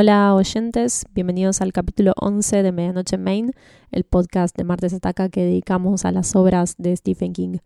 Hola 0.00 0.32
oyentes, 0.32 1.06
bienvenidos 1.12 1.60
al 1.60 1.72
capítulo 1.72 2.12
11 2.20 2.62
de 2.62 2.70
Medianoche 2.70 3.16
en 3.16 3.24
Main, 3.24 3.52
el 3.90 4.04
podcast 4.04 4.56
de 4.56 4.62
Martes 4.62 4.94
Ataca 4.94 5.28
que 5.28 5.42
dedicamos 5.42 6.04
a 6.04 6.12
las 6.12 6.36
obras 6.36 6.76
de 6.78 6.96
Stephen 6.96 7.32
King. 7.32 7.58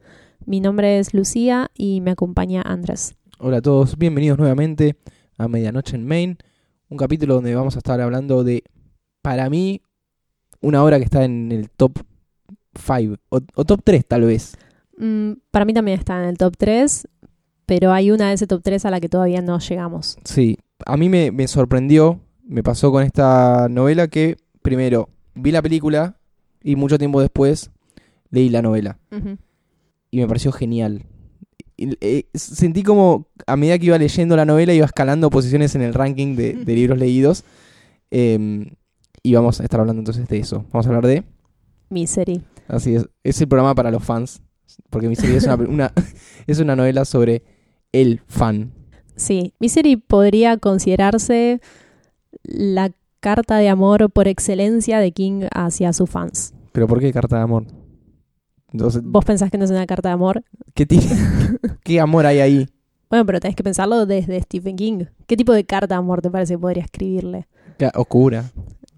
Mi 0.46 0.60
nombre 0.60 0.98
es 0.98 1.12
Lucía 1.12 1.70
y 1.74 2.00
me 2.00 2.12
acompaña 2.12 2.62
Andrés. 2.62 3.16
Hola 3.38 3.58
a 3.58 3.60
todos, 3.60 3.98
bienvenidos 3.98 4.38
nuevamente 4.38 4.96
a 5.36 5.46
Medianoche 5.46 5.94
en 5.94 6.06
Main, 6.06 6.38
un 6.88 6.96
capítulo 6.96 7.34
donde 7.34 7.54
vamos 7.54 7.74
a 7.74 7.80
estar 7.80 8.00
hablando 8.00 8.44
de, 8.44 8.64
para 9.21 9.50
mí, 9.50 9.82
una 10.62 10.82
obra 10.82 10.96
que 10.96 11.04
está 11.04 11.24
en 11.24 11.52
el 11.52 11.68
top 11.68 11.99
5 12.82 13.14
o, 13.29 13.40
o 13.57 13.64
top 13.66 13.82
3 13.85 14.07
tal 14.07 14.22
vez. 14.22 14.57
Mm, 14.96 15.32
para 15.50 15.66
mí 15.66 15.74
también 15.74 15.99
está 15.99 16.18
en 16.22 16.30
el 16.30 16.38
top 16.38 16.54
3, 16.57 17.08
pero 17.66 17.93
hay 17.93 18.10
una 18.10 18.29
de 18.29 18.36
ese 18.36 18.46
top 18.46 18.62
3 18.62 18.86
a 18.86 18.90
la 18.90 19.00
que 19.00 19.10
todavía 19.10 19.43
no 19.43 19.58
llegamos. 19.58 20.16
Sí, 20.24 20.57
a 20.86 20.96
mí 20.96 21.09
me, 21.09 21.31
me 21.32 21.49
sorprendió, 21.49 22.21
me 22.45 22.63
pasó 22.63 22.91
con 22.93 23.03
esta 23.03 23.68
novela 23.71 24.09
que, 24.09 24.36
primero, 24.63 25.08
vi 25.35 25.50
la 25.53 25.63
película 25.63 26.18
y 26.63 26.77
mucho 26.77 26.99
tiempo 26.99 27.21
después 27.21 27.71
leí 28.31 28.49
la 28.49 28.63
novela. 28.63 28.99
Y 30.11 30.18
me 30.18 30.27
pareció 30.27 30.53
genial. 30.53 31.05
Y, 31.77 31.96
eh, 32.00 32.25
sentí 32.34 32.83
como 32.83 33.27
a 33.47 33.56
medida 33.56 33.78
que 33.78 33.86
iba 33.86 33.98
leyendo 33.98 34.36
la 34.36 34.45
novela 34.45 34.72
iba 34.75 34.84
escalando 34.86 35.31
posiciones 35.31 35.75
en 35.75 35.83
el 35.83 35.95
ranking 35.95 36.36
de, 36.36 36.53
de 36.55 36.75
libros 36.75 36.98
leídos. 36.98 37.44
Eh, 38.11 38.70
y 39.22 39.34
vamos 39.34 39.61
a 39.61 39.64
estar 39.64 39.80
hablando 39.80 40.00
entonces 40.00 40.28
de 40.28 40.39
eso. 40.39 40.64
Vamos 40.72 40.86
a 40.86 40.89
hablar 40.91 41.06
de... 41.06 41.24
Misery. 41.91 42.42
Así 42.69 42.94
es. 42.94 43.08
Es 43.22 43.41
el 43.41 43.48
programa 43.48 43.74
para 43.74 43.91
los 43.91 44.02
fans. 44.05 44.42
Porque 44.91 45.08
Misery 45.08 45.34
es 45.36 45.44
una, 45.44 45.55
una- 45.56 45.92
es 46.46 46.58
una 46.61 46.77
novela 46.77 47.05
sobre 47.05 47.42
el 47.92 48.20
fan. 48.27 48.72
Sí, 49.16 49.52
Misery 49.60 49.96
podría 49.96 50.56
considerarse 50.56 51.60
la 52.42 52.92
carta 53.20 53.56
de 53.58 53.68
amor 53.68 54.10
por 54.10 54.27
excelencia 54.28 54.98
de 54.98 55.12
King 55.12 55.42
hacia 55.55 55.92
sus 55.92 56.10
fans. 56.10 56.55
Pero 56.72 56.88
¿por 56.88 56.98
qué 57.00 57.12
carta 57.12 57.36
de 57.36 57.42
amor? 57.42 57.66
Entonces, 58.72 59.02
¿Vos 59.05 59.24
pensás 59.24 59.50
que 59.50 59.58
no 59.58 59.64
es 59.64 59.70
una 59.70 59.86
carta 59.86 60.08
de 60.08 60.14
amor? 60.14 60.42
¿qué, 60.74 60.86
tiene- 60.86 61.05
¿Qué 61.84 62.00
amor 62.00 62.27
hay 62.27 62.40
ahí? 62.40 62.68
Bueno, 63.10 63.27
pero 63.27 63.40
tenés 63.40 63.55
que 63.55 63.62
pensarlo 63.62 64.06
desde 64.06 64.40
Stephen 64.40 64.77
King. 64.77 65.05
¿Qué 65.27 65.36
tipo 65.36 65.52
de 65.52 65.64
carta 65.64 65.94
de 65.94 65.98
amor 65.98 66.22
te 66.22 66.30
parece 66.30 66.55
que 66.55 66.58
podría 66.58 66.83
escribirle? 66.84 67.46
Oscura. 67.94 68.50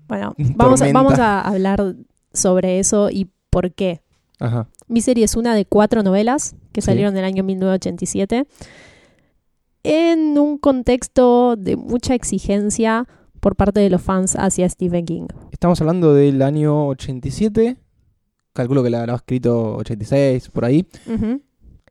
Bueno, 0.07 0.35
vamos 0.39 0.81
a, 0.81 0.85
Tormenta. 0.87 0.93
vamos 1.03 1.19
a 1.19 1.41
hablar 1.41 1.97
sobre 2.33 2.79
eso 2.79 3.11
y 3.11 3.29
por 3.51 3.73
qué. 3.73 4.03
Ajá. 4.39 4.69
Misery 4.87 5.23
es 5.25 5.35
una 5.37 5.55
de 5.55 5.65
cuatro 5.65 6.03
novelas 6.03 6.55
que 6.73 6.81
Sí. 6.81 6.87
salieron 6.87 7.15
en 7.15 7.19
el 7.21 7.25
año 7.25 7.43
1987 7.45 8.47
en 9.85 10.39
un 10.39 10.59
contexto 10.59 11.57
de 11.57 11.77
mucha 11.77 12.15
exigencia 12.15 13.07
por 13.41 13.55
parte 13.55 13.81
de 13.81 13.91
los 13.91 14.03
fans 14.03 14.35
hacia 14.37 14.69
Stephen 14.69 15.05
King. 15.05 15.27
Estamos 15.53 15.81
hablando 15.81 16.15
del 16.15 16.43
año 16.43 16.89
87. 16.89 17.77
Calculo 18.55 18.83
que 18.83 18.91
la 18.91 19.01
habrá 19.01 19.15
escrito 19.15 19.77
86, 19.77 20.49
por 20.49 20.65
ahí. 20.65 20.87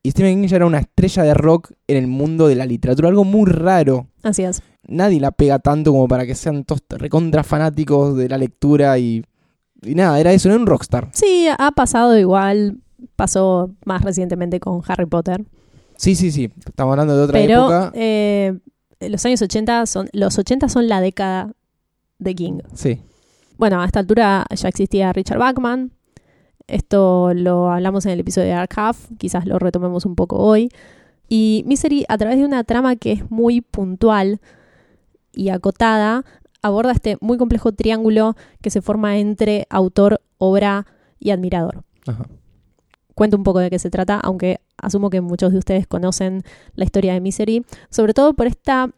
Y 0.02 0.10
Stephen 0.10 0.40
King 0.40 0.48
ya 0.48 0.56
era 0.56 0.66
una 0.66 0.80
estrella 0.80 1.22
de 1.22 1.34
rock 1.34 1.72
en 1.86 1.96
el 1.96 2.06
mundo 2.08 2.48
de 2.48 2.56
la 2.56 2.66
literatura, 2.66 3.08
algo 3.08 3.24
muy 3.24 3.48
raro. 3.48 4.08
Así 4.22 4.42
es. 4.42 4.62
Nadie 4.86 5.20
la 5.20 5.30
pega 5.30 5.60
tanto 5.60 5.92
como 5.92 6.08
para 6.08 6.26
que 6.26 6.34
sean 6.34 6.64
todos 6.64 6.82
recontra 6.90 7.44
fanáticos 7.44 8.16
de 8.16 8.28
la 8.28 8.36
lectura 8.36 8.98
y, 8.98 9.24
y 9.82 9.94
nada, 9.94 10.18
era 10.18 10.32
eso, 10.32 10.48
era 10.48 10.58
un 10.58 10.66
rockstar. 10.66 11.08
Sí, 11.12 11.46
ha 11.56 11.70
pasado 11.70 12.18
igual, 12.18 12.80
pasó 13.14 13.70
más 13.86 14.02
recientemente 14.02 14.58
con 14.58 14.82
Harry 14.88 15.06
Potter, 15.06 15.44
Sí, 15.96 16.14
sí, 16.14 16.30
sí, 16.32 16.50
estamos 16.66 16.92
hablando 16.92 17.16
de 17.16 17.22
otra 17.22 17.38
pero 17.38 17.60
época. 17.60 17.92
eh, 17.94 18.58
los 19.00 19.24
años 19.24 19.40
80 19.42 19.86
son, 19.86 20.08
los 20.12 20.38
80 20.38 20.68
son 20.68 20.88
la 20.88 21.00
década 21.00 21.52
de 22.18 22.34
King. 22.34 22.58
Sí, 22.74 23.00
Bueno, 23.56 23.80
a 23.80 23.86
esta 23.86 24.00
altura 24.00 24.44
ya 24.54 24.68
existía 24.68 25.12
Richard 25.12 25.38
Bachman. 25.38 25.92
Esto 26.66 27.32
lo 27.34 27.70
hablamos 27.70 28.06
en 28.06 28.12
el 28.12 28.20
episodio 28.20 28.48
de 28.48 28.54
Dark 28.54 28.70
Half, 28.76 29.10
quizás 29.18 29.46
lo 29.46 29.58
retomemos 29.58 30.06
un 30.06 30.14
poco 30.16 30.36
hoy. 30.38 30.70
Y 31.28 31.62
Misery, 31.66 32.04
a 32.08 32.16
través 32.18 32.38
de 32.38 32.44
una 32.44 32.64
trama 32.64 32.96
que 32.96 33.12
es 33.12 33.30
muy 33.30 33.60
puntual 33.60 34.40
y 35.32 35.50
acotada, 35.50 36.24
aborda 36.62 36.92
este 36.92 37.18
muy 37.20 37.36
complejo 37.38 37.72
triángulo 37.72 38.36
que 38.62 38.70
se 38.70 38.80
forma 38.82 39.18
entre 39.18 39.66
autor, 39.70 40.20
obra 40.38 40.86
y 41.18 41.30
admirador. 41.30 41.84
ajá. 42.06 42.26
Cuento 43.14 43.36
un 43.36 43.44
poco 43.44 43.60
de 43.60 43.70
qué 43.70 43.78
se 43.78 43.90
trata, 43.90 44.18
aunque 44.20 44.60
asumo 44.76 45.10
que 45.10 45.20
muchos 45.20 45.52
de 45.52 45.58
ustedes 45.58 45.86
conocen 45.86 46.42
la 46.74 46.84
historia 46.84 47.14
de 47.14 47.20
Misery, 47.20 47.64
sobre 47.90 48.14
todo 48.14 48.34
por 48.34 48.46
esta 48.46 48.90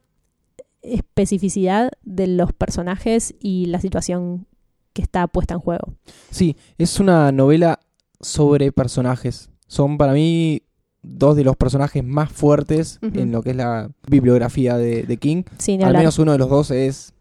especificidad 0.82 1.91
de 2.03 2.26
los 2.26 2.53
personajes 2.53 3.34
y 3.41 3.66
la 3.66 3.81
situación 3.81 4.47
que 4.93 5.03
está 5.03 5.26
puesta 5.26 5.55
en 5.55 5.60
juego. 5.60 5.93
Sí, 6.31 6.56
es 6.78 7.00
una 7.00 7.32
novela 7.32 7.81
sobre 8.21 8.72
personajes. 8.72 9.50
Son 9.66 9.99
para 9.99 10.12
mí 10.12 10.62
dos 11.03 11.37
de 11.37 11.44
los 11.44 11.56
personajes 11.56 12.03
más 12.03 12.32
fuertes 12.32 12.99
en 13.03 13.31
lo 13.31 13.43
que 13.43 13.50
es 13.50 13.56
la 13.56 13.91
bibliografía 14.09 14.76
de, 14.76 15.03
de 15.03 15.16
King. 15.19 15.43
Sin 15.59 15.82
Al 15.84 15.97
menos 15.97 16.19
uno 16.19 16.32
de 16.32 16.38
los 16.38 16.49
dos 16.49 16.71
es... 16.71 17.12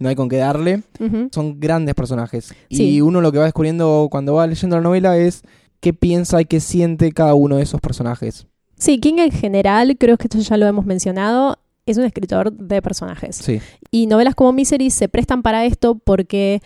No 0.00 0.08
hay 0.08 0.14
con 0.14 0.28
qué 0.28 0.36
darle. 0.36 0.84
Son 1.32 1.58
grandes 1.58 1.96
personajes. 1.96 2.54
Sí. 2.70 2.88
Y 2.88 3.00
uno 3.00 3.20
lo 3.20 3.32
que 3.32 3.38
va 3.38 3.44
descubriendo 3.44 4.06
cuando 4.10 4.34
va 4.34 4.46
leyendo 4.46 4.76
la 4.76 4.82
novela 4.82 5.16
es 5.18 5.42
qué 5.80 5.92
piensa 5.92 6.40
y 6.40 6.44
qué 6.44 6.60
siente 6.60 7.12
cada 7.12 7.34
uno 7.34 7.56
de 7.56 7.62
esos 7.62 7.80
personajes. 7.80 8.46
Sí, 8.76 8.98
King 9.00 9.18
en 9.18 9.30
general, 9.32 9.96
creo 9.98 10.16
que 10.16 10.24
esto 10.24 10.38
ya 10.38 10.56
lo 10.56 10.66
hemos 10.66 10.86
mencionado, 10.86 11.58
es 11.86 11.96
un 11.96 12.04
escritor 12.04 12.52
de 12.52 12.82
personajes. 12.82 13.36
Sí, 13.36 13.60
Y 13.90 14.06
novelas 14.06 14.34
como 14.34 14.52
Misery 14.52 14.90
se 14.90 15.08
prestan 15.08 15.42
para 15.42 15.64
esto 15.64 15.96
porque 15.96 16.60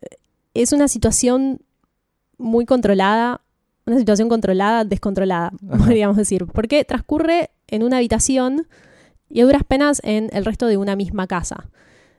eh, 0.00 0.06
es 0.54 0.72
una 0.72 0.88
situación 0.88 1.60
muy 2.38 2.66
controlada, 2.66 3.40
una 3.86 3.98
situación 3.98 4.28
controlada, 4.28 4.84
descontrolada, 4.84 5.52
Ajá. 5.68 5.78
podríamos 5.78 6.16
decir, 6.16 6.46
porque 6.46 6.84
transcurre 6.84 7.50
en 7.68 7.82
una 7.82 7.98
habitación 7.98 8.66
y 9.30 9.40
a 9.40 9.44
duras 9.44 9.62
penas 9.64 10.00
en 10.04 10.28
el 10.32 10.44
resto 10.44 10.66
de 10.66 10.76
una 10.76 10.96
misma 10.96 11.26
casa. 11.26 11.68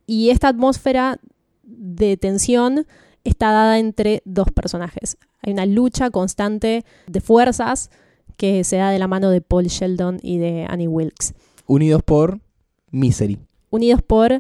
Y 0.08 0.30
esta 0.30 0.48
atmósfera 0.48 1.20
de 1.64 2.18
tensión 2.18 2.86
está 3.26 3.52
dada 3.52 3.78
entre 3.80 4.22
dos 4.26 4.48
personajes. 4.52 5.18
Hay 5.42 5.52
una 5.54 5.66
lucha 5.66 6.10
constante 6.12 6.86
de 7.08 7.22
fuerzas 7.22 7.90
que 8.38 8.64
se 8.64 8.78
da 8.78 8.90
de 8.92 9.00
la 9.00 9.08
mano 9.08 9.30
de 9.30 9.42
Paul 9.42 9.66
Sheldon 9.66 10.20
y 10.22 10.38
de 10.38 10.66
Annie 10.70 10.88
Wilkes, 10.88 11.34
unidos 11.68 12.02
por 12.04 12.40
Misery. 12.92 13.38
unidos 13.70 14.02
por 14.02 14.40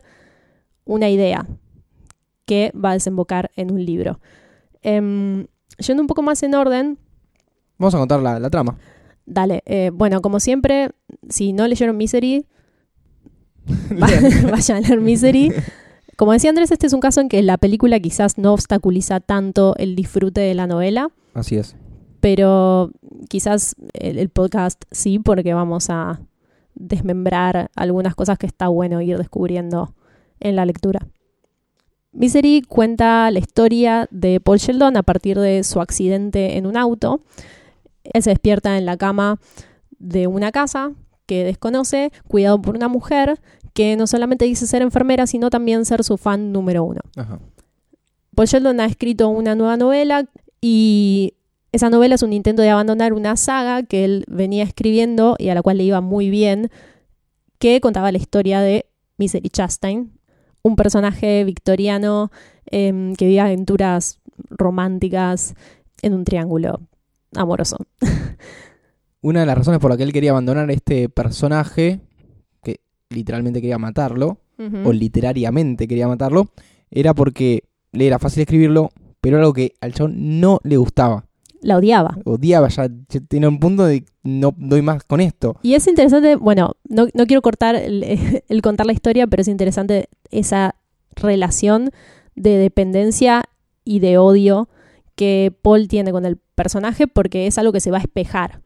una 0.85 1.09
idea 1.09 1.45
que 2.45 2.71
va 2.73 2.91
a 2.91 2.93
desembocar 2.93 3.51
en 3.55 3.71
un 3.71 3.83
libro. 3.85 4.19
Em, 4.81 5.47
yendo 5.79 6.01
un 6.03 6.07
poco 6.07 6.21
más 6.21 6.41
en 6.43 6.53
orden, 6.55 6.97
Vamos 7.77 7.93
a 7.95 7.97
contar 7.97 8.21
la, 8.21 8.39
la 8.39 8.49
trama. 8.49 8.77
dale, 9.25 9.61
eh, 9.65 9.89
bueno, 9.93 10.21
como 10.21 10.39
siempre, 10.39 10.91
si 11.29 11.51
no 11.53 11.67
leyeron 11.67 11.97
Misery, 11.97 12.45
va- 13.91 14.07
vayan 14.51 14.77
a 14.77 14.81
leer 14.87 15.01
Misery. 15.01 15.51
Como 16.15 16.31
decía 16.31 16.49
Andrés, 16.49 16.71
este 16.71 16.87
es 16.87 16.93
un 16.93 17.01
caso 17.01 17.21
en 17.21 17.29
que 17.29 17.41
la 17.43 17.57
película 17.57 17.99
quizás 17.99 18.37
no 18.37 18.53
obstaculiza 18.53 19.19
tanto 19.19 19.75
el 19.77 19.95
disfrute 19.95 20.41
de 20.41 20.53
la 20.53 20.65
novela, 20.67 21.09
Así 21.33 21.55
es. 21.57 21.75
pero 22.21 22.91
quizás 23.29 23.75
el, 23.93 24.17
el 24.17 24.29
podcast 24.29 24.83
sí, 24.91 25.19
porque 25.19 25.53
vamos 25.53 25.89
a 25.89 26.21
desmembrar 26.73 27.69
algunas 27.75 28.15
cosas 28.15 28.37
que 28.37 28.47
está 28.47 28.67
bueno 28.69 29.01
ir 29.01 29.17
descubriendo 29.17 29.93
en 30.39 30.55
la 30.55 30.65
lectura. 30.65 31.07
Misery 32.11 32.61
cuenta 32.61 33.29
la 33.31 33.39
historia 33.39 34.07
de 34.09 34.39
Paul 34.39 34.57
Sheldon 34.57 34.95
a 34.95 35.03
partir 35.03 35.37
de 35.37 35.63
su 35.63 35.81
accidente 35.81 36.57
en 36.57 36.65
un 36.65 36.77
auto. 36.77 37.21
Él 38.03 38.23
se 38.23 38.29
despierta 38.29 38.77
en 38.77 38.85
la 38.85 38.95
cama 38.95 39.37
de 39.99 40.27
una 40.27 40.51
casa 40.53 40.91
que 41.25 41.43
desconoce, 41.43 42.11
cuidado 42.27 42.61
por 42.61 42.75
una 42.75 42.87
mujer 42.87 43.41
que 43.75 43.97
no 43.97 44.07
solamente 44.07 44.45
dice 44.45 44.65
ser 44.65 44.81
enfermera, 44.81 45.27
sino 45.27 45.49
también 45.49 45.83
ser 45.83 46.03
su 46.05 46.17
fan 46.17 46.53
número 46.53 46.83
uno. 46.85 47.01
Ajá. 47.17 47.39
Paul 48.33 48.47
Sheldon 48.47 48.79
ha 48.79 48.85
escrito 48.85 49.27
una 49.29 49.53
nueva 49.53 49.75
novela 49.75 50.25
y 50.61 51.33
esa 51.73 51.89
novela 51.89 52.15
es 52.15 52.23
un 52.23 52.31
intento 52.31 52.61
de 52.61 52.69
abandonar 52.69 53.11
una 53.11 53.35
saga 53.35 53.83
que 53.83 54.05
él 54.05 54.23
venía 54.29 54.63
escribiendo 54.63 55.35
y 55.37 55.49
a 55.49 55.55
la 55.55 55.61
cual 55.61 55.77
le 55.77 55.83
iba 55.83 55.99
muy 55.99 56.29
bien, 56.29 56.71
que 57.59 57.81
contaba 57.81 58.13
la 58.13 58.17
historia 58.17 58.61
de 58.61 58.85
Misery 59.17 59.49
Chastain, 59.49 60.13
un 60.61 60.77
personaje 60.77 61.43
victoriano 61.43 62.31
em, 62.67 63.13
que 63.15 63.25
vive 63.25 63.41
aventuras 63.41 64.19
románticas 64.49 65.53
en 66.01 66.13
un 66.13 66.23
triángulo 66.23 66.79
amoroso. 67.35 67.77
Una 69.21 69.41
de 69.41 69.45
las 69.47 69.57
razones 69.57 69.81
por 69.81 69.91
la 69.91 69.97
que 69.97 70.03
él 70.03 70.13
quería 70.13 70.31
abandonar 70.31 70.71
este 70.71 71.09
personaje, 71.09 71.99
literalmente 73.09 73.61
quería 73.61 73.77
matarlo, 73.77 74.39
o 74.85 74.93
literariamente 74.93 75.87
quería 75.87 76.07
matarlo, 76.07 76.49
era 76.89 77.13
porque 77.13 77.65
le 77.91 78.07
era 78.07 78.19
fácil 78.19 78.41
escribirlo, 78.41 78.91
pero 79.19 79.37
era 79.37 79.43
algo 79.43 79.53
que 79.53 79.73
al 79.81 79.93
chabón 79.93 80.39
no 80.39 80.59
le 80.63 80.77
gustaba. 80.77 81.25
La 81.61 81.77
odiaba. 81.77 82.17
Odiaba, 82.25 82.67
ya, 82.69 82.87
ya 83.09 83.19
tenía 83.21 83.49
un 83.49 83.59
punto 83.59 83.85
de 83.85 84.05
no 84.23 84.53
doy 84.55 84.81
más 84.81 85.03
con 85.03 85.19
esto. 85.19 85.57
Y 85.61 85.73
es 85.73 85.87
interesante, 85.87 86.35
bueno, 86.35 86.75
no, 86.87 87.07
no 87.13 87.25
quiero 87.25 87.41
cortar 87.41 87.75
el, 87.75 88.03
el 88.47 88.61
contar 88.61 88.85
la 88.85 88.93
historia, 88.93 89.27
pero 89.27 89.41
es 89.41 89.47
interesante 89.47 90.09
esa 90.31 90.75
relación 91.15 91.89
de 92.35 92.57
dependencia 92.57 93.43
y 93.83 93.99
de 93.99 94.17
odio 94.17 94.69
que 95.15 95.53
Paul 95.61 95.87
tiene 95.87 96.11
con 96.11 96.25
el 96.25 96.37
personaje 96.55 97.07
porque 97.07 97.47
es 97.47 97.57
algo 97.57 97.71
que 97.71 97.79
se 97.79 97.91
va 97.91 97.97
a 97.97 98.01
espejar 98.01 98.61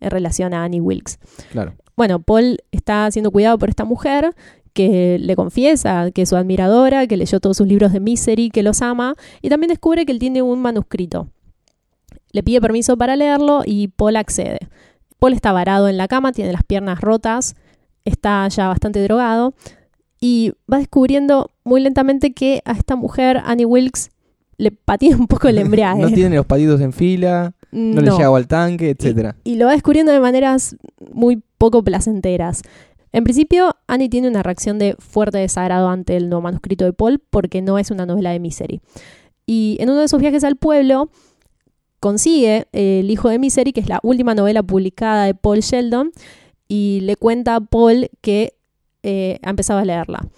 en 0.00 0.10
relación 0.10 0.54
a 0.54 0.64
Annie 0.64 0.80
Wilkes. 0.80 1.18
Claro. 1.50 1.74
Bueno, 1.98 2.20
Paul 2.20 2.58
está 2.70 3.10
siendo 3.10 3.32
cuidado 3.32 3.58
por 3.58 3.70
esta 3.70 3.84
mujer 3.84 4.32
que 4.72 5.18
le 5.18 5.34
confiesa 5.34 6.12
que 6.12 6.22
es 6.22 6.28
su 6.28 6.36
admiradora, 6.36 7.08
que 7.08 7.16
leyó 7.16 7.40
todos 7.40 7.56
sus 7.56 7.66
libros 7.66 7.92
de 7.92 7.98
Misery, 7.98 8.50
que 8.50 8.62
los 8.62 8.82
ama, 8.82 9.16
y 9.42 9.48
también 9.48 9.70
descubre 9.70 10.06
que 10.06 10.12
él 10.12 10.20
tiene 10.20 10.40
un 10.40 10.62
manuscrito. 10.62 11.26
Le 12.30 12.44
pide 12.44 12.60
permiso 12.60 12.96
para 12.96 13.16
leerlo 13.16 13.62
y 13.66 13.88
Paul 13.88 14.14
accede. 14.14 14.60
Paul 15.18 15.32
está 15.32 15.50
varado 15.50 15.88
en 15.88 15.96
la 15.96 16.06
cama, 16.06 16.30
tiene 16.30 16.52
las 16.52 16.62
piernas 16.62 17.00
rotas, 17.00 17.56
está 18.04 18.46
ya 18.46 18.68
bastante 18.68 19.02
drogado 19.02 19.54
y 20.20 20.52
va 20.72 20.78
descubriendo 20.78 21.50
muy 21.64 21.80
lentamente 21.80 22.32
que 22.32 22.62
a 22.64 22.74
esta 22.74 22.94
mujer, 22.94 23.42
Annie 23.44 23.66
Wilkes, 23.66 24.10
le 24.56 24.70
patina 24.70 25.16
un 25.16 25.26
poco 25.26 25.48
el 25.48 25.58
embriague. 25.58 26.00
no 26.00 26.12
tiene 26.12 26.36
los 26.36 26.46
patitos 26.46 26.80
en 26.80 26.92
fila, 26.92 27.54
no, 27.72 28.00
le 28.00 28.12
llega 28.12 28.28
al 28.28 28.46
tanque, 28.46 28.90
etc. 28.90 29.34
Y, 29.42 29.54
y, 29.54 29.56
lo 29.56 29.66
va 29.66 29.72
descubriendo 29.72 30.12
de 30.12 30.20
maneras 30.20 30.76
muy 31.12 31.42
poco 31.58 31.82
placenteras. 31.82 32.62
En 33.12 33.24
principio, 33.24 33.74
Annie 33.86 34.08
tiene 34.08 34.28
una 34.28 34.42
reacción 34.42 34.78
de 34.78 34.94
fuerte 34.98 35.38
desagrado 35.38 35.88
ante 35.88 36.16
el 36.16 36.28
nuevo 36.28 36.42
manuscrito 36.42 36.84
de 36.84 36.92
Paul 36.92 37.20
porque 37.30 37.62
no 37.62 37.78
es 37.78 37.90
una 37.90 38.06
novela 38.06 38.30
de 38.30 38.38
Misery. 38.38 38.80
Y 39.46 39.76
en 39.80 39.90
uno 39.90 40.00
de 40.00 40.08
sus 40.08 40.20
viajes 40.20 40.44
al 40.44 40.56
pueblo, 40.56 41.10
consigue 42.00 42.66
El 42.72 43.10
hijo 43.10 43.28
de 43.28 43.38
Misery, 43.38 43.72
que 43.72 43.80
es 43.80 43.88
la 43.88 44.00
última 44.02 44.34
novela 44.34 44.62
publicada 44.62 45.24
de 45.24 45.34
Paul 45.34 45.60
Sheldon, 45.60 46.12
y 46.68 47.00
le 47.02 47.16
cuenta 47.16 47.56
a 47.56 47.60
Paul 47.60 48.10
que 48.20 48.52
eh, 49.02 49.38
ha 49.42 49.50
empezado 49.50 49.78
a 49.78 49.84
leerla. 49.84 50.28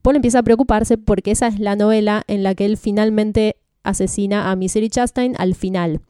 Paul 0.00 0.16
empieza 0.16 0.38
a 0.38 0.42
preocuparse 0.42 0.96
porque 0.96 1.30
esa 1.30 1.46
es 1.46 1.60
la 1.60 1.76
novela 1.76 2.22
en 2.26 2.42
la 2.42 2.54
que 2.54 2.64
él 2.64 2.78
finalmente 2.78 3.56
asesina 3.82 4.50
a 4.50 4.56
Misery 4.56 4.88
Chastain 4.88 5.34
al 5.38 5.54
final. 5.54 6.00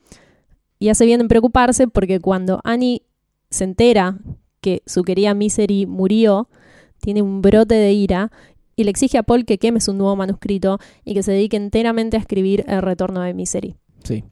Y 0.78 0.90
hace 0.90 1.06
bien 1.06 1.20
en 1.20 1.28
preocuparse 1.28 1.88
porque 1.88 2.20
cuando 2.20 2.60
Annie 2.62 3.02
se 3.50 3.64
entera 3.64 4.18
que 4.60 4.82
su 4.86 5.02
querida 5.02 5.34
Misery 5.34 5.86
murió, 5.86 6.48
tiene 7.00 7.22
un 7.22 7.42
brote 7.42 7.74
de 7.74 7.92
ira 7.92 8.30
y 8.76 8.84
le 8.84 8.90
exige 8.90 9.18
a 9.18 9.22
Paul 9.22 9.44
que 9.44 9.58
queme 9.58 9.80
su 9.80 9.92
nuevo 9.92 10.14
manuscrito 10.16 10.78
y 11.04 11.14
que 11.14 11.22
se 11.22 11.32
dedique 11.32 11.56
enteramente 11.56 12.16
a 12.16 12.20
escribir 12.20 12.64
El 12.68 12.82
retorno 12.82 13.20
de 13.22 13.34
Misery. 13.34 13.76
Sí. 14.04 14.24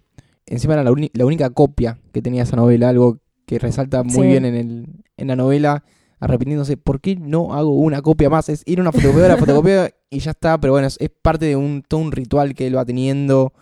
Encima 0.46 0.74
era 0.74 0.84
la, 0.84 0.92
única 0.92 1.50
copia 1.50 1.98
que 2.12 2.22
tenía 2.22 2.44
esa 2.44 2.54
novela, 2.54 2.88
algo 2.88 3.18
que 3.46 3.58
resalta 3.58 4.04
muy 4.04 4.28
bien 4.28 4.44
en, 4.44 4.54
el, 4.54 4.86
en 5.16 5.26
la 5.26 5.34
novela, 5.34 5.82
arrepintiéndose, 6.20 6.76
¿por 6.76 7.00
qué 7.00 7.16
no 7.16 7.54
hago 7.54 7.70
una 7.70 8.00
copia 8.02 8.30
más? 8.30 8.48
Es 8.48 8.62
ir 8.64 8.78
a 8.78 8.82
una 8.82 8.92
fotocopia, 8.92 9.26
la 9.28 9.36
fotocopia 9.36 9.90
y 10.10 10.20
ya 10.20 10.30
está, 10.30 10.58
pero 10.60 10.72
bueno, 10.72 10.86
es, 10.86 10.98
parte 11.22 11.46
de 11.46 11.56
un, 11.56 11.82
todo 11.86 12.00
un 12.00 12.12
ritual 12.12 12.54
que 12.54 12.68
él 12.68 12.76
va 12.76 12.84
teniendo 12.84 13.52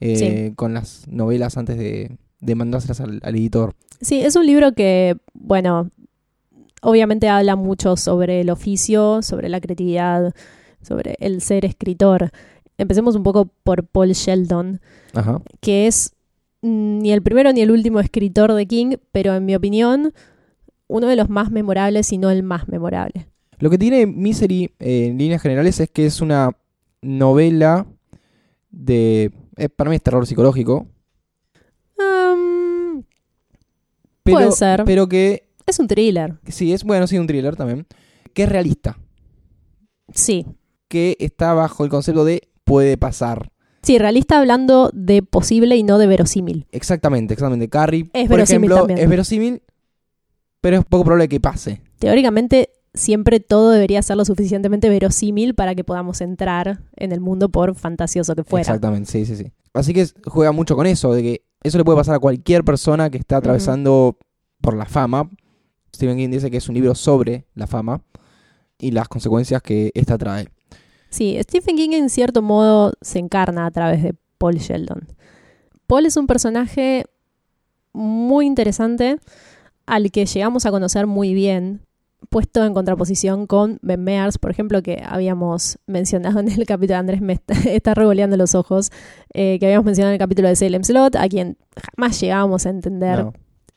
eh, 0.00 0.52
con 0.56 0.74
las 0.74 1.08
novelas 1.08 1.56
antes 1.56 1.78
de, 1.78 2.18
de 2.40 2.54
mandárselas 2.54 3.00
al, 3.00 3.20
al 3.22 3.34
editor. 3.34 3.74
Sí, 4.00 4.20
es 4.20 4.36
un 4.36 4.46
libro 4.46 4.72
que, 4.72 5.16
bueno, 5.32 5.90
obviamente 6.82 7.28
habla 7.28 7.56
mucho 7.56 7.96
sobre 7.96 8.40
el 8.40 8.50
oficio, 8.50 9.22
sobre 9.22 9.48
la 9.48 9.60
creatividad, 9.60 10.34
sobre 10.82 11.16
el 11.20 11.40
ser 11.40 11.64
escritor. 11.64 12.30
Empecemos 12.78 13.16
un 13.16 13.22
poco 13.22 13.50
por 13.64 13.84
Paul 13.84 14.12
Sheldon, 14.12 14.80
que 15.60 15.86
es 15.86 16.14
ni 16.62 17.12
el 17.12 17.22
primero 17.22 17.52
ni 17.52 17.60
el 17.60 17.70
último 17.70 18.00
escritor 18.00 18.52
de 18.52 18.66
King, 18.66 18.96
pero 19.12 19.34
en 19.34 19.44
mi 19.44 19.54
opinión, 19.54 20.12
uno 20.88 21.06
de 21.06 21.16
los 21.16 21.28
más 21.28 21.50
memorables, 21.50 22.12
y 22.12 22.18
no 22.18 22.30
el 22.30 22.42
más 22.42 22.68
memorable. 22.68 23.28
Lo 23.58 23.70
que 23.70 23.78
tiene 23.78 24.06
Misery 24.06 24.70
eh, 24.78 25.06
en 25.06 25.18
líneas 25.18 25.40
generales 25.40 25.80
es 25.80 25.88
que 25.88 26.06
es 26.06 26.20
una 26.20 26.50
novela 27.00 27.86
de... 28.70 29.32
Eh, 29.56 29.68
para 29.70 29.88
mí 29.88 29.96
es 29.96 30.02
terror 30.02 30.26
psicológico. 30.26 30.86
Puede 34.32 34.52
ser. 34.52 34.84
Pero 34.84 35.08
que 35.08 35.48
es 35.66 35.78
un 35.78 35.88
thriller. 35.88 36.38
Sí, 36.48 36.72
es 36.72 36.84
bueno, 36.84 37.06
sí, 37.06 37.18
un 37.18 37.26
thriller 37.26 37.56
también. 37.56 37.86
Que 38.34 38.44
es 38.44 38.48
realista. 38.48 38.98
Sí. 40.12 40.46
Que 40.88 41.16
está 41.18 41.54
bajo 41.54 41.84
el 41.84 41.90
concepto 41.90 42.24
de 42.24 42.48
puede 42.64 42.96
pasar. 42.96 43.50
Sí, 43.82 43.98
realista 43.98 44.38
hablando 44.38 44.90
de 44.92 45.22
posible 45.22 45.76
y 45.76 45.84
no 45.84 45.98
de 45.98 46.08
verosímil. 46.08 46.66
Exactamente, 46.72 47.34
exactamente. 47.34 47.68
Carrie, 47.68 48.10
es 48.12 48.28
por 48.28 48.40
ejemplo, 48.40 48.88
es 48.88 49.08
verosímil, 49.08 49.62
pero 50.60 50.78
es 50.78 50.84
poco 50.84 51.04
probable 51.04 51.28
que 51.28 51.38
pase. 51.38 51.80
Teóricamente, 52.00 52.70
siempre 52.94 53.38
todo 53.38 53.70
debería 53.70 54.02
ser 54.02 54.16
lo 54.16 54.24
suficientemente 54.24 54.88
verosímil 54.88 55.54
para 55.54 55.76
que 55.76 55.84
podamos 55.84 56.20
entrar 56.20 56.80
en 56.96 57.12
el 57.12 57.20
mundo 57.20 57.48
por 57.48 57.76
fantasioso 57.76 58.34
que 58.34 58.42
fuera. 58.42 58.62
Exactamente, 58.62 59.10
sí, 59.10 59.24
sí, 59.24 59.36
sí. 59.36 59.52
Así 59.72 59.94
que 59.94 60.06
juega 60.24 60.50
mucho 60.50 60.74
con 60.74 60.86
eso, 60.86 61.14
de 61.14 61.22
que 61.22 61.45
eso 61.66 61.78
le 61.78 61.84
puede 61.84 61.98
pasar 61.98 62.14
a 62.14 62.18
cualquier 62.18 62.64
persona 62.64 63.10
que 63.10 63.18
está 63.18 63.38
atravesando 63.38 64.16
por 64.60 64.76
la 64.76 64.86
fama, 64.86 65.30
Stephen 65.94 66.18
King 66.18 66.30
dice 66.30 66.50
que 66.50 66.58
es 66.58 66.68
un 66.68 66.74
libro 66.74 66.94
sobre 66.94 67.46
la 67.54 67.66
fama 67.66 68.02
y 68.78 68.90
las 68.90 69.08
consecuencias 69.08 69.62
que 69.62 69.90
ésta 69.94 70.18
trae. 70.18 70.48
Sí, 71.08 71.38
Stephen 71.42 71.76
King 71.76 71.92
en 71.92 72.10
cierto 72.10 72.42
modo 72.42 72.92
se 73.00 73.18
encarna 73.18 73.64
a 73.66 73.70
través 73.70 74.02
de 74.02 74.14
Paul 74.38 74.56
Sheldon. 74.56 75.08
Paul 75.86 76.04
es 76.04 76.16
un 76.16 76.26
personaje 76.26 77.06
muy 77.92 78.44
interesante 78.44 79.18
al 79.86 80.10
que 80.10 80.26
llegamos 80.26 80.66
a 80.66 80.70
conocer 80.70 81.06
muy 81.06 81.32
bien, 81.32 81.80
puesto 82.28 82.64
en 82.64 82.74
contraposición 82.74 83.46
con 83.46 83.78
Ben 83.82 84.02
Mears, 84.02 84.38
por 84.38 84.50
ejemplo, 84.50 84.82
que 84.82 85.02
habíamos 85.06 85.78
mencionado 85.86 86.40
en 86.40 86.50
el 86.50 86.66
capítulo, 86.66 86.98
Andrés 86.98 87.20
me 87.20 87.38
está, 87.66 87.94
revoleando 87.94 88.36
los 88.36 88.54
ojos, 88.54 88.90
eh, 89.32 89.58
que 89.58 89.66
habíamos 89.66 89.86
mencionado 89.86 90.10
en 90.10 90.14
el 90.14 90.18
capítulo 90.18 90.48
de 90.48 90.56
Salem 90.56 90.82
Slot, 90.82 91.16
a 91.16 91.28
quien 91.28 91.56
jamás 91.96 92.20
llegábamos 92.20 92.66
a 92.66 92.70
entender 92.70 93.26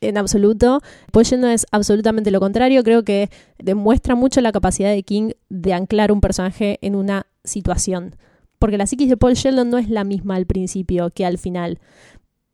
en 0.01 0.17
absoluto. 0.17 0.81
Paul 1.11 1.25
Sheldon 1.25 1.51
es 1.51 1.65
absolutamente 1.71 2.31
lo 2.31 2.39
contrario. 2.39 2.83
Creo 2.83 3.03
que 3.03 3.29
demuestra 3.57 4.15
mucho 4.15 4.41
la 4.41 4.51
capacidad 4.51 4.89
de 4.89 5.03
King 5.03 5.31
de 5.49 5.73
anclar 5.73 6.11
un 6.11 6.21
personaje 6.21 6.79
en 6.81 6.95
una 6.95 7.27
situación. 7.43 8.15
Porque 8.59 8.77
la 8.77 8.87
psiquis 8.87 9.09
de 9.09 9.17
Paul 9.17 9.33
Sheldon 9.33 9.69
no 9.69 9.77
es 9.77 9.89
la 9.89 10.03
misma 10.03 10.35
al 10.35 10.45
principio 10.45 11.09
que 11.11 11.25
al 11.25 11.37
final. 11.37 11.79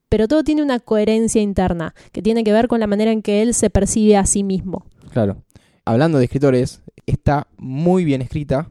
Pero 0.10 0.28
todo 0.28 0.44
tiene 0.44 0.62
una 0.62 0.80
coherencia 0.80 1.42
interna 1.42 1.94
que 2.12 2.22
tiene 2.22 2.44
que 2.44 2.54
ver 2.54 2.68
con 2.68 2.80
la 2.80 2.88
manera 2.88 3.12
en 3.12 3.22
que 3.22 3.42
él 3.42 3.54
se 3.54 3.70
percibe 3.70 4.18
a 4.18 4.26
sí 4.26 4.44
mismo. 4.44 4.86
Claro. 5.12 5.45
Hablando 5.86 6.18
de 6.18 6.26
escritores, 6.26 6.82
está 7.06 7.48
muy 7.58 8.04
bien 8.04 8.22
escrita. 8.22 8.70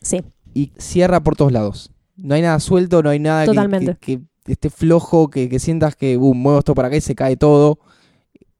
Sí. 0.00 0.22
Y 0.54 0.72
cierra 0.78 1.20
por 1.22 1.36
todos 1.36 1.52
lados. 1.52 1.92
No 2.16 2.34
hay 2.34 2.42
nada 2.42 2.58
suelto, 2.60 3.02
no 3.02 3.10
hay 3.10 3.18
nada 3.18 3.44
que, 4.00 4.20
esté 4.46 4.70
flojo, 4.70 5.28
que, 5.28 5.58
sientas 5.58 5.96
que 5.96 6.16
uh, 6.16 6.34
muevo 6.34 6.58
esto 6.58 6.74
para 6.74 6.88
acá 6.88 6.96
y 6.96 7.02
se 7.02 7.14
cae 7.14 7.36
todo 7.36 7.78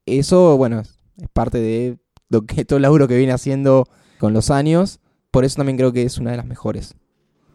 eso, 0.07 0.57
bueno, 0.57 0.79
es 0.79 0.97
parte 1.33 1.59
de 1.59 1.97
lo 2.29 2.45
que, 2.45 2.65
todo 2.65 2.77
el 2.77 2.83
laburo 2.83 3.07
que 3.07 3.17
viene 3.17 3.33
haciendo 3.33 3.87
con 4.17 4.33
los 4.33 4.49
años. 4.49 4.99
Por 5.31 5.45
eso 5.45 5.57
también 5.57 5.77
creo 5.77 5.93
que 5.93 6.03
es 6.03 6.17
una 6.17 6.31
de 6.31 6.37
las 6.37 6.45
mejores. 6.45 6.95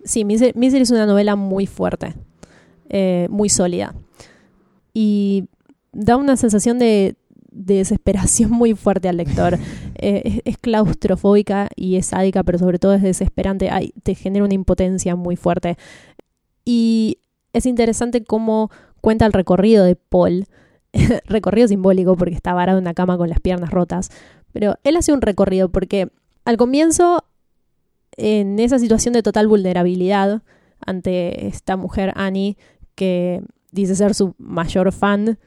Sí, 0.04 0.24
Misery 0.24 0.82
es 0.82 0.90
una 0.90 1.06
novela 1.06 1.36
muy 1.36 1.66
fuerte, 1.66 2.14
eh, 2.88 3.26
muy 3.30 3.48
sólida. 3.48 3.94
Y 4.92 5.48
da 5.92 6.16
una 6.16 6.36
sensación 6.36 6.78
de, 6.78 7.16
desesperación 7.52 8.50
muy 8.50 8.74
fuerte 8.74 9.08
al 9.08 9.16
lector. 9.18 9.58
Eh, 10.04 10.40
es, 10.44 10.58
claustrofóbica 10.58 11.68
y 11.76 11.94
es 11.94 12.06
sádica, 12.06 12.42
pero 12.42 12.58
sobre 12.58 12.80
todo 12.80 12.92
es 12.92 13.02
desesperante. 13.02 13.70
te 14.02 14.16
genera 14.16 14.44
una 14.44 14.54
impotencia 14.54 15.14
muy 15.14 15.36
fuerte. 15.36 15.76
Y 16.64 17.18
es 17.52 17.66
interesante 17.66 18.24
cómo 18.24 18.68
cuenta 19.00 19.26
el 19.26 19.32
recorrido 19.32 19.84
de 19.84 19.94
Paul 19.94 20.48
recorrido 21.26 21.68
simbólico 21.68 22.16
porque 22.16 22.34
está 22.34 22.52
varado 22.54 22.78
en 22.78 22.84
una 22.84 22.94
cama 22.94 23.16
con 23.16 23.28
las 23.28 23.40
piernas 23.40 23.70
rotas, 23.70 24.10
pero 24.52 24.76
él 24.84 24.96
hace 24.96 25.12
un 25.12 25.22
recorrido 25.22 25.70
porque 25.70 26.08
al 26.44 26.56
comienzo, 26.56 27.24
en 28.16 28.58
esa 28.58 28.78
situación 28.78 29.14
de 29.14 29.22
total 29.22 29.48
vulnerabilidad 29.48 30.42
ante 30.84 31.46
esta 31.46 31.76
mujer 31.76 32.12
Annie, 32.16 32.56
que 32.94 33.42
dice 33.70 33.94
ser 33.94 34.14
su 34.14 34.34
mayor 34.38 34.92
fan, 34.92 35.38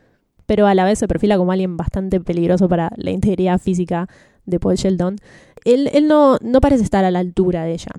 pero 0.46 0.68
a 0.68 0.75
la 0.75 0.86
vez 0.86 1.00
se 1.00 1.08
perfila 1.08 1.38
como 1.38 1.52
alguien 1.52 1.78
bastante 1.78 2.20
peligroso 2.20 2.68
para 2.70 2.92
la 2.98 3.12
integridad 3.12 3.60
física 3.60 4.08
de 4.46 4.60
Paul 4.60 4.75
Sheldon, 4.75 5.18
él, 5.64 5.90
él 5.94 6.08
no, 6.08 6.38
no 6.42 6.62
parece 6.62 6.84
estar 6.84 7.04
a 7.06 7.12
la 7.12 7.20
altura 7.20 7.64
de 7.64 7.74
ella 7.74 7.92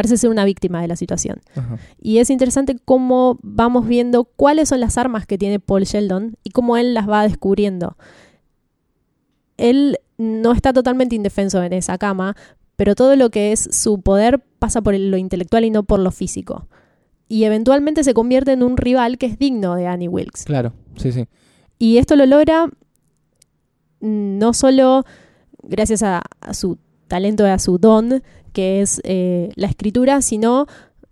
parece 0.00 0.16
ser 0.16 0.30
una 0.30 0.46
víctima 0.46 0.80
de 0.80 0.88
la 0.88 0.96
situación. 0.96 1.40
Y 2.00 2.18
es 2.18 2.30
interesante 2.30 2.76
cómo 2.84 3.38
vamos 3.42 3.86
viendo 3.86 4.24
cuáles 4.24 4.70
son 4.70 4.80
las 4.80 4.96
armas 4.96 5.26
que 5.26 5.36
tiene 5.36 5.60
Paul 5.60 5.84
Sheldon 5.84 6.36
y 6.42 6.50
cómo 6.50 6.78
él 6.78 6.94
las 6.94 7.06
va 7.06 7.22
descubriendo. 7.22 7.98
Él 9.58 9.98
no 10.16 10.52
está 10.52 10.72
totalmente 10.72 11.16
indefenso 11.16 11.62
en 11.62 11.74
esa 11.74 11.98
cama, 11.98 12.34
pero 12.76 12.94
todo 12.94 13.14
lo 13.14 13.28
que 13.28 13.52
es 13.52 13.68
su 13.72 14.00
poder 14.00 14.42
pasa 14.58 14.80
por 14.80 14.98
lo 14.98 15.18
intelectual 15.18 15.66
y 15.66 15.70
no 15.70 15.82
por 15.82 16.00
lo 16.00 16.10
físico. 16.10 16.66
Y 17.30 17.44
eventualmente 17.44 18.02
se 18.02 18.12
convierte 18.12 18.50
en 18.50 18.64
un 18.64 18.76
rival 18.76 19.16
que 19.16 19.26
es 19.26 19.38
digno 19.38 19.76
de 19.76 19.86
Annie 19.86 20.08
Wilkes. 20.08 20.44
Claro, 20.44 20.72
sí, 20.96 21.12
sí. 21.12 21.28
Y 21.78 21.98
esto 21.98 22.16
lo 22.16 22.26
logra 22.26 22.68
no 24.00 24.52
solo 24.52 25.04
gracias 25.62 26.02
a, 26.02 26.22
a 26.40 26.54
su 26.54 26.78
talento, 27.06 27.46
a 27.46 27.58
su 27.60 27.78
don, 27.78 28.22
que 28.52 28.80
es 28.80 29.00
eh, 29.04 29.50
la 29.54 29.68
escritura, 29.68 30.22
sino 30.22 30.66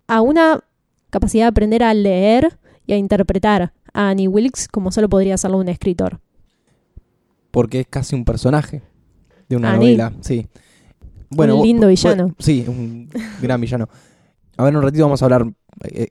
a 0.07 0.21
una 0.21 0.61
capacidad 1.09 1.45
de 1.45 1.49
aprender 1.49 1.83
a 1.83 1.93
leer 1.93 2.59
y 2.85 2.91
a 2.91 2.97
interpretar 2.97 3.71
a 3.93 4.09
Annie 4.09 4.27
Wilkes 4.27 4.67
como 4.67 4.91
solo 4.91 5.07
podría 5.07 5.35
hacerlo 5.35 5.57
un 5.57 5.69
escritor. 5.69 6.19
Porque 7.51 7.79
es 7.79 7.87
casi 7.87 8.15
un 8.15 8.25
personaje 8.25 8.81
de 9.47 9.55
una 9.55 9.71
Annie. 9.73 9.95
novela, 9.97 10.13
sí. 10.21 10.47
Un 11.31 11.61
lindo 11.61 11.87
villano. 11.87 12.35
sí, 12.39 12.65
un 12.67 13.09
gran 13.41 13.61
villano. 13.61 13.87
A 14.57 14.63
ver, 14.63 14.73
en 14.73 14.77
un 14.77 14.83
ratito 14.83 15.03
vamos 15.03 15.21
a 15.21 15.25
hablar, 15.25 15.45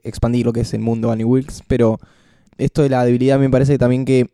expandir 0.03 0.45
lo 0.45 0.53
que 0.53 0.61
es 0.61 0.73
el 0.73 0.81
mundo 0.81 1.11
Annie 1.11 1.25
Wilkes, 1.25 1.63
pero 1.67 1.99
esto 2.57 2.81
de 2.83 2.89
la 2.89 3.05
debilidad 3.05 3.39
me 3.39 3.49
parece 3.49 3.77
también 3.77 4.05
que, 4.05 4.27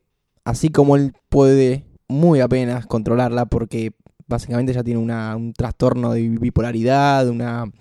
así 0.43 0.69
como 0.69 0.95
él 0.95 1.13
puede 1.29 1.85
muy 2.07 2.39
apenas 2.39 2.85
controlarla, 2.85 3.45
porque 3.45 3.91
básicamente 4.27 4.73
ya 4.73 4.83
tiene 4.83 4.99
una, 4.99 5.35
un 5.35 5.53
trastorno 5.53 6.11
de 6.13 6.27
bipolaridad, 6.29 7.27
una... 7.29 7.71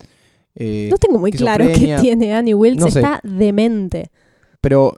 eh, 0.54 0.88
No 0.90 0.98
tengo 0.98 1.18
muy 1.18 1.30
claro 1.32 1.66
qué 1.66 1.96
tiene 2.00 2.34
Annie 2.34 2.54
Wilkes, 2.54 2.80
No 2.84 2.90
sé. 2.90 3.00
está 3.00 3.20
demente. 3.22 4.10
pero 4.60 4.96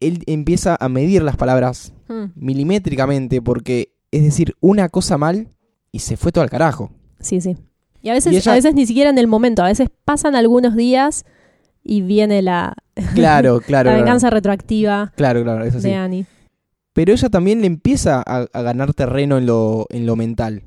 él 0.00 0.22
empieza 0.26 0.76
a 0.78 0.88
medir 0.88 1.22
las 1.22 1.36
palabras 1.36 1.92
Mm, 2.08 2.26
milimétricamente, 2.36 3.42
porque 3.42 3.92
es 4.12 4.22
decir, 4.22 4.54
una 4.60 4.88
cosa 4.88 5.18
mal 5.18 5.48
y 5.90 5.98
se 5.98 6.16
fue 6.16 6.30
todo 6.30 6.44
al 6.44 6.50
carajo. 6.50 6.92
Sí, 7.18 7.40
sí. 7.40 7.56
Y 8.00 8.10
a 8.10 8.12
veces, 8.12 8.32
Y 8.32 8.36
ella- 8.36 8.52
a 8.52 8.54
veces 8.54 8.74
ni 8.74 8.86
siquiera 8.86 9.10
en 9.10 9.18
el 9.18 9.26
momento, 9.26 9.62
a 9.64 9.66
veces 9.66 9.88
pasan 10.04 10.36
algunos 10.36 10.76
días 10.76 11.24
y 11.86 12.02
viene 12.02 12.42
la, 12.42 12.74
Claro, 13.14 13.60
claro. 13.66 13.90
la 13.90 13.92
claro. 13.92 13.92
venganza 13.92 14.30
retroactiva 14.30 15.12
Claro, 15.16 15.42
claro, 15.42 15.64
es 15.64 15.74
así. 15.74 15.88
de 15.88 15.94
Annie. 15.94 16.26
Pero 16.92 17.12
ella 17.12 17.28
también 17.28 17.60
le 17.60 17.66
empieza 17.66 18.22
a, 18.26 18.46
a 18.52 18.62
ganar 18.62 18.94
terreno 18.94 19.36
en 19.38 19.46
lo, 19.46 19.86
en 19.90 20.06
lo 20.06 20.16
mental. 20.16 20.62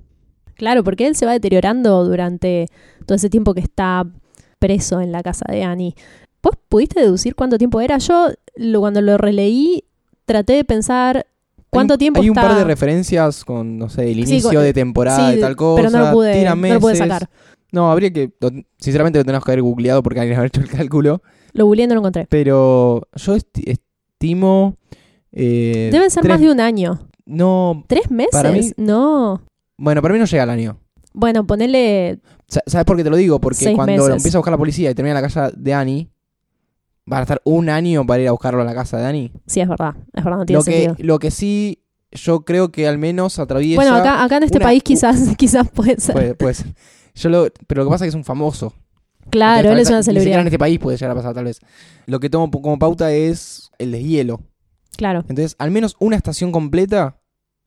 Claro, 0.56 0.84
porque 0.84 1.08
él 1.08 1.16
se 1.16 1.26
va 1.26 1.32
deteriorando 1.32 2.04
durante 2.06 2.68
todo 3.06 3.16
ese 3.16 3.30
tiempo 3.30 3.54
que 3.54 3.62
está 3.62 4.06
preso 4.60 5.02
en 5.02 5.12
la 5.12 5.24
casa 5.24 5.46
de 5.50 5.64
Annie. 5.64 5.96
¿Vos 6.44 6.54
pudiste 6.70 7.00
deducir 7.02 7.34
cuánto 7.36 7.58
tiempo 7.58 7.82
era? 7.82 7.98
Yo 7.98 8.28
lo- 8.56 8.80
cuando 8.80 9.02
lo 9.02 9.18
releí 9.18 9.84
traté 10.26 10.54
de 10.54 10.64
pensar 10.66 11.26
cuánto 11.70 11.94
hay 11.94 11.96
un, 11.96 12.00
tiempo 12.00 12.22
Hay 12.22 12.30
un 12.30 12.38
está... 12.38 12.48
par 12.50 12.58
de 12.58 12.64
referencias 12.66 13.44
con, 13.44 13.78
no 13.80 13.90
sé, 13.90 14.10
el 14.12 14.26
Sí, 14.26 14.34
inicio 14.34 14.52
con- 14.52 14.62
de 14.62 14.74
temporada 14.74 15.30
Sí, 15.32 15.36
de 15.38 15.42
tal 15.42 15.56
cosa. 15.56 15.82
pero 15.82 15.90
no 15.98 16.06
lo 16.06 16.12
pude, 16.14 16.44
no 16.46 16.56
lo 16.56 16.80
pude 16.80 16.96
sacar. 16.96 17.28
No, 17.72 17.92
habría 17.92 18.12
que. 18.12 18.32
Sinceramente 18.78 19.20
lo 19.20 19.26
tenemos 19.26 19.44
que 19.46 19.52
haber 19.52 19.62
googleado 19.62 20.02
porque 20.04 20.20
alguien 20.20 20.38
haber 20.40 20.48
hecho 20.48 20.62
el 20.62 20.70
cálculo. 20.70 21.22
Lo 21.54 21.66
googleé 21.66 21.88
no 21.88 21.96
lo 21.96 22.02
encontré. 22.02 22.28
Pero 22.30 23.08
yo 23.16 23.36
esti- 23.36 23.64
estimo. 24.14 24.76
eh, 25.32 25.90
Deben 25.92 26.10
ser 26.10 26.22
tres- 26.24 26.34
más 26.34 26.42
de 26.42 26.52
un 26.52 26.60
año. 26.60 27.08
No. 27.26 27.84
¿Tres 27.88 28.10
meses? 28.12 28.32
Para 28.32 28.52
mí- 28.52 28.72
No. 28.78 29.42
Bueno, 29.78 30.02
para 30.02 30.14
mí 30.14 30.20
no 30.20 30.26
llega 30.26 30.44
al 30.44 30.50
año. 30.50 30.80
Bueno, 31.14 31.46
ponele... 31.46 32.20
Sa- 32.48 32.62
¿Sabes 32.66 32.86
por 32.86 32.98
qué 32.98 33.04
te 33.04 33.10
lo 33.10 33.16
digo? 33.18 33.40
Porque 33.40 33.58
Seis 33.66 33.76
cuando 33.76 33.94
meses. 33.94 34.08
lo 34.10 34.16
empieza 34.16 34.38
a 34.38 34.40
buscar 34.40 34.52
la 34.52 34.58
policía 34.58 34.90
y 34.92 34.96
termina 34.96 35.12
en 35.12 35.22
la 35.22 35.28
casa 35.28 35.52
de 35.56 35.74
Annie, 35.74 36.10
van 37.06 37.20
a 37.20 37.24
estar 37.24 37.42
un 37.46 37.70
año 37.70 38.06
para 38.06 38.22
ir 38.22 38.28
a 38.28 38.32
buscarlo 38.32 38.62
a 38.62 38.66
la 38.66 38.74
casa 38.74 38.98
de 38.98 39.06
Annie. 39.06 39.32
Sí, 39.48 39.60
es 39.62 39.68
verdad. 39.70 39.96
Es 40.14 40.24
verdad, 40.24 40.40
no 40.40 40.46
tiene 40.46 40.60
Lo 40.60 40.64
que, 40.66 40.72
sentido. 40.84 40.96
lo 41.08 41.20
que 41.20 41.32
sí, 41.32 41.80
yo 42.12 42.42
creo 42.46 42.72
que 42.72 42.88
al 42.88 42.98
menos 42.98 43.38
atraviesa. 43.40 43.76
Bueno, 43.82 43.96
acá, 43.96 44.24
acá 44.24 44.38
en 44.38 44.44
este 44.44 44.58
una- 44.58 44.66
país 44.66 44.84
quizás, 44.84 45.20
quizás 45.38 45.70
puede 45.70 46.00
ser. 46.00 46.14
Puede, 46.14 46.36
puede 46.36 46.54
ser. 46.56 46.68
Yo 47.20 47.30
lo, 47.30 47.48
pero 47.68 47.84
lo 47.84 47.90
que 47.90 47.92
pasa 47.94 48.06
es 48.06 48.08
que 48.08 48.10
es 48.10 48.16
un 48.16 48.24
famoso. 48.26 48.74
claro, 49.30 49.70
Entonces, 49.70 49.76
él 49.76 49.82
es 49.82 49.90
una 49.90 49.98
Ni 50.00 50.04
celebridad. 50.04 50.42
en 50.42 50.48
este 50.48 50.60
país 50.60 50.80
puede 50.80 50.98
llegar 50.98 51.12
a 51.12 51.16
pasar, 51.16 51.34
tal 51.34 51.46
vez. 51.46 51.60
Lo 52.06 52.20
que 52.20 52.30
tomo 52.30 52.50
como 52.50 52.80
pauta 52.80 53.12
es 53.12 53.70
el 53.78 53.92
deshielo. 53.92 54.42
Claro. 54.98 55.20
Entonces, 55.30 55.56
al 55.60 55.72
menos 55.72 55.96
una 56.00 56.16
estación 56.16 56.52
completa, 56.52 57.18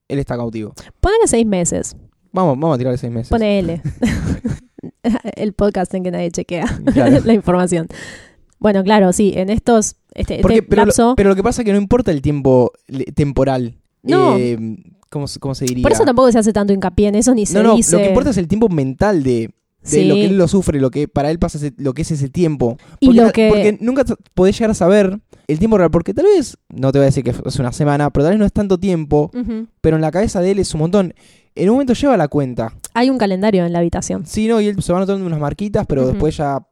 él 0.08 0.18
está 0.18 0.36
cautivo. 0.36 0.74
Ponele 1.00 1.26
seis 1.26 1.46
meses. 1.46 1.96
Vamos, 2.32 2.58
vamos 2.58 2.74
a 2.74 2.78
tirarle 2.78 2.98
seis 2.98 3.12
meses. 3.12 3.28
Ponele. 3.28 3.82
el 5.36 5.52
podcast 5.52 5.92
en 5.94 6.02
que 6.04 6.10
nadie 6.10 6.30
chequea 6.30 6.66
Claro. 6.92 7.18
la 7.24 7.32
información. 7.34 7.88
Bueno, 8.58 8.82
claro, 8.84 9.12
sí, 9.12 9.32
en 9.36 9.50
estos... 9.50 9.96
Este, 10.14 10.34
este 10.34 10.42
Porque, 10.42 10.62
pero, 10.62 10.84
lo, 10.84 11.14
pero 11.16 11.28
lo 11.30 11.36
que 11.36 11.42
pasa 11.42 11.62
es 11.62 11.66
que 11.66 11.72
no 11.72 11.78
importa 11.78 12.10
el 12.10 12.22
tiempo 12.22 12.72
temporal. 13.14 13.78
No. 14.02 14.36
Eh, 14.36 14.56
¿cómo, 15.12 15.26
cómo 15.38 15.54
se 15.54 15.66
diría? 15.66 15.82
por 15.82 15.92
eso 15.92 16.04
tampoco 16.04 16.32
se 16.32 16.38
hace 16.38 16.52
tanto 16.52 16.72
hincapié 16.72 17.08
en 17.08 17.14
eso, 17.14 17.34
ni 17.34 17.46
se 17.46 17.54
no, 17.54 17.62
no, 17.62 17.76
dice... 17.76 17.92
lo 17.96 18.02
que 18.02 18.08
importa 18.08 18.30
es 18.30 18.38
el 18.38 18.48
tiempo 18.48 18.68
mental 18.68 19.22
de, 19.22 19.30
de 19.30 19.52
Sí. 19.84 20.04
lo 20.04 20.14
que 20.14 20.24
él 20.24 20.38
lo 20.38 20.48
sufre, 20.48 20.80
lo 20.80 20.90
que 20.90 21.06
para 21.08 21.30
él 21.30 21.38
pasa, 21.38 21.58
ese- 21.58 21.74
lo 21.76 21.92
que 21.92 22.02
es 22.02 22.10
ese 22.10 22.28
tiempo. 22.28 22.76
y 23.00 23.06
Porque, 23.06 23.20
lo 23.20 23.26
ta- 23.26 23.32
que... 23.32 23.48
porque 23.48 23.78
nunca 23.80 24.04
podés 24.34 24.56
llegar 24.58 24.70
a 24.70 24.74
saber 24.74 25.20
el 25.48 25.58
tiempo 25.58 25.76
real, 25.78 25.90
porque 25.90 26.14
tal 26.14 26.24
vez, 26.24 26.56
no 26.70 26.90
te 26.92 26.98
voy 26.98 27.04
a 27.04 27.06
decir 27.06 27.22
que 27.24 27.30
es 27.44 27.58
una 27.58 27.72
semana, 27.72 28.10
pero 28.10 28.24
tal 28.24 28.32
vez 28.32 28.38
no 28.40 28.46
es 28.46 28.52
tanto 28.52 28.78
tiempo, 28.78 29.30
pero 29.80 29.96
en 29.96 30.02
la 30.02 30.10
cabeza 30.10 30.40
de 30.40 30.52
él 30.52 30.58
es 30.60 30.72
un 30.74 30.80
montón. 30.80 31.14
En 31.54 31.68
un 31.68 31.74
momento 31.74 31.92
lleva 31.92 32.16
la 32.16 32.28
cuenta. 32.28 32.72
Hay 32.94 33.10
un 33.10 33.18
calendario 33.18 33.66
en 33.66 33.72
la 33.74 33.80
habitación. 33.80 34.24
Sí, 34.24 34.48
no, 34.48 34.60
y 34.60 34.68
él 34.68 34.82
se 34.82 34.92
va 34.92 35.00
notando 35.00 35.26
unas 35.26 35.38
marquitas, 35.40 35.84
pero 35.86 36.06
después 36.06 36.36
ya 36.38 36.66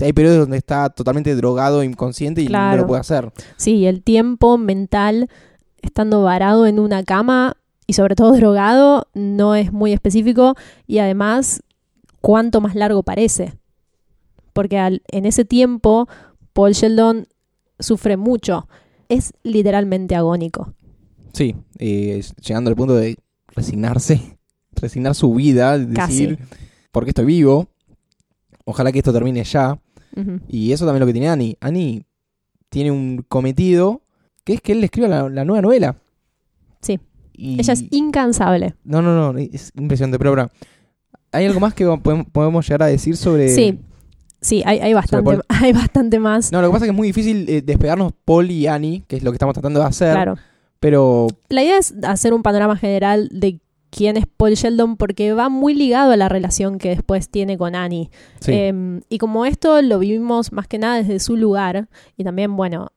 hay 0.00 0.12
periodos 0.12 0.38
donde 0.38 0.56
está 0.56 0.88
totalmente 0.90 1.34
drogado, 1.34 1.82
inconsciente 1.82 2.40
y 2.40 2.46
no 2.48 2.76
lo 2.76 2.86
puede 2.86 3.00
hacer. 3.00 3.32
Sí, 3.56 3.84
el 3.86 4.02
tiempo 4.02 4.56
mental 4.56 5.28
estando 5.82 6.22
varado 6.22 6.66
en 6.66 6.78
una 6.78 7.02
cama 7.02 7.56
y 7.86 7.92
sobre 7.94 8.14
todo 8.14 8.32
drogado 8.36 9.08
no 9.14 9.54
es 9.54 9.72
muy 9.72 9.92
específico 9.92 10.54
y 10.86 10.98
además 10.98 11.62
cuánto 12.20 12.60
más 12.60 12.74
largo 12.74 13.02
parece. 13.02 13.54
Porque 14.52 14.78
al- 14.78 15.02
en 15.08 15.26
ese 15.26 15.44
tiempo 15.44 16.08
Paul 16.52 16.72
Sheldon 16.72 17.26
sufre 17.78 18.16
mucho. 18.16 18.68
Es 19.08 19.32
literalmente 19.42 20.14
agónico. 20.14 20.72
Sí, 21.32 21.56
eh, 21.78 22.22
llegando 22.40 22.70
al 22.70 22.76
punto 22.76 22.94
de 22.94 23.16
resignarse, 23.48 24.38
resignar 24.72 25.14
su 25.14 25.34
vida, 25.34 25.76
decir, 25.78 26.38
porque 26.92 27.10
estoy 27.10 27.24
vivo, 27.26 27.66
ojalá 28.64 28.92
que 28.92 28.98
esto 28.98 29.12
termine 29.12 29.42
ya. 29.44 29.78
Y 30.46 30.70
eso 30.70 30.84
también 30.86 30.98
es 30.98 31.00
lo 31.00 31.06
que 31.08 31.12
tiene 31.12 31.28
Annie. 31.28 31.56
Annie 31.60 32.06
tiene 32.68 32.92
un 32.92 33.24
cometido 33.28 34.02
que 34.44 34.54
es 34.54 34.60
que 34.60 34.70
él 34.72 34.78
le 34.80 34.84
escriba 34.86 35.08
la, 35.08 35.28
la 35.28 35.44
nueva 35.44 35.60
novela. 35.60 35.96
Sí. 36.80 37.00
Y- 37.36 37.58
Ella 37.60 37.72
es 37.72 37.84
incansable. 37.90 38.74
No, 38.84 39.02
no, 39.02 39.32
no, 39.32 39.38
es 39.38 39.72
impresionante. 39.76 40.18
Pero 40.18 40.30
ahora, 40.30 40.50
¿hay 41.32 41.46
algo 41.46 41.60
más 41.60 41.74
que 41.74 41.84
podemos, 42.32 42.66
llegar 42.66 42.82
a 42.84 42.86
decir 42.86 43.16
sobre...? 43.16 43.48
Sí. 43.48 43.78
Sí, 44.40 44.62
hay, 44.66 44.78
hay 44.80 44.92
bastante, 44.92 45.38
hay 45.48 45.72
bastante 45.72 46.18
más. 46.18 46.52
No, 46.52 46.60
lo 46.60 46.68
que 46.68 46.72
pasa 46.72 46.84
es 46.84 46.88
que 46.90 46.92
es 46.94 46.96
muy 46.96 47.06
difícil 47.08 47.46
eh, 47.48 47.62
despegarnos 47.62 48.12
Paul 48.26 48.50
y 48.50 48.66
Annie, 48.66 49.02
que 49.08 49.16
es 49.16 49.22
lo 49.22 49.30
que 49.30 49.36
estamos 49.36 49.54
tratando 49.54 49.80
de 49.80 49.86
hacer. 49.86 50.12
Claro. 50.12 50.36
Pero 50.80 51.28
La 51.48 51.62
idea 51.62 51.78
es 51.78 51.94
hacer 52.02 52.34
un 52.34 52.42
panorama 52.42 52.76
general 52.76 53.30
de 53.32 53.58
quién 53.88 54.18
es 54.18 54.26
Paul 54.26 54.52
Sheldon 54.52 54.98
porque 54.98 55.32
va 55.32 55.48
muy 55.48 55.72
ligado 55.72 56.12
a 56.12 56.16
la 56.18 56.28
relación 56.28 56.76
que 56.76 56.90
después 56.90 57.30
tiene 57.30 57.56
con 57.56 57.74
Annie. 57.74 58.10
sí, 58.40 58.52
Eh, 58.52 59.00
y 59.08 59.16
como 59.18 59.46
esto 59.46 59.80
lo 59.80 59.98
vivimos 59.98 60.52
más 60.52 60.68
que 60.68 60.76
nada 60.78 60.96
desde 60.96 61.20
su 61.20 61.36
lugar, 61.38 61.88
y 62.18 62.24
también, 62.24 62.54
bueno, 62.54 62.88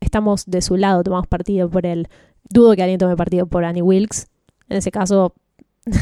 estamos 0.00 0.44
de 0.46 0.60
su 0.60 0.76
lado, 0.76 1.04
tomamos 1.04 1.28
partido 1.28 1.70
por 1.70 1.86
él. 1.86 2.08
Dudo 2.50 2.74
que 2.76 2.82
alguien 2.82 2.98
tome 2.98 3.16
partido 3.16 3.46
por 3.46 3.64
Annie 3.64 3.82
Wilkes. 3.82 4.28
En 4.68 4.76
ese 4.78 4.90
caso, 4.90 5.34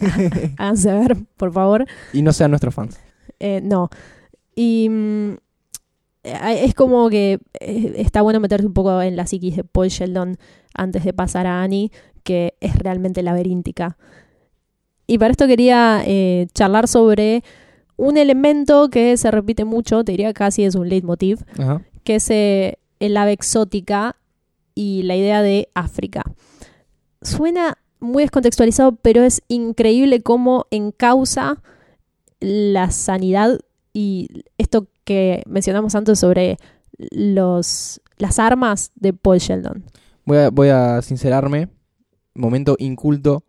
háganse 0.58 0.92
ver, 0.92 1.16
por 1.36 1.52
favor. 1.52 1.86
y 2.12 2.22
no 2.22 2.32
sean 2.32 2.50
nuestros 2.50 2.74
fans. 2.74 2.98
Eh, 3.40 3.60
no. 3.62 3.90
Y 4.54 4.88
mm, 4.88 5.32
eh, 6.24 6.60
es 6.64 6.74
como 6.74 7.08
que 7.10 7.40
eh, 7.60 7.94
está 7.96 8.22
bueno 8.22 8.40
meterse 8.40 8.66
un 8.66 8.74
poco 8.74 9.00
en 9.02 9.16
la 9.16 9.26
psiquis 9.26 9.56
de 9.56 9.64
Paul 9.64 9.88
Sheldon 9.88 10.36
antes 10.74 11.04
de 11.04 11.12
pasar 11.12 11.46
a 11.46 11.62
Annie, 11.62 11.90
que 12.22 12.54
es 12.60 12.76
realmente 12.78 13.22
laberíntica. 13.22 13.96
Y 15.06 15.18
para 15.18 15.32
esto 15.32 15.46
quería 15.46 16.02
eh, 16.06 16.46
charlar 16.54 16.88
sobre 16.88 17.42
un 17.96 18.16
elemento 18.16 18.88
que 18.88 19.16
se 19.16 19.30
repite 19.30 19.64
mucho, 19.64 20.02
te 20.02 20.12
diría 20.12 20.32
casi 20.32 20.64
es 20.64 20.74
un 20.74 20.88
leitmotiv, 20.88 21.40
Ajá. 21.58 21.82
que 22.04 22.16
es 22.16 22.30
eh, 22.30 22.78
el 23.00 23.16
ave 23.16 23.32
exótica 23.32 24.16
y 24.74 25.02
la 25.04 25.16
idea 25.16 25.42
de 25.42 25.68
África. 25.74 26.22
Suena 27.22 27.78
muy 28.00 28.22
descontextualizado, 28.22 28.96
pero 28.96 29.22
es 29.22 29.42
increíble 29.48 30.22
cómo 30.22 30.66
encausa 30.70 31.62
la 32.40 32.90
sanidad 32.90 33.60
y 33.92 34.28
esto 34.58 34.88
que 35.04 35.42
mencionamos 35.46 35.94
antes 35.94 36.18
sobre 36.18 36.58
los, 36.98 38.00
las 38.18 38.38
armas 38.38 38.92
de 38.96 39.12
Paul 39.12 39.38
Sheldon. 39.38 39.84
Voy 40.24 40.38
a, 40.38 40.50
voy 40.50 40.68
a 40.68 41.00
sincerarme. 41.02 41.68
Momento 42.34 42.76
inculto. 42.78 43.44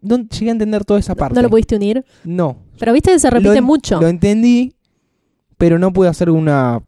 No 0.00 0.16
llegué 0.16 0.48
a 0.48 0.52
entender 0.52 0.84
toda 0.84 1.00
esa 1.00 1.14
parte. 1.14 1.34
¿No 1.34 1.42
lo 1.42 1.50
pudiste 1.50 1.76
unir? 1.76 2.04
No. 2.24 2.56
Pero 2.78 2.92
viste 2.92 3.10
que 3.12 3.18
se 3.18 3.30
repite 3.30 3.56
Lo 3.56 3.62
mucho. 3.62 4.00
Lo 4.00 4.08
entendí, 4.08 4.74
pero 5.58 5.78
no 5.78 5.92
pude 5.92 6.08
hacer 6.08 6.30
una. 6.30 6.82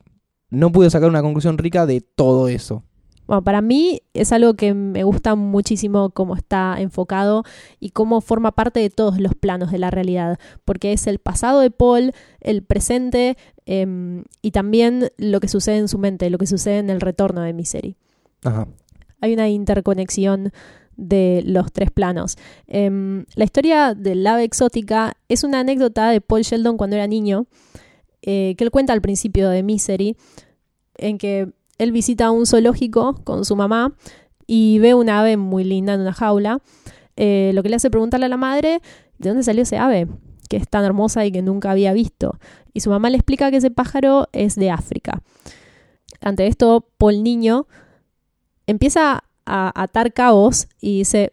No 0.50 0.72
pude 0.72 0.88
sacar 0.88 1.08
una 1.08 1.20
conclusión 1.20 1.58
rica 1.58 1.84
de 1.84 2.00
todo 2.00 2.48
eso. 2.48 2.84
Bueno, 3.28 3.44
para 3.44 3.60
mí 3.60 4.00
es 4.14 4.32
algo 4.32 4.54
que 4.54 4.72
me 4.72 5.04
gusta 5.04 5.34
muchísimo 5.34 6.08
cómo 6.10 6.34
está 6.34 6.76
enfocado 6.80 7.44
y 7.78 7.90
cómo 7.90 8.22
forma 8.22 8.52
parte 8.52 8.80
de 8.80 8.88
todos 8.88 9.20
los 9.20 9.34
planos 9.34 9.70
de 9.70 9.76
la 9.76 9.90
realidad, 9.90 10.38
porque 10.64 10.94
es 10.94 11.06
el 11.06 11.18
pasado 11.18 11.60
de 11.60 11.70
Paul, 11.70 12.12
el 12.40 12.62
presente 12.62 13.36
em, 13.66 14.24
y 14.40 14.52
también 14.52 15.10
lo 15.18 15.40
que 15.40 15.48
sucede 15.48 15.76
en 15.76 15.88
su 15.88 15.98
mente, 15.98 16.30
lo 16.30 16.38
que 16.38 16.46
sucede 16.46 16.78
en 16.78 16.88
el 16.88 17.02
retorno 17.02 17.42
de 17.42 17.52
Misery. 17.52 17.96
Ajá. 18.44 18.66
Hay 19.20 19.34
una 19.34 19.50
interconexión 19.50 20.50
de 20.96 21.42
los 21.44 21.70
tres 21.70 21.90
planos. 21.90 22.38
Em, 22.66 23.26
la 23.34 23.44
historia 23.44 23.94
del 23.94 24.26
ave 24.26 24.44
exótica 24.44 25.18
es 25.28 25.44
una 25.44 25.60
anécdota 25.60 26.08
de 26.08 26.22
Paul 26.22 26.42
Sheldon 26.42 26.78
cuando 26.78 26.96
era 26.96 27.06
niño, 27.06 27.46
eh, 28.22 28.54
que 28.56 28.64
él 28.64 28.70
cuenta 28.70 28.94
al 28.94 29.02
principio 29.02 29.50
de 29.50 29.62
Misery, 29.62 30.16
en 30.96 31.18
que 31.18 31.52
él 31.78 31.92
visita 31.92 32.30
un 32.30 32.46
zoológico 32.46 33.14
con 33.24 33.44
su 33.44 33.56
mamá 33.56 33.94
y 34.46 34.78
ve 34.80 34.94
una 34.94 35.20
ave 35.20 35.36
muy 35.36 35.64
linda 35.64 35.94
en 35.94 36.00
una 36.00 36.12
jaula. 36.12 36.60
Eh, 37.16 37.52
lo 37.54 37.62
que 37.62 37.68
le 37.68 37.76
hace 37.76 37.90
preguntarle 37.90 38.26
a 38.26 38.28
la 38.28 38.36
madre, 38.36 38.80
¿de 39.18 39.28
dónde 39.28 39.44
salió 39.44 39.62
ese 39.62 39.78
ave? 39.78 40.08
Que 40.48 40.56
es 40.56 40.68
tan 40.68 40.84
hermosa 40.84 41.24
y 41.24 41.32
que 41.32 41.42
nunca 41.42 41.70
había 41.70 41.92
visto. 41.92 42.38
Y 42.72 42.80
su 42.80 42.90
mamá 42.90 43.10
le 43.10 43.16
explica 43.16 43.50
que 43.50 43.58
ese 43.58 43.70
pájaro 43.70 44.28
es 44.32 44.54
de 44.56 44.70
África. 44.70 45.22
Ante 46.20 46.46
esto, 46.46 46.88
Paul 46.98 47.22
Niño 47.22 47.66
empieza 48.66 49.24
a 49.46 49.82
atar 49.82 50.12
cabos 50.12 50.68
y 50.80 50.98
dice, 50.98 51.32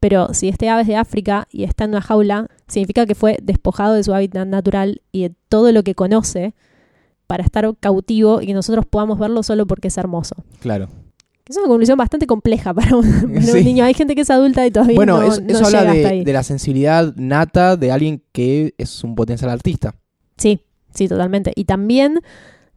pero 0.00 0.34
si 0.34 0.48
este 0.48 0.68
ave 0.68 0.82
es 0.82 0.88
de 0.88 0.96
África 0.96 1.48
y 1.50 1.64
está 1.64 1.84
en 1.84 1.90
una 1.90 2.02
jaula, 2.02 2.48
significa 2.68 3.06
que 3.06 3.14
fue 3.14 3.38
despojado 3.42 3.94
de 3.94 4.04
su 4.04 4.14
hábitat 4.14 4.46
natural 4.46 5.02
y 5.12 5.22
de 5.22 5.34
todo 5.48 5.72
lo 5.72 5.82
que 5.82 5.94
conoce 5.94 6.54
para 7.26 7.44
estar 7.44 7.70
cautivo 7.80 8.40
y 8.40 8.46
que 8.46 8.54
nosotros 8.54 8.86
podamos 8.86 9.18
verlo 9.18 9.42
solo 9.42 9.66
porque 9.66 9.88
es 9.88 9.98
hermoso. 9.98 10.36
Claro. 10.60 10.88
Es 11.48 11.56
una 11.56 11.68
conclusión 11.68 11.96
bastante 11.96 12.26
compleja 12.26 12.74
para 12.74 12.96
un, 12.96 13.04
para 13.20 13.26
un 13.34 13.42
Sí. 13.42 13.62
niño. 13.64 13.84
Hay 13.84 13.94
gente 13.94 14.14
que 14.14 14.22
es 14.22 14.30
adulta 14.30 14.66
y 14.66 14.70
todavía 14.70 14.96
Bueno, 14.96 15.20
no, 15.20 15.26
eso, 15.28 15.40
no 15.40 15.48
eso 15.48 15.64
habla 15.66 15.80
llega 15.80 15.92
hasta 15.92 16.02
de, 16.02 16.06
ahí. 16.08 16.24
de 16.24 16.32
la 16.32 16.42
sensibilidad 16.42 17.14
nata 17.16 17.76
de 17.76 17.92
alguien 17.92 18.22
que 18.32 18.74
es 18.78 19.04
un 19.04 19.14
potencial 19.14 19.50
artista. 19.50 19.94
Sí, 20.36 20.60
sí, 20.92 21.06
totalmente. 21.08 21.52
Y 21.54 21.64
también 21.66 22.20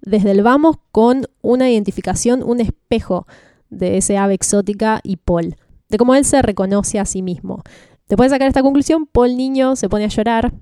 desde 0.02 0.32
el 0.32 0.44
vamos 0.44 0.78
con 0.92 1.26
una 1.42 1.70
identificación, 1.70 2.44
un 2.44 2.62
espejo 2.62 3.26
de 3.70 3.98
ese 3.98 4.18
ave 4.18 4.34
exótica 4.36 5.00
y 5.04 5.18
Paul, 5.18 5.56
de 5.90 5.98
cómo 5.98 6.16
él 6.16 6.24
se 6.26 6.42
reconoce 6.42 7.00
a 7.00 7.06
sí 7.06 7.22
mismo. 7.22 7.64
Después 8.08 8.30
de 8.30 8.36
sacar 8.36 8.48
esta 8.48 8.62
conclusión, 8.62 9.08
Paul 9.12 9.36
niño 9.36 9.76
se 9.76 9.90
pone 9.90 10.06
a 10.06 10.10
llorar, 10.10 10.54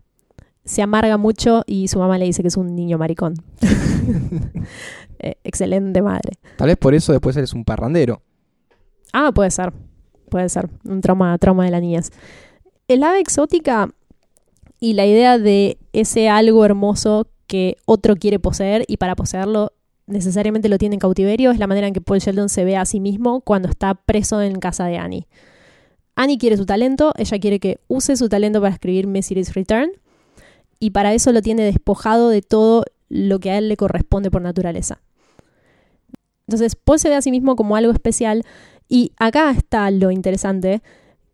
se 0.67 0.81
amarga 0.81 1.17
mucho 1.17 1.63
y 1.65 1.87
su 1.87 1.97
mamá 1.97 2.17
le 2.17 2.25
dice 2.25 2.41
que 2.41 2.49
es 2.49 2.57
un 2.57 2.75
niño 2.75 2.97
maricón. 2.97 3.35
Eh, 5.19 5.33
excelente 5.43 6.03
madre. 6.03 6.33
Tal 6.57 6.67
vez 6.67 6.77
por 6.77 6.93
eso 6.93 7.11
después 7.11 7.35
eres 7.35 7.51
un 7.53 7.65
parrandero. 7.65 8.21
Ah, 9.11 9.31
puede 9.33 9.49
ser. 9.49 9.73
Puede 10.29 10.47
ser. 10.47 10.69
Un 10.83 11.01
trauma, 11.01 11.35
trauma 11.39 11.65
de 11.65 11.71
la 11.71 11.79
niñez. 11.79 12.11
El 12.87 13.01
ave 13.01 13.19
exótica 13.19 13.89
y 14.79 14.93
la 14.93 15.07
idea 15.07 15.39
de 15.39 15.79
ese 15.91 16.29
algo 16.29 16.63
hermoso 16.63 17.25
que 17.47 17.77
otro 17.85 18.15
quiere 18.15 18.37
poseer 18.37 18.85
y 18.87 18.97
para 18.97 19.15
poseerlo 19.15 19.73
necesariamente 20.05 20.69
lo 20.69 20.77
tiene 20.77 20.93
en 20.93 20.99
cautiverio 20.99 21.49
es 21.49 21.57
la 21.57 21.65
manera 21.65 21.87
en 21.87 21.95
que 21.95 22.01
Paul 22.01 22.19
Sheldon 22.19 22.49
se 22.49 22.63
ve 22.63 22.77
a 22.77 22.85
sí 22.85 22.99
mismo 22.99 23.41
cuando 23.41 23.69
está 23.69 23.95
preso 23.95 24.43
en 24.43 24.59
casa 24.59 24.85
de 24.85 24.99
Annie. 24.99 25.27
Annie 26.15 26.37
quiere 26.37 26.57
su 26.57 26.67
talento, 26.67 27.11
ella 27.17 27.39
quiere 27.39 27.59
que 27.59 27.79
use 27.87 28.15
su 28.17 28.29
talento 28.29 28.61
para 28.61 28.75
escribir 28.75 29.07
Misery's 29.07 29.55
Return 29.55 29.89
y 30.79 30.91
para 30.91 31.13
eso 31.13 31.31
lo 31.31 31.41
tiene 31.41 31.63
despojado 31.63 32.29
de 32.29 32.41
todo 32.41 32.85
lo 33.09 33.39
que 33.39 33.51
a 33.51 33.57
él 33.57 33.69
le 33.69 33.77
corresponde 33.77 34.31
por 34.31 34.41
naturaleza. 34.41 35.01
Entonces, 36.47 36.75
Paul 36.75 36.99
se 36.99 37.09
ve 37.09 37.15
a 37.15 37.21
sí 37.21 37.31
mismo 37.31 37.55
como 37.55 37.75
algo 37.75 37.91
especial 37.91 38.43
y 38.87 39.11
acá 39.17 39.51
está 39.51 39.91
lo 39.91 40.11
interesante, 40.11 40.81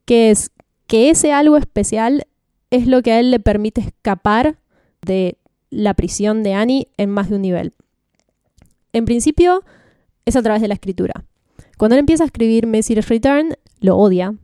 que 0.05 0.31
es 0.31 0.51
que 0.87 1.09
ese 1.09 1.31
algo 1.31 1.57
especial 1.57 2.25
es 2.71 2.87
lo 2.87 3.01
que 3.03 3.11
a 3.11 3.19
él 3.19 3.31
le 3.31 3.39
permite 3.39 3.81
escapar 3.81 4.57
de 5.05 5.37
la 5.69 5.93
prisión 5.93 6.43
de 6.43 6.53
Annie 6.53 6.87
en 6.97 7.09
más 7.09 7.29
de 7.29 7.35
un 7.35 7.41
nivel. 7.41 7.73
En 8.91 9.05
principio, 9.05 9.63
es 10.25 10.35
a 10.35 10.41
través 10.41 10.61
de 10.61 10.67
la 10.67 10.73
escritura. 10.75 11.25
Cuando 11.77 11.95
él 11.95 11.99
empieza 11.99 12.23
a 12.23 12.27
escribir 12.27 12.67
Misery's 12.67 13.09
Return, 13.09 13.55
lo 13.79 13.97
odia, 13.97 14.35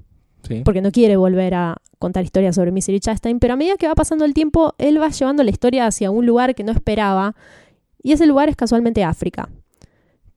Sí. 0.43 0.61
porque 0.63 0.81
no 0.81 0.91
quiere 0.91 1.17
volver 1.17 1.53
a 1.53 1.77
contar 1.99 2.23
historias 2.23 2.55
sobre 2.55 2.71
Misery 2.71 2.99
Chastain, 2.99 3.39
pero 3.39 3.53
a 3.53 3.57
medida 3.57 3.75
que 3.75 3.87
va 3.87 3.95
pasando 3.95 4.25
el 4.25 4.33
tiempo, 4.33 4.73
él 4.77 5.01
va 5.01 5.09
llevando 5.09 5.43
la 5.43 5.51
historia 5.51 5.85
hacia 5.85 6.11
un 6.11 6.25
lugar 6.25 6.55
que 6.55 6.63
no 6.63 6.71
esperaba, 6.71 7.35
y 8.01 8.13
ese 8.13 8.25
lugar 8.25 8.49
es 8.49 8.55
casualmente 8.55 9.03
África, 9.03 9.49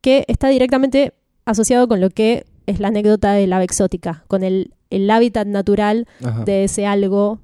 que 0.01 0.25
está 0.27 0.49
directamente 0.49 1.15
asociado 1.45 1.87
con 1.87 2.01
lo 2.01 2.11
que 2.11 2.45
es 2.67 2.81
la 2.81 2.89
anécdota 2.89 3.33
del 3.33 3.53
ave 3.53 3.65
exótica, 3.65 4.25
con 4.29 4.43
el, 4.43 4.75
el 4.91 5.09
hábitat 5.11 5.47
natural 5.47 6.07
Ajá. 6.25 6.45
de 6.45 6.65
ese 6.65 6.87
algo 6.87 7.39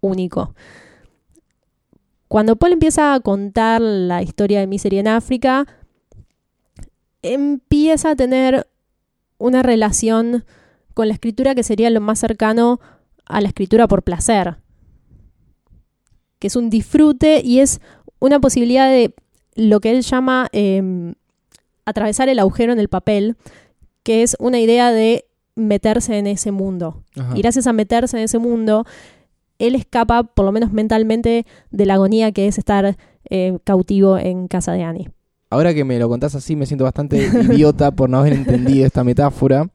único. 0.00 0.54
Cuando 2.28 2.56
Paul 2.56 2.72
empieza 2.72 3.14
a 3.14 3.20
contar 3.20 3.80
la 3.80 4.22
historia 4.22 4.60
de 4.60 4.66
Misery 4.66 4.98
en 4.98 5.08
África, 5.08 5.66
empieza 7.22 8.10
a 8.10 8.16
tener 8.16 8.66
una 9.38 9.62
relación 9.62 10.44
con 10.96 11.08
la 11.08 11.14
escritura 11.14 11.54
que 11.54 11.62
sería 11.62 11.90
lo 11.90 12.00
más 12.00 12.18
cercano 12.18 12.80
a 13.26 13.42
la 13.42 13.48
escritura 13.48 13.86
por 13.86 14.02
placer, 14.02 14.56
que 16.38 16.46
es 16.46 16.56
un 16.56 16.70
disfrute 16.70 17.42
y 17.44 17.60
es 17.60 17.82
una 18.18 18.40
posibilidad 18.40 18.90
de 18.90 19.14
lo 19.56 19.80
que 19.80 19.90
él 19.90 20.00
llama 20.00 20.48
eh, 20.52 21.12
atravesar 21.84 22.30
el 22.30 22.38
agujero 22.38 22.72
en 22.72 22.80
el 22.80 22.88
papel, 22.88 23.36
que 24.04 24.22
es 24.22 24.38
una 24.40 24.58
idea 24.58 24.90
de 24.90 25.26
meterse 25.54 26.16
en 26.16 26.26
ese 26.26 26.50
mundo. 26.50 27.02
Ajá. 27.14 27.36
Y 27.36 27.42
gracias 27.42 27.66
a 27.66 27.74
meterse 27.74 28.16
en 28.16 28.24
ese 28.24 28.38
mundo, 28.38 28.86
él 29.58 29.74
escapa, 29.74 30.22
por 30.22 30.46
lo 30.46 30.52
menos 30.52 30.72
mentalmente, 30.72 31.44
de 31.70 31.84
la 31.84 31.92
agonía 31.92 32.32
que 32.32 32.48
es 32.48 32.56
estar 32.56 32.96
eh, 33.28 33.58
cautivo 33.64 34.16
en 34.16 34.48
casa 34.48 34.72
de 34.72 34.82
Annie. 34.82 35.10
Ahora 35.50 35.74
que 35.74 35.84
me 35.84 35.98
lo 35.98 36.08
contás 36.08 36.34
así, 36.34 36.56
me 36.56 36.64
siento 36.64 36.84
bastante 36.84 37.18
idiota 37.50 37.90
por 37.90 38.08
no 38.08 38.16
haber 38.16 38.32
entendido 38.32 38.86
esta 38.86 39.04
metáfora. 39.04 39.68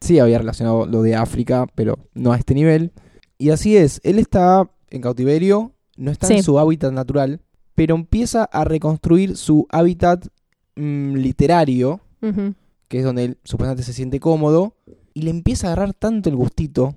Sí, 0.00 0.18
había 0.18 0.38
relacionado 0.38 0.86
lo 0.86 1.02
de 1.02 1.14
África, 1.14 1.66
pero 1.74 1.98
no 2.14 2.32
a 2.32 2.36
este 2.38 2.54
nivel. 2.54 2.92
Y 3.38 3.50
así 3.50 3.76
es, 3.76 4.00
él 4.02 4.18
está 4.18 4.70
en 4.90 5.02
cautiverio, 5.02 5.72
no 5.96 6.10
está 6.10 6.26
Sí. 6.26 6.34
en 6.34 6.42
su 6.42 6.58
hábitat 6.58 6.92
natural, 6.92 7.40
pero 7.74 7.94
empieza 7.94 8.44
a 8.44 8.64
reconstruir 8.64 9.36
su 9.36 9.66
hábitat 9.70 10.26
mm, 10.76 11.14
literario, 11.16 12.00
que 12.88 12.98
es 12.98 13.04
donde 13.04 13.24
él 13.24 13.38
supuestamente 13.44 13.82
se 13.82 13.92
siente 13.92 14.20
cómodo, 14.20 14.74
y 15.14 15.22
le 15.22 15.30
empieza 15.30 15.68
a 15.68 15.72
agarrar 15.72 15.94
tanto 15.94 16.28
el 16.30 16.36
gustito. 16.36 16.94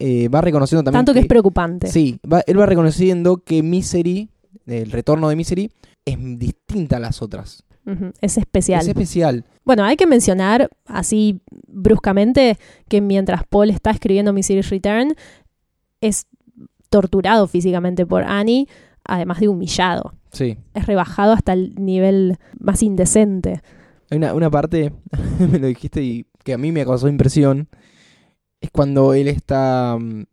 eh, 0.00 0.28
va 0.28 0.40
reconociendo 0.40 0.84
también. 0.84 1.00
Tanto 1.00 1.12
que 1.12 1.18
es 1.20 1.26
preocupante. 1.26 1.88
Sí, 1.88 2.20
va- 2.32 2.44
él 2.46 2.58
va 2.60 2.66
reconociendo 2.66 3.38
que 3.38 3.64
Misery, 3.64 4.30
el 4.66 4.92
retorno 4.92 5.28
de 5.28 5.34
Misery, 5.34 5.72
es 6.04 6.16
distinta 6.38 6.98
a 6.98 7.00
las 7.00 7.20
otras. 7.20 7.64
Es 8.20 8.36
especial. 8.36 8.82
Es 8.82 8.88
especial. 8.88 9.44
Bueno, 9.64 9.84
hay 9.84 9.96
que 9.96 10.06
mencionar 10.06 10.70
así 10.86 11.40
bruscamente 11.66 12.58
que 12.88 13.00
mientras 13.00 13.44
Paul 13.46 13.70
está 13.70 13.90
escribiendo 13.90 14.32
Misery's 14.32 14.70
Return, 14.70 15.14
es 16.00 16.26
torturado 16.90 17.46
físicamente 17.46 18.06
por 18.06 18.24
Annie, 18.24 18.66
además 19.04 19.40
de 19.40 19.48
humillado. 19.48 20.14
Sí. 20.32 20.58
Es 20.74 20.86
rebajado 20.86 21.32
hasta 21.32 21.52
el 21.52 21.74
nivel 21.76 22.36
más 22.58 22.82
indecente. 22.82 23.62
Hay 24.10 24.18
una, 24.18 24.34
una 24.34 24.50
parte, 24.50 24.92
me 25.38 25.58
lo 25.58 25.66
dijiste 25.66 26.02
y 26.02 26.26
que 26.44 26.54
a 26.54 26.58
mí 26.58 26.72
me 26.72 26.84
causó 26.84 27.08
impresión, 27.08 27.68
es 28.60 28.70
cuando 28.70 29.14
él 29.14 29.28
está 29.28 29.98
mm, 30.00 30.24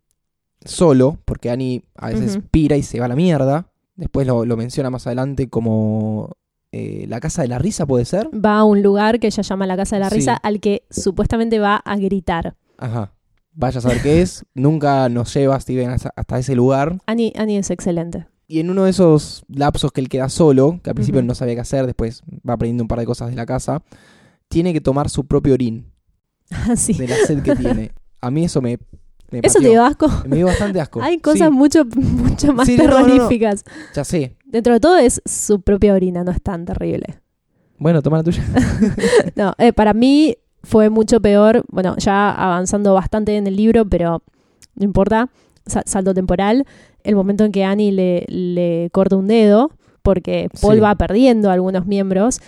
solo, 0.63 1.19
porque 1.25 1.49
Annie 1.49 1.83
a 1.95 2.09
veces 2.09 2.39
pira 2.51 2.77
y 2.77 2.83
se 2.83 2.99
va 2.99 3.05
a 3.05 3.09
la 3.09 3.15
mierda. 3.15 3.67
Después 3.95 4.27
lo, 4.27 4.45
lo 4.45 4.57
menciona 4.57 4.89
más 4.89 5.07
adelante 5.07 5.49
como 5.49 6.35
eh, 6.77 7.05
la 7.07 7.19
casa 7.21 7.41
de 7.41 7.47
la 7.47 7.57
risa, 7.57 7.85
¿puede 7.85 8.03
ser? 8.05 8.29
Va 8.33 8.57
a 8.59 8.63
un 8.65 8.81
lugar 8.81 9.19
que 9.21 9.27
ella 9.27 9.43
llama 9.43 9.65
la 9.65 9.77
Casa 9.77 9.95
de 9.95 10.01
la 10.01 10.09
Sí. 10.09 10.15
Risa, 10.15 10.35
al 10.35 10.59
que 10.59 10.83
supuestamente 10.89 11.57
va 11.59 11.77
a 11.77 11.95
gritar. 11.95 12.55
Ajá. 12.77 13.13
Vaya 13.53 13.77
a 13.79 13.81
saber 13.81 14.01
qué 14.01 14.21
es. 14.21 14.43
Nunca 14.53 15.07
nos 15.07 15.33
lleva 15.33 15.57
Steven 15.59 15.89
hasta, 15.91 16.11
hasta 16.15 16.37
ese 16.37 16.53
lugar. 16.55 16.97
Annie, 17.05 17.31
Annie 17.37 17.57
es 17.59 17.69
excelente. 17.71 18.27
Y 18.47 18.59
en 18.59 18.69
uno 18.69 18.83
de 18.83 18.89
esos 18.89 19.43
lapsos 19.47 19.91
que 19.93 20.01
él 20.01 20.09
queda 20.09 20.27
solo, 20.27 20.79
que 20.83 20.89
al 20.89 20.95
principio 20.95 21.23
no 21.23 21.33
sabía 21.33 21.55
qué 21.55 21.61
hacer, 21.61 21.85
después 21.85 22.21
va 22.47 22.53
aprendiendo 22.55 22.83
un 22.83 22.87
par 22.89 22.99
de 22.99 23.05
cosas 23.05 23.29
de 23.29 23.35
la 23.35 23.45
casa, 23.45 23.81
tiene 24.49 24.73
que 24.73 24.81
tomar 24.81 25.09
su 25.09 25.25
propio 25.25 25.53
orín, 25.53 25.91
Así. 26.69 26.93
de 26.93 27.07
la 27.07 27.15
sed 27.25 27.41
que 27.41 27.55
tiene. 27.55 27.91
A 28.21 28.29
mí 28.29 28.43
eso 28.45 28.61
me, 28.61 28.77
me 29.31 29.39
Eso 29.41 29.59
te 29.59 29.69
dio 29.69 29.83
asco. 29.83 30.07
Me 30.27 30.35
dio 30.35 30.45
bastante 30.47 30.79
asco. 30.79 31.01
Hay 31.01 31.17
cosas 31.19 31.47
Sí, 31.49 31.53
mucho, 31.55 31.85
mucho 31.85 32.53
más 32.53 32.67
Sí, 32.67 32.77
no, 32.77 32.83
no, 32.83 32.99
no. 32.99 33.05
terroríficas. 33.07 33.63
ya 33.95 34.03
sé. 34.03 34.35
Dentro 34.55 34.71
de 34.73 34.79
todo 34.79 34.95
es 34.97 35.21
su 35.25 35.59
propia 35.59 35.93
orina, 35.93 36.23
no 36.23 36.31
es 36.31 36.41
tan 36.41 36.63
terrible. 36.63 37.19
Bueno, 37.77 38.01
toma 38.01 38.17
la 38.19 38.23
tuya. 38.23 38.41
No, 39.35 39.53
eh, 39.57 39.73
para 39.73 39.93
mí 39.93 40.37
fue 40.63 40.89
mucho 40.89 41.19
peor, 41.19 41.65
bueno, 41.69 41.97
ya 41.97 42.31
avanzando 42.31 42.93
bastante 42.93 43.35
en 43.35 43.47
el 43.47 43.57
libro, 43.57 43.83
pero 43.83 44.23
no 44.75 44.85
importa, 44.85 45.29
sa- 45.65 45.83
salto 45.85 46.13
temporal, 46.13 46.63
el 47.03 47.15
momento 47.15 47.43
en 47.43 47.51
que 47.51 47.65
Annie 47.65 47.91
le, 47.91 48.23
le 48.29 48.89
corta 48.93 49.17
un 49.17 49.27
dedo, 49.27 49.71
porque 50.01 50.47
Paul 50.61 50.75
Sí. 50.75 50.79
va 50.79 50.95
perdiendo 50.95 51.51
algunos 51.51 51.85
miembros, 51.85 52.39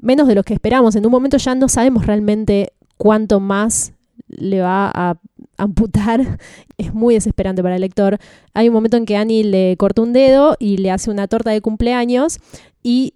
menos 0.00 0.28
de 0.28 0.36
los 0.36 0.44
que 0.44 0.54
esperamos. 0.54 0.94
En 0.94 1.04
un 1.06 1.10
momento 1.10 1.38
ya 1.38 1.56
no 1.56 1.68
sabemos 1.68 2.06
realmente 2.06 2.72
cuánto 2.98 3.40
más 3.40 3.94
le 4.28 4.60
va 4.60 4.92
a 4.94 5.18
amputar. 5.58 6.38
Es 6.78 6.94
muy 6.94 7.14
desesperante 7.14 7.60
para 7.60 7.74
el 7.74 7.80
lector. 7.80 8.18
Hay 8.54 8.68
un 8.68 8.74
momento 8.74 8.96
en 8.96 9.04
que 9.04 9.16
Annie 9.16 9.42
le 9.42 9.76
corta 9.76 10.00
un 10.00 10.12
dedo 10.12 10.56
y 10.60 10.76
le 10.76 10.92
hace 10.92 11.10
una 11.10 11.26
torta 11.26 11.50
de 11.50 11.60
cumpleaños 11.60 12.38
y 12.84 13.14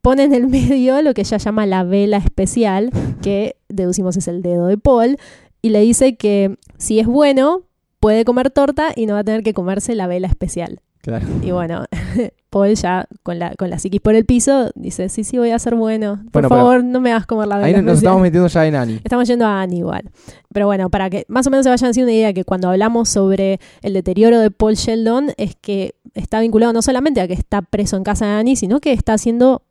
pone 0.00 0.22
en 0.22 0.32
el 0.32 0.46
medio 0.48 1.02
lo 1.02 1.12
que 1.12 1.22
ella 1.22 1.38
llama 1.38 1.66
la 1.66 1.82
vela 1.82 2.18
especial, 2.18 2.90
que 3.20 3.56
deducimos 3.68 4.16
es 4.16 4.28
el 4.28 4.42
dedo 4.42 4.66
de 4.66 4.78
Paul, 4.78 5.18
y 5.60 5.70
le 5.70 5.80
dice 5.80 6.16
que 6.16 6.56
si 6.78 7.00
es 7.00 7.06
bueno, 7.06 7.62
puede 7.98 8.24
comer 8.24 8.50
torta 8.50 8.92
y 8.94 9.06
no 9.06 9.14
va 9.14 9.20
a 9.20 9.24
tener 9.24 9.42
que 9.42 9.54
comerse 9.54 9.94
la 9.94 10.06
vela 10.06 10.28
especial. 10.28 10.80
Claro. 11.04 11.26
Y 11.42 11.50
bueno, 11.50 11.84
Paul 12.50 12.74
ya 12.76 13.06
con 13.22 13.38
la, 13.38 13.54
con 13.56 13.68
la 13.68 13.78
psiquis 13.78 14.00
por 14.00 14.14
el 14.14 14.24
piso 14.24 14.70
dice, 14.74 15.10
sí, 15.10 15.22
sí, 15.22 15.36
voy 15.36 15.50
a 15.50 15.58
ser 15.58 15.74
bueno. 15.74 16.16
Por 16.32 16.42
Bueno, 16.42 16.48
favor, 16.48 16.82
no 16.82 16.98
me 17.02 17.12
hagas 17.12 17.26
comer 17.26 17.46
la 17.46 17.56
Ahí 17.56 17.72
nos 17.72 17.80
especial". 17.80 17.96
estamos 17.96 18.22
metiendo 18.22 18.48
ya 18.48 18.66
en 18.66 18.74
Annie. 18.74 19.00
Estamos 19.04 19.28
yendo 19.28 19.44
a 19.44 19.60
Annie 19.60 19.80
igual. 19.80 20.10
Pero 20.52 20.64
bueno, 20.66 20.88
para 20.88 21.10
que 21.10 21.26
más 21.28 21.46
o 21.46 21.50
menos 21.50 21.64
se 21.64 21.70
vayan 21.70 21.90
haciendo 21.90 22.10
una 22.10 22.16
idea 22.16 22.32
que 22.32 22.44
cuando 22.44 22.70
hablamos 22.70 23.10
sobre 23.10 23.60
el 23.82 23.92
deterioro 23.92 24.38
de 24.38 24.50
Paul 24.50 24.74
Sheldon 24.76 25.32
es 25.36 25.56
que 25.56 25.94
está 26.14 26.40
vinculado 26.40 26.72
no 26.72 26.80
solamente 26.80 27.20
a 27.20 27.28
que 27.28 27.34
está 27.34 27.60
preso 27.60 27.98
en 27.98 28.02
casa 28.04 28.24
de 28.24 28.32
Annie, 28.32 28.56
sino 28.56 28.80
que 28.80 28.92
está 28.92 29.18
siendo 29.18 29.62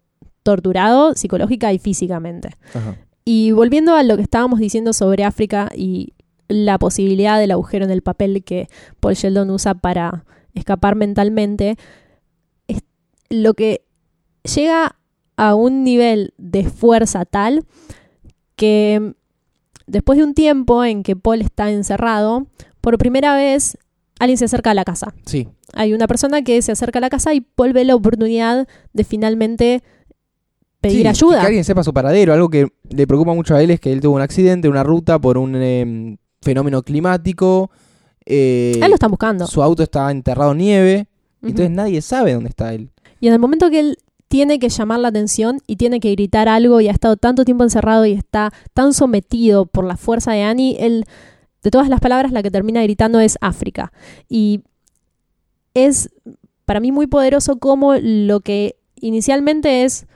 torturado 0.43 1.15
psicológica 1.15 1.74
y 1.74 1.80
físicamente. 1.80 2.50
Ajá. 2.74 2.98
Y 3.26 3.52
volviendo 3.54 3.96
a 3.96 4.04
lo 4.04 4.17
que 4.17 4.22
estábamos 4.24 4.60
diciendo 4.60 4.93
sobre 4.93 5.24
África 5.24 5.69
y 5.76 6.13
la 6.50 6.78
posibilidad 6.78 7.39
del 7.39 7.52
agujero 7.52 7.86
en 7.86 7.91
el 7.91 8.02
papel 8.02 8.43
que 8.43 8.67
Paul 9.00 9.13
Sheldon 9.15 9.50
usa 9.50 9.74
para 9.76 10.26
escapar 10.54 10.96
mentalmente, 10.96 11.78
es 12.68 12.84
lo 13.30 13.54
que 13.54 13.84
llega 14.44 14.96
a 15.36 15.56
un 15.56 15.84
nivel 15.84 16.34
de 16.38 16.63
fuerza 16.70 17.26
tal 17.26 17.66
que 18.56 19.13
después 19.88 20.18
de 20.18 20.24
un 20.24 20.34
tiempo 20.34 20.84
en 20.84 21.04
que 21.04 21.16
Paul 21.16 21.42
está 21.42 21.72
encerrado, 21.72 22.48
por 22.82 22.98
primera 22.98 23.36
vez 23.36 23.78
alguien 24.20 24.38
se 24.38 24.46
acerca 24.46 24.72
a 24.72 24.74
la 24.74 24.84
casa. 24.84 25.13
Sí, 25.26 25.48
Hay 25.74 25.94
una 25.94 26.08
persona 26.08 26.44
que 26.44 26.62
se 26.62 26.72
acerca 26.72 27.00
a 27.00 27.02
la 27.02 27.10
casa 27.10 27.34
y 27.34 27.42
Paul 27.42 27.74
ve 27.74 27.84
la 27.84 27.96
oportunidad 27.96 28.68
de 28.94 29.04
finalmente 29.04 29.84
pedir 30.82 31.02
Sí, 31.02 31.08
ayuda. 31.08 31.42
Que 31.42 31.48
alguien 31.48 31.63
sepa 31.63 31.84
su 31.84 31.94
paradero. 31.94 32.34
Algo 32.34 32.50
que 32.50 32.68
le 32.89 33.08
preocupa 33.08 33.34
mucho 33.34 33.56
a 33.56 33.63
él 33.63 33.72
es 33.72 33.80
que 33.80 33.92
él 33.92 34.02
tuvo 34.02 34.16
un 34.16 34.22
accidente, 34.22 34.70
una 34.70 34.84
ruta 34.84 35.20
por 35.20 35.38
un 35.38 35.56
eh, 35.56 36.18
fenómeno 36.42 36.84
climático. 36.84 37.72
Eh, 38.26 38.80
él 38.82 38.90
lo 38.90 38.96
están 38.96 39.12
buscando. 39.12 39.48
su 39.48 39.62
auto 39.62 39.84
está 39.84 40.10
enterrado 40.12 40.52
en 40.52 40.58
nieve. 40.58 41.08
Entonces 41.42 41.72
nadie 41.72 42.02
sabe 42.02 42.34
dónde 42.34 42.50
está 42.50 42.74
él. 42.74 42.90
Y 43.20 43.28
en 43.28 43.34
el 43.34 43.40
momento 43.40 43.70
que 43.70 43.80
él 43.80 43.98
tiene 44.30 44.60
que 44.60 44.70
llamar 44.70 45.00
la 45.00 45.10
atención 45.10 45.60
y 45.68 45.76
tiene 45.76 46.00
que 46.00 46.12
gritar 46.12 46.50
algo 46.50 46.82
y 46.82 46.88
ha 46.88 46.92
estado 46.92 47.18
tanto 47.18 47.46
tiempo 47.46 47.64
encerrado 47.64 48.06
y 48.06 48.14
está 48.14 48.52
tan 48.74 48.94
sometido 48.94 49.66
por 49.66 49.86
la 49.86 49.98
fuerza 49.98 50.32
de 50.32 50.42
Annie, 50.42 50.78
él, 50.80 51.06
de 51.62 51.70
todas 51.70 51.90
las 51.90 52.00
palabras, 52.00 52.32
la 52.32 52.42
que 52.42 52.50
termina 52.50 52.82
gritando 52.82 53.20
es 53.20 53.38
África. 53.42 53.92
Y 54.30 54.62
es 55.74 56.10
para 56.66 56.80
mí 56.80 56.92
muy 56.92 57.08
poderoso 57.08 57.58
como 57.60 57.94
lo 57.96 58.40
que 58.40 58.76
inicialmente 58.96 59.84
es 59.84 60.08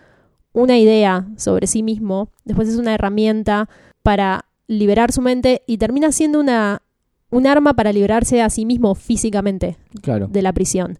una 0.54 0.78
idea 0.78 1.28
sobre 1.36 1.68
sí 1.68 1.84
mismo, 1.84 2.30
después 2.46 2.70
es 2.70 2.78
una 2.78 2.96
herramienta 2.96 3.70
para 4.02 4.46
liberar 4.68 5.12
su 5.12 5.22
mente 5.22 5.62
y 5.68 5.78
termina 5.78 6.12
siendo 6.12 6.40
una, 6.40 6.82
un 7.30 7.48
arma 7.48 7.74
para 7.74 7.92
liberarse 7.92 8.42
a 8.42 8.50
sí 8.50 8.66
mismo 8.66 8.96
físicamente 8.96 9.78
Claro. 10.02 10.28
de 10.28 10.42
la 10.42 10.54
prisión. 10.54 10.98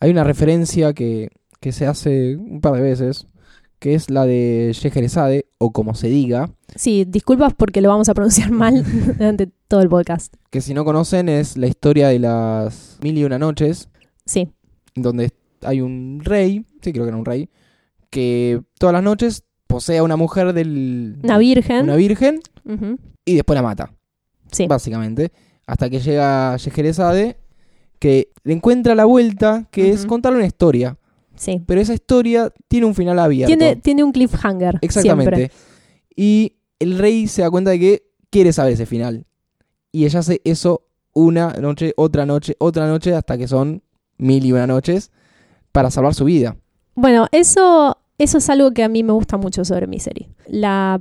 Hay 0.00 0.10
una 0.10 0.24
referencia 0.24 0.92
que, 0.92 1.28
que 1.60 1.72
se 1.72 1.86
hace 1.86 2.36
un 2.36 2.60
par 2.60 2.74
de 2.74 2.80
veces, 2.82 3.28
que 3.78 3.94
es 3.94 4.10
la 4.10 4.26
de 4.26 4.70
Scheherazade, 4.74 5.46
o 5.58 5.72
como 5.72 5.94
se 5.94 6.08
diga, 6.08 6.50
Sí, 6.74 7.04
disculpas 7.06 7.52
porque 7.54 7.80
lo 7.82 7.88
vamos 7.90 8.08
a 8.08 8.14
pronunciar 8.14 8.50
mal 8.52 8.82
durante 9.18 9.48
todo 9.68 9.80
el 9.82 9.88
podcast. 9.88 10.34
que 10.50 10.60
si 10.60 10.72
no 10.74 10.84
conocen 10.84 11.28
es 11.28 11.56
la 11.56 11.66
historia 11.66 12.08
de 12.08 12.18
las 12.18 12.98
mil 13.02 13.16
y 13.18 13.24
una 13.24 13.38
noches, 13.38 13.88
Sí, 14.24 14.48
donde 14.94 15.30
hay 15.62 15.80
un 15.80 16.20
rey, 16.24 16.64
sí 16.80 16.92
creo 16.92 17.04
que 17.04 17.08
era 17.08 17.16
un 17.16 17.24
rey, 17.24 17.48
que 18.10 18.60
todas 18.78 18.92
las 18.92 19.02
noches 19.02 19.44
posee 19.66 19.98
a 19.98 20.02
una 20.02 20.16
mujer 20.16 20.52
del... 20.52 21.18
una 21.22 21.38
virgen. 21.38 21.84
una 21.84 21.96
virgen 21.96 22.40
y 23.24 23.34
después 23.36 23.54
la 23.54 23.62
mata, 23.62 23.92
Sí, 24.50 24.66
básicamente. 24.66 25.32
Hasta 25.66 25.88
que 25.90 26.00
llega 26.00 26.56
Scheherazade, 26.58 27.36
que 27.98 28.30
le 28.44 28.52
encuentra 28.54 28.94
la 28.94 29.04
vuelta, 29.04 29.66
que 29.70 29.90
es 29.90 30.00
Ujú. 30.00 30.08
contarle 30.08 30.38
una 30.38 30.46
historia. 30.46 30.96
sí. 31.36 31.62
Pero 31.66 31.80
esa 31.80 31.94
historia 31.94 32.52
tiene 32.68 32.86
un 32.86 32.94
final 32.94 33.18
abierto. 33.18 33.48
Tiene, 33.56 33.76
tiene 33.76 34.04
un 34.04 34.12
cliffhanger. 34.12 34.78
Exactamente. 34.82 35.36
Siempre. 35.36 35.56
Y 36.16 36.56
el 36.78 36.98
rey 36.98 37.26
se 37.26 37.42
da 37.42 37.50
cuenta 37.50 37.70
de 37.70 37.78
que 37.80 38.02
quiere 38.30 38.52
saber 38.52 38.72
ese 38.74 38.86
final. 38.86 39.24
Y 39.92 40.04
ella 40.04 40.20
hace 40.20 40.40
eso 40.44 40.82
una 41.14 41.52
noche, 41.54 41.92
otra 41.96 42.26
noche, 42.26 42.54
otra 42.58 42.86
noche, 42.86 43.14
hasta 43.14 43.36
que 43.38 43.46
son 43.48 43.82
mil 44.18 44.44
y 44.44 44.52
una 44.52 44.66
noches 44.66 45.10
para 45.70 45.90
salvar 45.90 46.14
su 46.14 46.24
vida. 46.24 46.56
Bueno, 46.94 47.26
eso, 47.32 47.96
eso 48.18 48.38
es 48.38 48.50
algo 48.50 48.72
que 48.72 48.82
a 48.84 48.88
mí 48.88 49.02
me 49.02 49.12
gusta 49.12 49.36
mucho 49.36 49.64
sobre 49.64 49.86
Misery. 49.86 50.28
La 50.46 51.00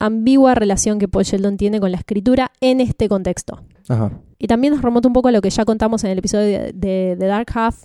ambigua 0.00 0.54
relación 0.54 0.98
que 0.98 1.08
Paul 1.08 1.24
Sheldon 1.24 1.56
tiene 1.56 1.80
con 1.80 1.90
la 1.92 1.98
escritura 1.98 2.52
en 2.60 2.80
este 2.80 3.08
contexto. 3.08 3.62
Ajá. 3.88 4.12
Y 4.38 4.46
también 4.46 4.72
nos 4.74 4.82
remonta 4.82 5.08
un 5.08 5.14
poco 5.14 5.28
a 5.28 5.32
lo 5.32 5.40
que 5.40 5.50
ya 5.50 5.64
contamos 5.64 6.04
en 6.04 6.10
el 6.10 6.18
episodio 6.18 6.46
de, 6.46 6.72
de- 6.72 7.16
de 7.18 7.26
Dark 7.26 7.48
Half, 7.54 7.84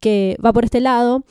que 0.00 0.36
va 0.44 0.52
por 0.52 0.64
este 0.64 0.80
lado, 0.80 1.24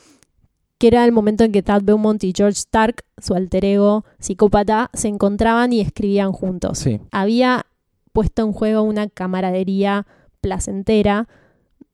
que 0.78 0.86
era 0.88 1.04
el 1.04 1.12
momento 1.12 1.44
en 1.44 1.52
que 1.52 1.62
Tad 1.62 1.82
Beaumont 1.82 2.22
y 2.24 2.32
George 2.36 2.58
Stark, 2.58 3.04
su 3.18 3.34
alter 3.34 3.64
ego 3.64 4.04
psicópata, 4.18 4.90
se 4.94 5.08
encontraban 5.08 5.72
y 5.72 5.80
escribían 5.80 6.32
juntos. 6.32 6.78
Sí. 6.78 7.00
Había 7.10 7.66
puesto 8.12 8.42
en 8.42 8.52
juego 8.52 8.82
una 8.82 9.08
camaradería 9.08 10.06
placentera, 10.40 11.28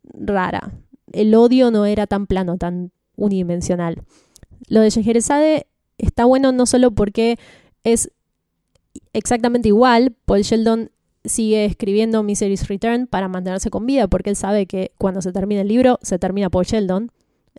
rara. 0.05 0.73
El 1.13 1.35
odio 1.35 1.71
no 1.71 1.85
era 1.87 2.07
tan 2.07 2.27
plano, 2.27 2.59
tan 2.59 2.93
unidimensional. 3.17 4.03
Lo 4.69 4.81
de 4.81 4.91
Scheherazade 4.91 5.67
está 5.99 6.25
bueno 6.27 6.53
no 6.53 6.67
solo 6.67 6.91
porque 6.91 7.39
es 7.85 8.11
exactamente 9.13 9.69
igual, 9.69 10.15
Paul 10.27 10.43
Sheldon 10.43 10.91
sigue 11.27 11.65
escribiendo 11.65 12.23
Misery's 12.23 12.69
Return 12.69 13.07
para 13.07 13.29
mantenerse 13.29 13.71
con 13.71 13.87
vida, 13.87 14.09
porque 14.09 14.31
él 14.31 14.37
sabe 14.37 14.67
que 14.67 14.93
cuando 14.99 15.23
se 15.23 15.33
termine 15.33 15.63
el 15.63 15.69
libro, 15.69 15.99
se 16.03 16.19
termina 16.19 16.51
Paul 16.51 16.65
Sheldon. 16.65 17.11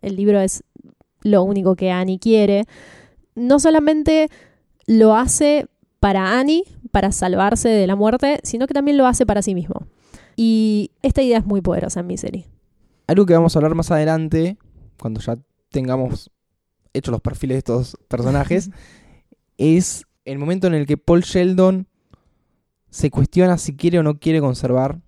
El 0.02 0.16
libro 0.16 0.40
es 0.40 0.64
lo 1.22 1.44
único 1.44 1.76
que 1.76 1.92
Annie 1.92 2.20
quiere. 2.20 2.66
No 3.36 3.60
solamente 3.60 4.30
lo 4.86 5.16
hace 5.16 5.68
para 6.00 6.40
Annie, 6.40 6.64
para 6.92 7.12
salvarse 7.12 7.70
de 7.70 7.88
la 7.88 7.96
muerte, 7.96 8.40
sino 8.44 8.68
que 8.68 8.74
también 8.74 8.98
lo 8.98 9.08
hace 9.08 9.26
para 9.26 9.42
sí 9.42 9.56
mismo. 9.56 9.88
Y 10.36 10.92
esta 11.02 11.22
idea 11.22 11.40
es 11.40 11.46
muy 11.46 11.62
poderosa 11.62 12.02
en 12.02 12.08
Misery. 12.08 12.46
Algo 13.08 13.26
que 13.26 13.34
vamos 13.34 13.56
a 13.56 13.60
hablar 13.60 13.76
más 13.76 13.92
adelante, 13.92 14.58
cuando 15.00 15.20
ya 15.20 15.38
tengamos 15.70 16.32
hechos 16.94 17.12
los 17.12 17.22
perfiles 17.22 17.56
de 17.56 17.60
estos 17.60 17.98
personajes, 18.08 18.70
es 19.58 20.06
el 20.26 20.38
momento 20.40 20.68
en 20.68 20.76
el 20.76 20.86
que 20.86 20.98
Paul 20.98 21.22
Sheldon 21.22 21.88
se 22.90 23.10
cuestiona 23.12 23.58
si 23.58 23.76
quiere 23.76 24.00
o 24.00 24.04
no 24.04 24.20
quiere 24.20 24.40
conservar 24.42 25.00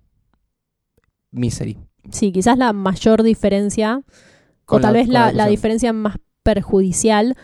Misery. 1.30 1.78
Sí, 2.10 2.32
quizás 2.32 2.58
la 2.58 2.72
mayor 2.72 3.22
diferencia, 3.22 4.02
o 4.66 4.80
tal 4.80 4.92
la- 4.94 4.98
vez 4.98 5.08
la, 5.08 5.32
la 5.32 5.46
diferencia 5.46 5.92
más 5.92 6.16
perjudicial 6.42 7.36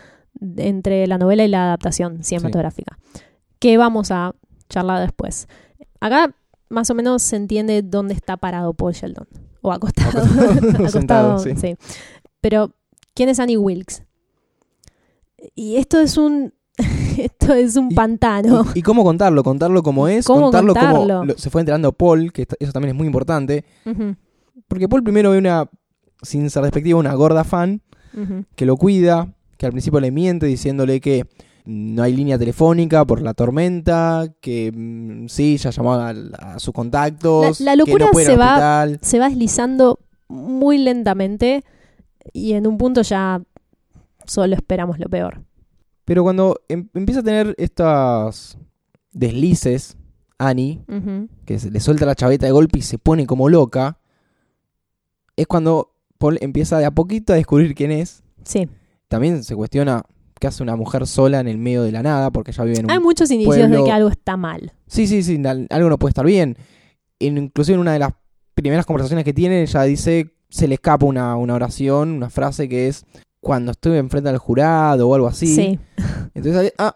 entre 0.57 1.07
la 1.07 1.17
novela 1.17 1.43
y 1.45 1.47
la 1.47 1.63
adaptación 1.63 2.23
cinematográfica, 2.23 2.97
que 3.59 3.77
vamos 3.77 4.11
a 4.11 4.35
charlar 4.69 5.01
después. 5.01 5.47
Acá 5.99 6.35
más 6.69 6.89
o 6.89 6.95
menos 6.95 7.21
se 7.23 7.37
entiende 7.37 7.81
dónde 7.81 8.13
está 8.13 8.37
parado 8.37 8.73
Paul 8.73 8.93
Sheldon, 8.93 9.27
o 9.61 9.71
acostado. 9.71 10.23
Acostado, 10.85 11.39
sí. 11.55 11.75
Pero, 12.41 12.75
¿quién 13.13 13.29
es 13.29 13.39
Annie 13.39 13.57
Wilkes? 13.57 14.03
Y 15.55 15.77
esto 15.77 15.99
es 15.99 16.17
un... 16.17 16.53
esto 17.25 17.53
es 17.53 17.75
un 17.75 17.91
Y- 17.91 17.95
pantano. 17.95 18.65
¿Y, 18.73 18.79
y 18.79 18.81
cómo 18.81 19.03
contarlo? 19.03 19.43
Contarlo 19.43 19.83
como 19.83 20.07
es, 20.07 20.25
¿Cómo 20.25 20.43
contarlo 20.43 20.73
como 20.73 20.85
contarlo? 20.99 21.25
lo- 21.25 21.37
se 21.37 21.49
fue 21.49 21.61
enterando 21.61 21.91
Paul, 21.93 22.31
que 22.31 22.47
eso 22.59 22.71
también 22.71 22.91
es 22.91 22.97
muy 22.97 23.07
importante. 23.07 23.65
Porque 24.67 24.87
Paul 24.89 25.03
primero 25.03 25.31
ve 25.31 25.37
una, 25.37 25.69
sin 26.21 26.49
ser 26.49 26.63
despectiva, 26.63 26.99
una 26.99 27.13
gorda 27.13 27.43
fan 27.43 27.81
que 28.55 28.65
lo 28.65 28.77
cuida, 28.77 29.33
que 29.57 29.65
al 29.67 29.71
principio 29.71 29.99
le 29.99 30.09
miente 30.11 30.45
diciéndole 30.47 30.99
que 30.99 31.25
no 31.65 32.01
hay 32.01 32.15
línea 32.15 32.37
telefónica 32.39 33.03
por 33.05 33.21
la 33.21 33.33
tormenta, 33.33 34.25
que 34.41 34.71
mm, 34.73 35.27
sí, 35.27 35.57
ya 35.57 35.69
llamó 35.69 35.93
a, 35.95 36.09
a 36.09 36.59
sus 36.59 36.73
contactos, 36.73 37.59
La- 37.59 37.75
la 37.75 37.83
que 37.83 37.91
locura 37.91 38.05
no 38.07 38.11
puede 38.11 38.25
ir 38.25 38.31
se 38.31 38.37
va- 38.37 38.87
se 39.01 39.19
va 39.19 39.27
deslizando 39.29 39.99
muy 40.29 40.77
lentamente 40.77 41.63
y 42.33 42.53
en 42.53 42.65
un 42.67 42.77
punto 42.77 43.01
ya 43.01 43.41
solo 44.25 44.55
esperamos 44.55 44.97
lo 44.99 45.07
peor. 45.09 45.41
Pero 46.07 46.23
cuando 46.23 46.61
em- 46.69 46.87
empieza 46.93 47.19
a 47.19 47.23
tener 47.23 47.53
estas 47.57 48.57
deslices, 49.11 49.97
Annie, 50.37 50.81
que 51.43 51.59
se 51.59 51.69
le 51.69 51.81
suelta 51.81 52.05
la 52.05 52.15
chaveta 52.15 52.45
de 52.45 52.53
golpe 52.53 52.79
y 52.79 52.81
se 52.81 52.97
pone 52.97 53.27
como 53.27 53.49
loca, 53.49 53.99
es 55.35 55.47
cuando 55.47 55.93
Paul 56.17 56.37
empieza 56.39 56.79
de 56.79 56.85
a 56.85 56.91
poquito 56.91 57.33
a 57.33 57.35
descubrir 57.35 57.75
quién 57.75 57.91
es. 57.91 58.23
Sí, 58.45 58.69
También 59.09 59.43
se 59.43 59.53
cuestiona 59.55 60.03
qué 60.39 60.47
hace 60.47 60.63
una 60.63 60.77
mujer 60.77 61.07
sola 61.07 61.41
en 61.41 61.49
el 61.49 61.57
medio 61.57 61.83
de 61.83 61.91
la 61.91 62.03
nada, 62.03 62.31
porque 62.31 62.53
ya 62.53 62.63
vive 62.63 62.77
en 62.79 62.85
un 62.85 62.91
hay 62.91 62.99
muchos 62.99 63.29
indicios 63.29 63.69
de 63.69 63.83
que 63.83 63.91
algo 63.91 64.09
está 64.09 64.37
mal. 64.37 64.71
Sí, 64.87 65.07
sí, 65.07 65.23
sí, 65.23 65.41
al- 65.45 65.67
algo 65.69 65.89
no 65.89 65.97
puede 65.99 66.11
estar 66.11 66.25
bien. 66.25 66.55
En- 67.19 67.37
inclusive 67.37 67.73
en 67.75 67.81
una 67.81 67.91
de 67.93 67.99
las 67.99 68.13
primeras 68.53 68.85
conversaciones 68.85 69.25
que 69.25 69.33
tiene, 69.33 69.61
ella 69.63 69.83
dice, 69.83 70.35
se 70.49 70.67
le 70.69 70.75
escapa 70.75 71.05
una, 71.05 71.35
una 71.35 71.55
oración, 71.55 72.11
una 72.11 72.29
frase 72.29 72.69
que 72.69 72.87
es 72.87 73.05
cuando 73.47 73.71
estuve 73.71 73.97
enfrente 73.97 74.29
del 74.29 74.37
jurado 74.37 75.07
o 75.09 75.15
algo 75.15 75.27
así. 75.27 75.47
Sí, 75.47 75.79
Entonces, 76.35 76.73
ah, 76.77 76.95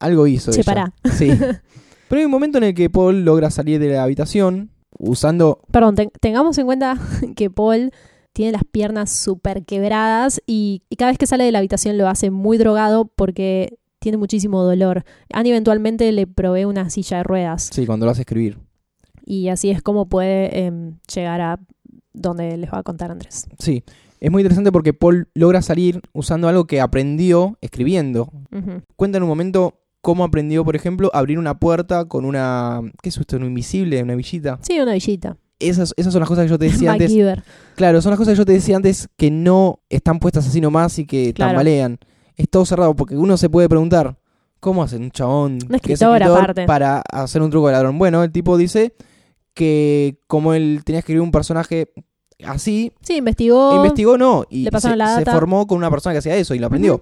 algo 0.00 0.26
hizo 0.26 0.50
ella. 0.50 0.62
pará. 0.64 0.92
Sí. 1.12 1.28
Pero 2.08 2.18
hay 2.18 2.24
un 2.24 2.30
momento 2.30 2.58
en 2.58 2.64
el 2.64 2.74
que 2.74 2.90
Paul 2.90 3.24
logra 3.24 3.50
salir 3.50 3.78
de 3.80 3.88
la 3.90 4.02
habitación 4.02 4.70
usando... 4.98 5.60
Perdón, 5.70 5.94
ten- 5.94 6.10
tengamos 6.20 6.56
en 6.58 6.66
cuenta 6.66 6.98
que 7.36 7.50
Paul 7.50 7.90
tiene 8.32 8.52
las 8.52 8.62
piernas 8.64 9.10
súper 9.10 9.64
quebradas 9.64 10.40
y, 10.46 10.82
y 10.90 10.96
cada 10.96 11.10
vez 11.12 11.18
que 11.18 11.26
sale 11.26 11.44
de 11.44 11.52
la 11.52 11.58
habitación 11.58 11.96
lo 11.98 12.08
hace 12.08 12.30
muy 12.30 12.58
drogado 12.58 13.04
porque 13.06 13.78
tiene 14.00 14.18
muchísimo 14.18 14.62
dolor. 14.62 15.04
Annie 15.32 15.50
eventualmente 15.52 16.10
le 16.12 16.26
provee 16.26 16.64
una 16.64 16.90
silla 16.90 17.18
de 17.18 17.22
ruedas 17.22 17.70
Sí, 17.72 17.86
cuando 17.86 18.06
lo 18.06 18.12
hace 18.12 18.22
escribir. 18.22 18.58
y 19.24 19.48
así 19.48 19.70
es 19.70 19.80
como 19.82 20.06
puede 20.08 20.66
em, 20.66 20.98
llegar 21.14 21.40
a 21.40 21.60
donde 22.12 22.56
les 22.56 22.70
va 22.72 22.78
a 22.78 22.82
contar 22.82 23.10
Andrés. 23.10 23.46
Sí, 23.58 23.82
es 24.24 24.30
muy 24.30 24.40
interesante 24.40 24.72
porque 24.72 24.94
Paul 24.94 25.28
logra 25.34 25.60
salir 25.60 26.00
usando 26.14 26.48
algo 26.48 26.66
que 26.66 26.80
aprendió 26.80 27.58
escribiendo. 27.60 28.32
Cuenta 28.96 29.18
en 29.18 29.22
un 29.24 29.28
momento 29.28 29.82
cómo 30.00 30.24
aprendió, 30.24 30.64
por 30.64 30.76
ejemplo, 30.76 31.10
a 31.12 31.18
abrir 31.18 31.38
una 31.38 31.58
puerta 31.58 32.06
con 32.06 32.24
una... 32.24 32.80
¿Qué 33.02 33.10
es 33.10 33.18
esto? 33.18 33.36
¿Un 33.36 33.44
invisible? 33.44 34.02
¿Una 34.02 34.14
villita? 34.14 34.58
Sí, 34.62 34.80
una 34.80 34.94
villita. 34.94 35.36
Esas, 35.58 35.92
esas 35.98 36.10
son 36.14 36.20
las 36.20 36.28
cosas 36.30 36.44
que 36.46 36.50
yo 36.50 36.58
te 36.58 36.64
decía 36.64 36.92
antes. 36.92 37.12
Claro, 37.76 38.00
son 38.00 38.10
las 38.12 38.18
cosas 38.18 38.32
que 38.32 38.38
yo 38.38 38.46
te 38.46 38.52
decía 38.52 38.76
antes 38.76 39.08
que 39.18 39.30
no 39.30 39.80
están 39.90 40.18
puestas 40.20 40.46
así 40.48 40.58
nomás 40.58 40.98
y 40.98 41.04
que 41.04 41.34
Claro. 41.34 41.50
tambalean. 41.50 41.98
Es 42.36 42.48
todo 42.48 42.64
cerrado 42.64 42.96
porque 42.96 43.18
uno 43.18 43.36
se 43.36 43.50
puede 43.50 43.68
preguntar, 43.68 44.16
¿cómo 44.58 44.82
hace 44.82 44.96
un 44.96 45.10
chabón 45.10 45.58
que 45.58 45.66
es 45.92 46.00
escritor 46.00 46.16
escritor 46.16 46.38
aparte. 46.40 46.64
para 46.64 47.02
hacer 47.12 47.42
un 47.42 47.50
truco 47.50 47.66
de 47.66 47.74
ladrón? 47.74 47.98
Bueno, 47.98 48.24
el 48.24 48.32
tipo 48.32 48.56
dice 48.56 48.94
que 49.52 50.18
como 50.28 50.54
él 50.54 50.80
tenía 50.82 51.00
que 51.00 51.04
escribir 51.04 51.20
un 51.20 51.30
personaje 51.30 51.92
así, 52.46 52.92
Sí, 53.02 53.16
investigó. 53.16 53.74
investigó 53.76 54.16
no 54.18 54.44
y 54.50 54.64
le 54.64 54.70
pasaron 54.70 54.94
se, 54.94 54.98
la 54.98 55.16
se 55.16 55.24
formó 55.24 55.66
con 55.66 55.78
una 55.78 55.90
persona 55.90 56.12
que 56.14 56.18
hacía 56.18 56.36
eso 56.36 56.54
y 56.54 56.58
lo 56.58 56.66
aprendió. 56.66 57.00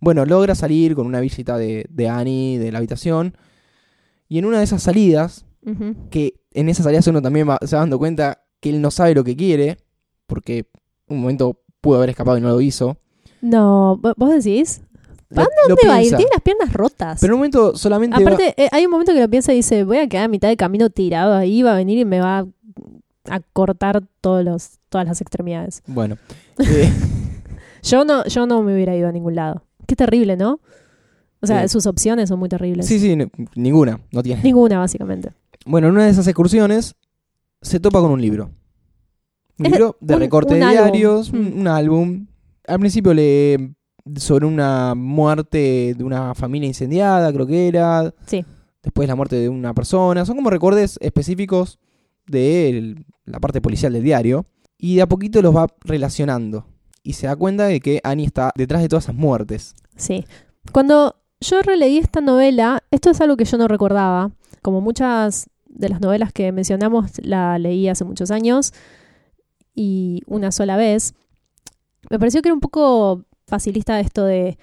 Bueno, 0.00 0.24
logra 0.26 0.54
salir 0.54 0.94
con 0.94 1.06
una 1.06 1.20
visita 1.20 1.56
de, 1.56 1.86
de 1.88 2.08
Annie 2.08 2.58
de 2.58 2.72
la 2.72 2.78
habitación 2.78 3.36
y 4.28 4.38
en 4.38 4.44
una 4.46 4.58
de 4.58 4.64
esas 4.64 4.82
salidas 4.82 5.44
que 6.10 6.34
en 6.54 6.68
esas 6.68 6.84
salidas 6.84 7.06
uno 7.06 7.22
también 7.22 7.48
va, 7.48 7.58
se 7.64 7.76
va 7.76 7.80
dando 7.82 7.98
cuenta 7.98 8.42
que 8.60 8.70
él 8.70 8.80
no 8.80 8.90
sabe 8.90 9.14
lo 9.14 9.22
que 9.22 9.36
quiere, 9.36 9.76
porque 10.26 10.66
un 11.08 11.20
momento 11.20 11.60
pudo 11.80 11.98
haber 11.98 12.10
escapado 12.10 12.36
y 12.36 12.40
no 12.40 12.48
lo 12.48 12.60
hizo. 12.60 12.96
No, 13.40 13.96
¿vo- 14.00 14.14
¿vos 14.16 14.30
decís? 14.30 14.82
¿Para 15.34 15.48
¿Dónde 15.68 15.88
va 15.88 15.94
a 15.96 16.02
ir? 16.02 16.08
Tiene 16.16 16.30
las 16.32 16.42
piernas 16.42 16.72
rotas. 16.72 17.20
Pero 17.20 17.30
en 17.32 17.34
un 17.34 17.38
momento 17.38 17.76
solamente 17.76 18.16
va- 18.16 18.30
Aparte, 18.32 18.54
eh, 18.56 18.68
hay 18.72 18.84
un 18.84 18.90
momento 18.90 19.12
que 19.14 19.20
lo 19.20 19.28
piensa 19.30 19.52
y 19.52 19.56
dice, 19.56 19.84
voy 19.84 19.98
a 19.98 20.08
quedar 20.08 20.24
a 20.24 20.28
mitad 20.28 20.48
de 20.48 20.56
camino 20.56 20.90
tirado 20.90 21.34
ahí, 21.34 21.62
va 21.62 21.72
a 21.72 21.76
venir 21.76 21.98
y 21.98 22.04
me 22.04 22.20
va 22.20 22.38
a, 22.40 22.46
a 23.28 23.40
cortar 23.52 24.02
todos 24.20 24.44
los, 24.44 24.78
todas 24.88 25.06
las 25.06 25.20
extremidades. 25.20 25.82
Bueno, 25.86 26.16
eh, 26.58 26.92
Yo 27.82 28.04
no, 28.04 28.24
yo 28.26 28.46
no 28.46 28.62
me 28.62 28.74
hubiera 28.74 28.94
ido 28.96 29.08
a 29.08 29.12
ningún 29.12 29.34
lado. 29.34 29.64
Qué 29.86 29.96
terrible, 29.96 30.36
¿no? 30.36 30.60
O 31.40 31.46
sea, 31.46 31.62
Sí. 31.62 31.68
sus 31.72 31.86
opciones 31.86 32.28
son 32.28 32.38
muy 32.38 32.48
terribles. 32.48 32.86
sí, 32.86 32.98
sí, 33.00 33.16
ninguna, 33.56 34.00
no 34.12 34.22
tiene. 34.22 34.42
Ninguna, 34.42 34.78
básicamente. 34.78 35.30
Bueno, 35.66 35.88
en 35.88 35.94
una 35.94 36.04
de 36.04 36.10
esas 36.10 36.26
excursiones 36.28 36.94
se 37.60 37.80
topa 37.80 38.00
con 38.00 38.10
un 38.12 38.20
libro. 38.22 38.50
Un 39.58 39.66
Es 39.66 39.72
libro 39.72 39.96
de 40.00 40.14
un- 40.14 40.20
recorte 40.20 40.54
un 40.54 40.60
de 40.60 40.66
álbum. 40.66 40.82
diarios, 40.92 41.30
un, 41.30 41.56
Mm. 41.56 41.60
un 41.60 41.68
álbum. 41.68 42.26
Al 42.66 42.78
principio 42.78 43.12
lee 43.12 43.74
sobre 44.16 44.46
una 44.46 44.94
muerte 44.94 45.94
de 45.96 46.04
una 46.04 46.34
familia 46.34 46.66
incendiada, 46.68 47.32
creo 47.32 47.46
que 47.46 47.68
era. 47.68 48.14
Sí. 48.26 48.44
Después 48.82 49.06
la 49.08 49.14
muerte 49.16 49.36
de 49.36 49.48
una 49.48 49.74
persona. 49.74 50.24
Son 50.24 50.36
como 50.36 50.50
recortes 50.50 50.96
específicos 51.00 51.78
de 52.26 52.96
la 53.24 53.40
parte 53.40 53.60
policial 53.60 53.92
del 53.92 54.02
diario. 54.02 54.46
Y 54.78 54.96
de 54.96 55.02
a 55.02 55.08
poquito 55.08 55.42
los 55.42 55.54
va 55.54 55.68
relacionando. 55.82 56.66
Y 57.02 57.14
se 57.14 57.26
da 57.26 57.36
cuenta 57.36 57.66
de 57.66 57.80
que 57.80 58.00
Annie 58.04 58.26
está 58.26 58.52
detrás 58.56 58.82
de 58.82 58.88
todas 58.88 59.04
esas 59.04 59.14
muertes. 59.14 59.74
Sí. 59.96 60.24
Cuando 60.72 61.16
yo 61.40 61.62
releí 61.62 61.98
esta 61.98 62.20
novela, 62.20 62.82
esto 62.90 63.10
es 63.10 63.20
algo 63.20 63.36
que 63.36 63.44
yo 63.44 63.58
no 63.58 63.68
recordaba. 63.68 64.30
Como 64.60 64.80
muchas 64.80 65.48
de 65.66 65.88
las 65.88 66.00
novelas 66.00 66.32
que 66.32 66.52
mencionamos, 66.52 67.12
la 67.22 67.58
leí 67.58 67.88
hace 67.88 68.04
muchos 68.04 68.30
años 68.30 68.72
y 69.74 70.22
una 70.26 70.52
sola 70.52 70.76
vez. 70.76 71.14
Me 72.10 72.18
pareció 72.18 72.42
que 72.42 72.48
era 72.48 72.54
un 72.54 72.60
poco 72.60 73.24
facilista 73.46 73.98
esto 74.00 74.24
de 74.24 74.58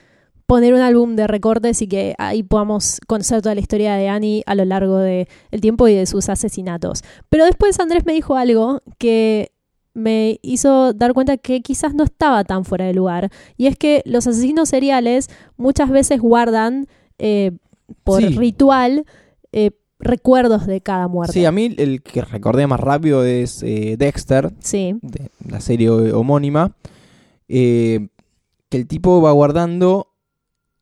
poner 0.50 0.74
un 0.74 0.82
álbum 0.82 1.16
de 1.16 1.28
recortes 1.28 1.80
y 1.84 1.88
que 1.88 2.16
ahí 2.18 2.42
podamos 2.42 3.00
conocer 3.06 3.40
toda 3.44 3.54
la 3.54 3.62
historia 3.62 3.94
de 3.94 4.10
Annie 4.10 4.42
a 4.48 4.56
lo 4.56 4.66
largo 4.66 4.98
del 4.98 5.28
tiempo 5.62 5.88
y 5.88 5.94
de 5.94 6.08
sus 6.08 6.28
asesinatos. 6.28 7.04
Pero 7.30 7.46
después 7.46 7.80
Andrés 7.80 8.04
me 8.08 8.14
dijo 8.14 8.36
algo 8.36 8.82
que 8.98 9.52
me 9.94 10.40
hizo 10.42 10.94
dar 10.94 11.14
cuenta 11.14 11.38
que 11.38 11.62
quizás 11.62 11.94
no 11.94 12.04
estaba 12.04 12.44
tan 12.46 12.66
fuera 12.66 12.86
de 12.86 12.96
lugar. 12.96 13.30
Y 13.58 13.68
es 13.68 13.78
que 13.78 14.02
los 14.06 14.26
asesinos 14.26 14.70
seriales 14.70 15.30
muchas 15.56 15.92
veces 15.92 16.20
guardan 16.20 16.88
eh, 17.20 17.52
por 18.04 18.20
Sí. 18.22 18.30
ritual 18.30 19.06
eh, 19.52 19.70
recuerdos 20.00 20.66
de 20.66 20.82
cada 20.82 21.08
muerte. 21.08 21.34
Sí, 21.34 21.46
a 21.46 21.52
mí 21.52 21.76
el 21.78 22.02
que 22.02 22.22
recordé 22.24 22.66
más 22.66 22.80
rápido 22.80 23.24
es 23.24 23.62
eh, 23.62 23.98
Dexter, 24.00 24.52
Sí, 24.62 24.96
de 25.04 25.30
la 25.48 25.62
serie 25.62 25.90
homónima, 25.92 26.72
que 27.48 28.10
el 28.72 28.88
tipo 28.88 29.22
va 29.22 29.32
guardando 29.32 30.09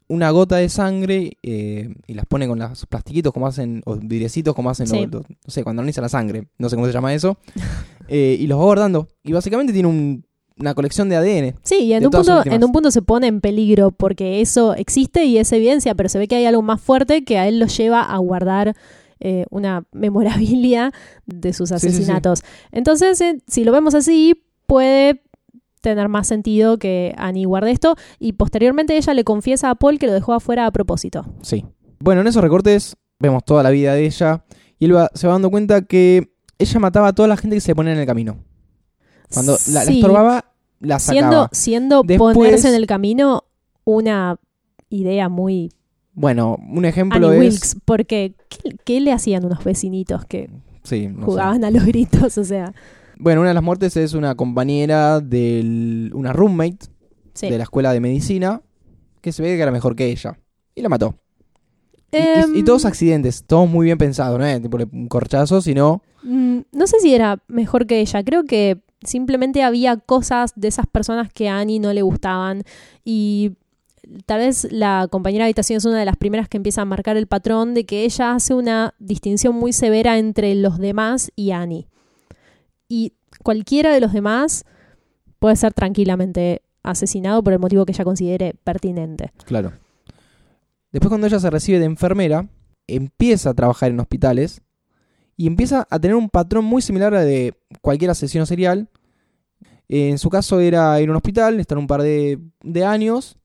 una 0.09 0.29
gota 0.31 0.55
de 0.57 0.69
sangre 0.69 1.37
eh, 1.43 1.93
y 2.07 2.13
las 2.13 2.25
pone 2.25 2.47
con 2.47 2.59
los 2.59 2.85
plastiquitos 2.85 3.33
como 3.33 3.47
hacen, 3.47 3.81
o 3.85 3.95
vidriecitos 3.95 4.55
como 4.55 4.69
hacen, 4.69 4.87
Sí. 4.87 5.01
los- 5.01 5.11
los- 5.11 5.29
no 5.29 5.35
sé, 5.49 5.63
cuando 5.63 5.81
analizan 5.81 6.03
la 6.03 6.09
sangre, 6.09 6.47
no 6.57 6.69
sé 6.69 6.75
cómo 6.75 6.87
se 6.87 6.93
llama 6.93 7.13
eso, 7.13 7.37
eh, 8.07 8.37
y 8.39 8.47
los 8.47 8.57
va 8.59 8.63
guardando. 8.63 9.07
Y 9.23 9.33
básicamente 9.33 9.73
tiene 9.73 9.87
un- 9.89 10.25
una 10.59 10.73
colección 10.73 11.07
de 11.09 11.15
ADN. 11.17 11.55
Sí, 11.61 11.75
y 11.83 11.93
en 11.93 12.03
un, 12.05 12.09
punto, 12.11 12.41
en 12.45 12.63
un 12.63 12.71
punto 12.71 12.89
se 12.89 13.03
pone 13.03 13.27
en 13.27 13.41
peligro 13.41 13.91
porque 13.91 14.41
eso 14.41 14.73
existe 14.73 15.23
y 15.25 15.37
es 15.37 15.51
evidencia, 15.51 15.93
pero 15.93 16.09
se 16.09 16.17
ve 16.17 16.27
que 16.27 16.35
hay 16.35 16.45
algo 16.45 16.63
más 16.63 16.81
fuerte 16.81 17.23
que 17.23 17.37
a 17.37 17.47
él 17.47 17.59
lo 17.59 17.67
lleva 17.67 18.01
a 18.01 18.17
guardar 18.17 18.75
eh, 19.19 19.45
una 19.51 19.83
memorabilia 19.91 20.91
de 21.27 21.53
sus 21.53 21.69
sí, 21.69 21.77
sí. 21.79 21.87
asesinatos. 21.87 22.43
Entonces, 22.71 23.21
si 23.47 23.63
lo 23.65 23.71
vemos 23.71 23.93
así, 23.93 24.43
puede 24.67 25.21
tener 25.89 26.09
más 26.09 26.27
sentido 26.27 26.77
que 26.77 27.13
Annie 27.17 27.45
guarde 27.45 27.71
esto 27.71 27.95
y 28.19 28.33
posteriormente 28.33 28.95
ella 28.97 29.13
le 29.13 29.23
confiesa 29.23 29.69
a 29.69 29.75
Paul 29.75 29.99
que 29.99 30.07
lo 30.07 30.13
dejó 30.13 30.33
afuera 30.33 30.65
a 30.65 30.71
propósito. 30.71 31.25
Sí. 31.41 31.65
Bueno, 31.99 32.21
en 32.21 32.27
esos 32.27 32.41
recortes 32.41 32.95
vemos 33.19 33.43
toda 33.43 33.63
la 33.63 33.69
vida 33.69 33.93
de 33.93 34.05
ella 34.05 34.43
y 34.79 34.85
él 34.85 34.95
va- 34.95 35.09
se 35.13 35.27
va 35.27 35.33
dando 35.33 35.49
cuenta 35.49 35.81
que 35.81 36.31
ella 36.59 36.79
mataba 36.79 37.07
a 37.09 37.13
toda 37.13 37.27
la 37.27 37.37
gente 37.37 37.55
que 37.55 37.61
se 37.61 37.71
le 37.71 37.75
ponía 37.75 37.93
en 37.93 37.99
el 37.99 38.05
camino. 38.05 38.37
Cuando 39.33 39.53
la, 39.67 39.73
la 39.73 39.85
Sí, 39.85 39.95
estorbaba, 39.99 40.45
la 40.79 40.99
sacaba. 40.99 41.19
siendo, 41.21 41.49
siendo 41.51 42.03
Después- 42.03 42.35
ponerse 42.35 42.69
en 42.69 42.75
el 42.75 42.85
camino 42.87 43.43
una 43.83 44.37
idea 44.89 45.27
muy 45.29 45.71
Bueno, 46.13 46.57
un 46.71 46.85
ejemplo 46.85 47.27
Annie 47.29 47.47
es... 47.47 47.53
Wilkes, 47.53 47.77
porque 47.85 48.35
¿qué, 48.49 48.75
qué 48.85 48.99
le 49.01 49.11
hacían 49.11 49.45
unos 49.45 49.63
vecinitos 49.63 50.25
que 50.25 50.49
Sí, 50.83 51.07
no 51.07 51.19
sé. 51.19 51.25
jugaban 51.25 51.63
a 51.63 51.71
los 51.71 51.85
gritos? 51.85 52.37
O 52.37 52.43
sea, 52.43 52.73
Bueno, 53.19 53.41
una 53.41 53.49
de 53.49 53.53
las 53.55 53.63
muertes 53.63 53.97
es 53.97 54.13
una 54.13 54.35
compañera 54.35 55.19
de 55.19 56.09
una 56.13 56.33
roommate 56.33 56.87
sí. 57.33 57.49
de 57.49 57.57
la 57.57 57.63
escuela 57.63 57.91
de 57.93 57.99
medicina 57.99 58.61
que 59.21 59.31
se 59.31 59.41
ve 59.41 59.55
que 59.55 59.61
era 59.61 59.71
mejor 59.71 59.95
que 59.95 60.05
ella. 60.11 60.37
Y 60.75 60.81
la 60.81 60.89
mató. 60.89 61.15
Y- 62.11 62.17
y- 62.17 62.19
Em, 62.19 62.55
y, 62.55 62.63
todos 62.63 62.85
accidentes, 62.85 63.43
todos 63.45 63.69
muy 63.69 63.85
bien 63.85 63.97
pensados, 63.97 64.39
¿no? 64.39 64.45
es 64.45 64.61
Tipo 64.61 64.77
un 64.91 65.07
corchazo, 65.07 65.61
sino... 65.61 66.01
mm, 66.23 66.59
no 66.71 66.87
sé 66.87 66.99
si 67.01 67.13
era 67.13 67.41
mejor 67.47 67.85
que 67.85 67.99
ella, 67.99 68.23
creo 68.23 68.43
que 68.45 68.81
simplemente 69.03 69.61
había 69.63 69.97
cosas 69.97 70.53
de 70.55 70.69
esas 70.69 70.87
personas 70.87 71.31
que 71.31 71.49
a 71.49 71.59
Annie 71.59 71.79
no 71.79 71.91
le 71.93 72.01
gustaban 72.01 72.63
y 73.03 73.51
tal 74.25 74.39
vez 74.39 74.67
la 74.71 75.07
compañera 75.11 75.43
de 75.43 75.49
habitación 75.49 75.77
es 75.77 75.85
una 75.85 75.99
de 75.99 76.05
las 76.05 76.15
primeras 76.17 76.47
que 76.47 76.57
empieza 76.57 76.81
a 76.81 76.85
marcar 76.85 77.17
el 77.17 77.27
patrón 77.27 77.73
de 77.73 77.85
que 77.85 78.05
ella 78.05 78.33
hace 78.33 78.53
una 78.53 78.93
distinción 78.99 79.53
muy 79.55 79.73
severa 79.73 80.17
entre 80.17 80.55
los 80.55 80.77
demás 80.79 81.31
y 81.35 81.51
Annie. 81.51 81.87
Y 82.87 83.13
cualquiera 83.43 83.93
de 83.93 83.99
los 84.01 84.13
demás 84.13 84.65
puede 85.39 85.55
ser 85.55 85.73
tranquilamente 85.73 86.61
asesinado 86.83 87.43
por 87.43 87.53
el 87.53 87.59
motivo 87.59 87.85
que 87.85 87.91
ella 87.91 88.05
considere 88.05 88.53
pertinente. 88.63 89.31
Claro. 89.45 89.73
Después 90.91 91.09
cuando 91.09 91.27
ella 91.27 91.39
se 91.39 91.49
recibe 91.49 91.79
de 91.79 91.85
enfermera, 91.85 92.47
empieza 92.87 93.49
a 93.49 93.53
trabajar 93.53 93.91
en 93.91 93.99
hospitales 93.99 94.61
y 95.35 95.47
empieza 95.47 95.85
a 95.89 95.99
tener 95.99 96.15
un 96.15 96.29
patrón 96.29 96.65
muy 96.65 96.81
similar 96.81 97.13
al 97.13 97.25
de 97.25 97.53
cualquier 97.81 98.11
asesino 98.11 98.45
serial. 98.45 98.89
En 99.89 100.17
su 100.17 100.29
caso 100.29 100.59
era 100.59 100.99
ir 101.01 101.09
a 101.09 101.11
un 101.11 101.17
hospital, 101.17 101.59
estar 101.59 101.77
un 101.77 101.87
par 101.87 102.01
de, 102.01 102.39
de 102.63 102.85
años, 102.85 103.37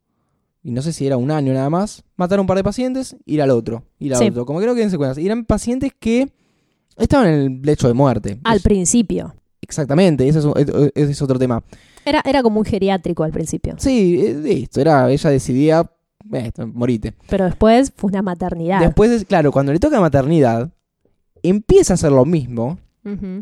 y 0.62 0.70
no 0.70 0.81
sé 0.83 0.92
si 0.92 1.07
era 1.07 1.16
un 1.16 1.31
año 1.31 1.52
nada 1.52 1.68
más, 1.70 2.05
matar 2.16 2.38
a 2.38 2.40
un 2.42 2.46
par 2.46 2.57
de 2.57 2.64
pacientes, 2.64 3.16
ir 3.26 3.42
al 3.42 3.50
otro, 3.50 3.85
ir 3.98 4.14
al 4.14 4.20
Sí. 4.20 4.28
otro. 4.28 4.46
Como 4.46 4.61
que 4.61 4.66
no 4.66 4.74
queden 4.74 4.90
secuelas. 4.90 5.18
Y 5.18 5.26
eran 5.26 5.44
pacientes 5.44 5.92
que 5.98 6.33
estaban 6.98 7.28
en 7.28 7.35
el 7.35 7.62
lecho 7.62 7.88
de 7.88 7.94
muerte. 7.94 8.38
Al 8.44 8.57
Es- 8.59 8.62
principio. 8.62 9.35
exactamente, 9.61 10.26
ese 10.28 10.40
es, 10.40 10.44
un- 10.44 10.55
ese 10.57 11.11
es 11.12 11.22
otro 11.22 11.38
tema. 11.38 11.62
Era, 12.05 12.20
era 12.24 12.42
como 12.42 12.59
un 12.61 12.64
geriátrico 12.64 13.22
al 13.24 13.31
principio. 13.33 13.74
Sí, 13.78 14.20
eh, 14.26 14.35
listo, 14.35 14.81
era, 14.81 15.11
ella 15.11 15.31
decidía, 15.31 15.90
eh, 16.33 16.50
morite. 16.66 17.14
Pero 17.28 17.44
después 17.44 17.92
fue 17.96 18.09
una 18.09 18.22
maternidad. 18.22 18.81
Después, 18.81 19.11
es, 19.12 19.24
claro, 19.24 19.52
cuando 19.52 19.72
le 19.72 19.78
toca 19.78 20.00
maternidad, 20.00 20.70
empieza 21.42 21.92
a 21.92 21.94
hacer 21.94 22.12
lo 22.12 22.24
mismo, 22.24 22.78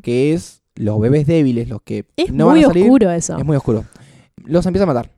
que 0.02 0.32
es 0.32 0.62
los 0.74 0.98
bebés 1.00 1.26
débiles, 1.26 1.68
los 1.68 1.82
que 1.82 2.06
Es 2.16 2.32
no 2.32 2.46
muy 2.50 2.60
van 2.60 2.64
a 2.64 2.68
salir. 2.68 2.84
oscuro 2.84 3.10
eso. 3.10 3.36
Es 3.38 3.44
muy 3.44 3.56
oscuro. 3.56 3.84
Los 4.44 4.64
empieza 4.66 4.84
a 4.84 4.86
matar. 4.86 5.10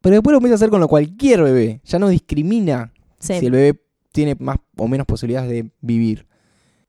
Pero 0.00 0.14
después 0.16 0.32
lo 0.32 0.38
empieza 0.38 0.54
a 0.54 0.56
hacer 0.56 0.70
con 0.70 0.80
lo 0.80 0.86
cualquier 0.88 1.42
bebé. 1.42 1.80
Ya 1.84 1.98
no 1.98 2.08
discrimina 2.08 2.92
Sí. 3.18 3.34
si 3.40 3.46
el 3.46 3.52
bebé 3.52 3.80
tiene 4.12 4.36
más 4.38 4.56
o 4.76 4.86
menos 4.88 5.06
posibilidades 5.06 5.50
de 5.50 5.70
vivir. 5.80 6.26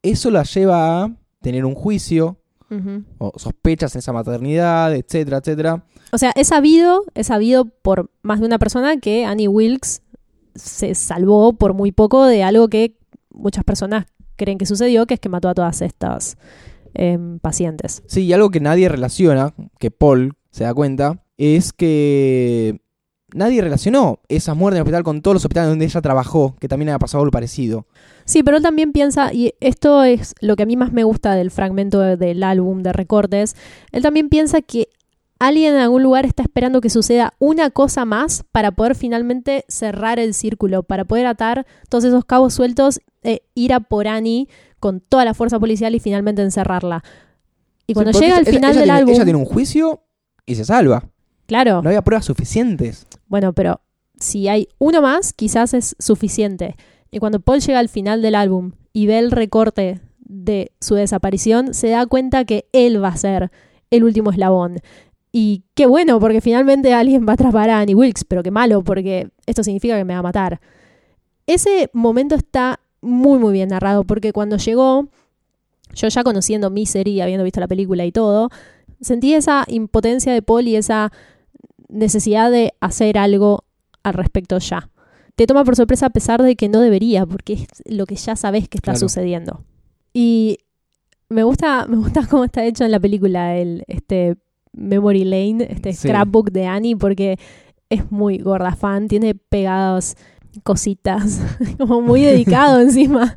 Eso 0.04 0.30
la 0.30 0.44
lleva 0.44 1.04
a 1.04 1.16
tener 1.42 1.66
un 1.66 1.74
juicio 1.74 2.38
o 3.20 3.32
sospechas 3.38 3.94
en 3.96 4.00
esa 4.00 4.14
maternidad, 4.14 4.96
etcétera, 4.96 5.38
etcétera. 5.38 5.86
O 6.12 6.18
sea, 6.18 6.32
es 6.36 6.48
sabido, 6.48 7.04
es 7.14 7.28
sabido 7.28 7.66
por 7.66 8.10
más 8.24 8.40
de 8.40 8.46
una 8.48 8.58
persona 8.58 8.98
que 8.98 9.26
Annie 9.26 9.48
Wilkes 9.48 10.02
se 10.56 10.96
salvó 10.96 11.54
por 11.54 11.74
muy 11.74 11.92
poco 11.92 12.26
de 12.26 12.44
algo 12.44 12.68
que 12.70 12.96
muchas 13.32 13.64
personas 13.64 14.06
creen 14.36 14.58
que 14.58 14.66
sucedió, 14.66 15.06
que 15.06 15.16
es 15.16 15.20
que 15.20 15.30
mató 15.30 15.50
a 15.50 15.54
todas 15.54 15.82
estas 15.82 16.38
em, 16.94 17.40
pacientes. 17.40 18.04
Sí, 18.08 18.26
y 18.26 18.34
algo 18.34 18.50
que 18.50 18.60
nadie 18.60 18.90
relaciona, 18.90 19.54
que 19.80 19.92
Paul 19.92 20.34
se 20.52 20.64
da 20.64 20.74
cuenta, 20.74 21.24
es 21.38 21.74
que 21.74 22.80
nadie 23.34 23.62
relacionó 23.62 24.20
esa 24.30 24.54
muerte 24.54 24.78
en 24.78 24.80
el 24.80 24.84
hospital 24.84 25.04
con 25.04 25.22
todos 25.22 25.36
los 25.36 25.46
hospitales 25.46 25.70
donde 25.70 25.86
ella 25.86 26.02
trabajó, 26.02 26.56
que 26.60 26.68
también 26.68 26.90
había 26.90 27.00
pasado 27.00 27.22
algo 27.24 27.32
parecido. 27.32 27.86
Sí, 28.26 28.44
pero 28.44 28.58
él 28.58 28.64
también 28.64 28.92
piensa, 28.92 29.34
y 29.34 29.54
esto 29.60 30.04
es 30.04 30.34
lo 30.42 30.56
que 30.56 30.64
a 30.64 30.66
mí 30.66 30.78
más 30.78 30.94
me 30.94 31.04
gusta 31.04 31.36
del 31.36 31.52
fragmento 31.52 32.00
de- 32.00 32.18
del 32.18 32.44
álbum 32.44 32.82
de 32.84 32.94
recortes, 32.94 33.56
él 33.92 34.02
también 34.02 34.30
piensa 34.30 34.62
que 34.62 34.88
alguien 35.40 35.74
en 35.74 35.82
algún 35.82 36.04
lugar 36.04 36.26
está 36.26 36.42
esperando 36.44 36.80
que 36.80 36.90
suceda 36.90 37.34
una 37.40 37.70
cosa 37.70 38.06
más 38.06 38.46
para 38.54 38.72
poder 38.72 38.96
finalmente 38.96 39.66
cerrar 39.68 40.18
el 40.20 40.34
círculo, 40.34 40.84
para 40.84 41.04
poder 41.04 41.26
atar 41.26 41.66
todos 41.90 42.06
esos 42.06 42.24
cabos 42.24 42.54
sueltos, 42.54 43.02
e 43.24 43.42
ir 43.56 43.74
a 43.74 43.80
por 43.80 44.08
Annie 44.08 44.48
con 44.80 45.00
toda 45.02 45.26
la 45.26 45.34
fuerza 45.34 45.60
policial 45.60 45.96
y 45.96 46.00
finalmente 46.00 46.42
encerrarla. 46.42 47.04
Y 47.88 47.94
cuando 47.94 48.14
Sí, 48.14 48.20
llega 48.22 48.36
al 48.38 48.44
ella- 48.44 48.52
final 48.52 48.72
ella 48.72 48.80
del 48.80 48.84
tiene- 48.88 49.00
álbum, 49.00 49.14
Ella 49.16 49.24
tiene 49.26 49.40
un 49.40 49.46
juicio 49.46 50.04
y 50.46 50.56
se 50.56 50.64
salva. 50.66 51.04
Claro, 51.48 51.82
No 51.82 51.90
había 51.90 52.02
pruebas 52.02 52.26
suficientes. 52.26 53.08
Bueno, 53.28 53.54
pero 53.54 53.82
si 54.20 54.48
hay 54.48 54.68
uno 54.80 55.02
más, 55.02 55.34
quizás 55.34 55.74
es 55.74 55.96
suficiente. 56.00 56.76
Y 57.12 57.20
cuando 57.20 57.40
Paul 57.40 57.60
llega 57.60 57.80
al 57.80 57.90
final 57.90 58.22
del 58.22 58.36
álbum 58.36 58.72
y 58.92 59.08
ve 59.08 59.20
el 59.20 59.32
recorte 59.32 60.00
de 60.20 60.72
su 60.80 60.96
desaparición, 60.96 61.74
se 61.74 61.90
da 61.90 62.06
cuenta 62.06 62.46
que 62.46 62.66
él 62.74 63.04
va 63.04 63.10
a 63.10 63.18
ser 63.18 63.52
el 63.92 64.04
último 64.04 64.32
eslabón. 64.32 64.80
Y 65.32 65.64
qué 65.74 65.86
bueno, 65.86 66.20
porque 66.20 66.42
finalmente 66.42 66.94
alguien 66.94 67.26
va 67.28 67.32
a 67.32 67.34
atrapar 67.34 67.70
a 67.70 67.80
Annie 67.80 67.96
Wilkes, 67.96 68.24
pero 68.24 68.44
qué 68.44 68.52
malo, 68.52 68.84
porque 68.84 69.30
esto 69.46 69.64
significa 69.64 69.98
que 69.98 70.06
me 70.06 70.14
va 70.14 70.20
a 70.20 70.24
matar. 70.24 70.62
Ese 71.48 71.90
momento 71.94 72.36
está 72.36 72.80
muy, 73.02 73.40
muy 73.40 73.52
bien 73.52 73.70
narrado, 73.70 74.04
porque 74.04 74.32
cuando 74.32 74.58
llegó, 74.58 75.08
yo 75.94 76.08
ya 76.08 76.24
conociendo 76.24 76.70
Misery, 76.70 77.22
habiendo 77.22 77.44
visto 77.44 77.60
la 77.60 77.68
película 77.68 78.06
y 78.06 78.12
todo, 78.12 78.50
sentí 79.02 79.34
esa 79.34 79.66
impotencia 79.68 80.34
de 80.34 80.42
Paul 80.42 80.68
y 80.68 80.76
esa 80.76 81.12
necesidad 81.94 82.52
de 82.52 82.74
hacer 82.82 83.18
algo 83.18 83.64
al 84.04 84.14
respecto 84.16 84.58
ya. 84.60 84.90
Te 85.36 85.48
toma 85.48 85.64
por 85.64 85.76
sorpresa 85.76 86.08
a 86.08 86.10
pesar 86.12 86.44
de 86.44 86.56
que 86.56 86.70
no 86.70 86.80
debería, 86.82 87.26
porque 87.26 87.54
es 87.54 87.68
lo 87.86 88.06
que 88.06 88.16
ya 88.16 88.36
sabes 88.36 88.68
que 88.70 88.78
está 88.78 88.92
Claro. 88.92 89.00
sucediendo. 89.00 89.64
Y 90.14 90.58
me 91.30 91.44
gusta, 91.44 91.86
me 91.90 91.98
gusta 91.98 92.28
cómo 92.28 92.44
está 92.44 92.64
hecho 92.66 92.84
en 92.84 92.92
la 92.92 93.00
película 93.00 93.56
el 93.58 93.84
este 93.88 94.36
Memory 94.74 95.24
Lane, 95.24 95.68
este 95.70 95.94
Sí. 95.94 96.08
scrapbook 96.08 96.52
de 96.52 96.66
Annie, 96.68 96.96
porque 96.96 97.38
es 97.90 98.12
muy 98.12 98.38
gorda 98.40 98.76
fan, 98.76 99.08
tiene 99.08 99.36
pegados 99.36 100.16
cositas, 100.64 101.42
como 101.78 102.02
muy 102.02 102.22
dedicado 102.22 102.80
encima. 102.82 103.36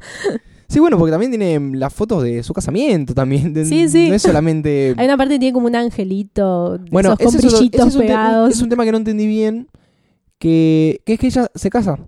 Sí, 0.68 0.80
bueno, 0.80 0.98
porque 0.98 1.12
también 1.12 1.30
tiene 1.30 1.60
las 1.78 1.92
fotos 1.94 2.22
de 2.22 2.42
su 2.42 2.52
casamiento 2.52 3.14
también. 3.14 3.52
de- 3.54 3.64
Sí, 3.64 3.88
sí. 3.88 4.08
No 4.08 4.14
es 4.16 4.22
solamente... 4.22 4.94
Hay 4.98 5.06
una 5.06 5.16
parte 5.16 5.34
que 5.34 5.38
tiene 5.40 5.52
como 5.52 5.66
un 5.66 5.76
angelito, 5.76 6.78
Bueno, 6.90 7.14
esos 7.18 7.32
con 7.36 7.40
brillitos 7.50 7.86
es 7.88 7.96
pegados. 7.96 8.50
es 8.52 8.62
un 8.62 8.68
tema 8.68 8.84
que 8.84 8.92
no 8.92 8.98
entendí 8.98 9.26
bien, 9.26 9.68
que, 10.38 11.00
que 11.04 11.14
es 11.14 11.18
que 11.20 11.26
ella 11.28 11.50
se 11.54 11.70
casa. 11.70 11.98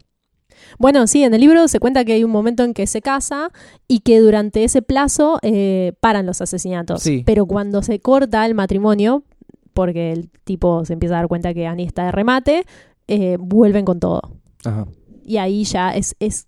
Bueno, 0.78 1.06
sí, 1.06 1.24
en 1.24 1.34
el 1.34 1.40
libro 1.40 1.66
se 1.68 1.80
cuenta 1.80 2.04
que 2.04 2.12
hay 2.12 2.24
un 2.24 2.30
momento 2.30 2.62
en 2.62 2.74
que 2.74 2.86
se 2.86 3.00
casa 3.00 3.50
y 3.88 4.00
que 4.00 4.20
durante 4.20 4.64
ese 4.64 4.82
plazo 4.82 5.38
eh, 5.42 5.92
paran 6.00 6.26
los 6.26 6.40
asesinatos. 6.40 7.02
Sí. 7.02 7.22
Pero 7.24 7.46
cuando 7.46 7.82
se 7.82 8.00
corta 8.00 8.44
el 8.44 8.54
matrimonio, 8.54 9.24
porque 9.72 10.12
el 10.12 10.28
tipo 10.44 10.84
se 10.84 10.92
empieza 10.92 11.14
a 11.14 11.18
dar 11.18 11.28
cuenta 11.28 11.54
que 11.54 11.66
Annie 11.66 11.86
está 11.86 12.04
de 12.06 12.12
remate, 12.12 12.64
eh, 13.06 13.36
vuelven 13.40 13.84
con 13.84 13.98
todo. 13.98 14.20
Ajá. 14.64 14.86
Y 15.24 15.38
ahí 15.38 15.64
ya 15.64 15.90
es, 15.94 16.14
es 16.20 16.46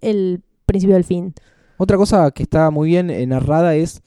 el 0.00 0.42
principio 0.70 0.94
del 0.94 1.04
fin. 1.04 1.34
Otra 1.76 1.96
cosa 1.96 2.30
que 2.30 2.42
está 2.42 2.70
muy 2.70 2.88
bien 2.88 3.06
narrada 3.28 3.74
es 3.74 4.02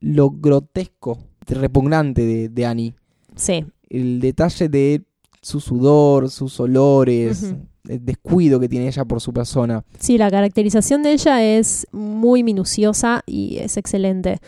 lo 0.00 0.30
grotesco, 0.30 1.18
repugnante 1.46 2.22
de, 2.24 2.48
de 2.48 2.66
Annie. 2.66 2.94
Sí, 3.34 3.64
El 3.88 4.20
detalle 4.20 4.68
de 4.68 5.02
su 5.42 5.60
sudor, 5.60 6.30
sus 6.30 6.58
olores, 6.60 7.54
el 7.88 8.04
descuido 8.04 8.60
que 8.60 8.68
tiene 8.68 8.86
ella 8.88 9.04
por 9.04 9.20
su 9.20 9.32
persona. 9.32 9.84
sí, 9.98 10.16
la 10.18 10.30
caracterización 10.30 11.02
de 11.02 11.12
ella 11.12 11.42
es 11.42 11.86
muy 11.92 12.42
minuciosa 12.42 13.22
y 13.26 13.58
es 13.58 13.76
excelente. 13.76 14.38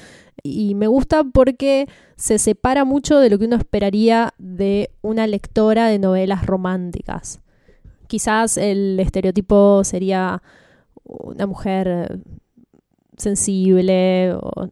Y 0.42 0.74
me 0.74 0.87
gusta 0.87 1.24
porque 1.24 1.88
se 2.16 2.38
separa 2.38 2.85
mucho 2.85 3.18
de 3.18 3.31
lo 3.31 3.38
que 3.38 3.46
uno 3.46 3.57
esperaría 3.57 4.33
de 4.38 4.90
una 5.02 5.26
lectora 5.26 5.88
de 5.88 5.98
novelas 5.98 6.46
románticas. 6.46 7.40
Quizás 8.07 8.57
el 8.57 8.98
estereotipo 9.00 9.83
sería 9.83 10.42
una 11.07 11.47
mujer 11.47 11.88
eh, 11.88 12.19
sensible 13.16 14.35
o 14.35 14.69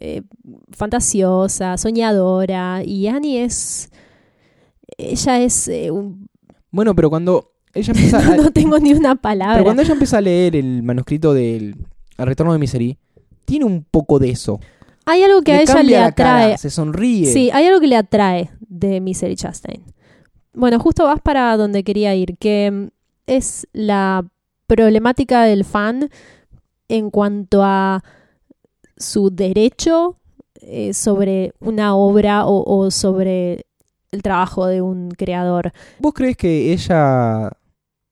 eh, 0.00 0.22
fantasiosa, 0.70 1.76
soñadora. 1.76 2.82
Y 2.84 3.06
Annie 3.08 3.42
es. 3.42 3.90
Ella 4.96 5.40
es 5.40 5.68
eh, 5.68 5.90
un. 5.90 6.28
Bueno, 6.70 6.94
pero 6.94 7.10
cuando 7.10 7.52
ella 7.74 7.92
empieza 7.96 8.18
a, 8.18 8.36
no 8.36 8.50
tengo 8.50 8.78
ni 8.78 8.92
una 8.94 9.14
palabra. 9.16 9.54
pero 9.54 9.64
cuando 9.64 9.82
ella 9.82 9.92
empieza 9.92 10.18
a 10.18 10.20
leer 10.20 10.56
el 10.56 10.82
manuscrito 10.82 11.34
del 11.34 11.76
El 12.16 12.26
retorno 12.26 12.52
de 12.52 12.58
Misery, 12.58 12.98
tiene 13.44 13.64
un 13.64 13.84
poco 13.84 14.18
de 14.18 14.30
eso. 14.30 14.60
Hay 15.04 15.22
algo 15.22 15.40
que 15.40 15.52
a 15.52 15.62
ella 15.62 15.82
le 15.82 15.92
cara, 15.92 16.06
atrae. 16.06 16.58
se 16.58 16.68
sonríe. 16.68 17.32
Sí, 17.32 17.50
hay 17.52 17.66
algo 17.66 17.80
que 17.80 17.86
le 17.86 17.96
atrae 17.96 18.50
de 18.60 19.00
Misery 19.00 19.36
Chastain. 19.36 19.82
Bueno, 20.52 20.78
justo 20.78 21.04
vas 21.04 21.20
para 21.22 21.56
donde 21.56 21.82
quería 21.82 22.14
ir, 22.14 22.36
que 22.36 22.70
mm, 22.70 22.88
es 23.26 23.66
la 23.72 24.26
problemática 24.68 25.42
del 25.42 25.64
fan 25.64 26.08
en 26.88 27.10
cuanto 27.10 27.62
a 27.64 28.04
su 28.96 29.30
derecho 29.30 30.16
eh, 30.60 30.92
sobre 30.94 31.52
una 31.60 31.96
obra 31.96 32.46
o, 32.46 32.62
o 32.64 32.90
sobre 32.90 33.64
el 34.12 34.22
trabajo 34.22 34.66
de 34.66 34.80
un 34.82 35.10
creador. 35.10 35.72
¿Vos 35.98 36.14
crees 36.14 36.36
que 36.36 36.72
ella 36.72 37.50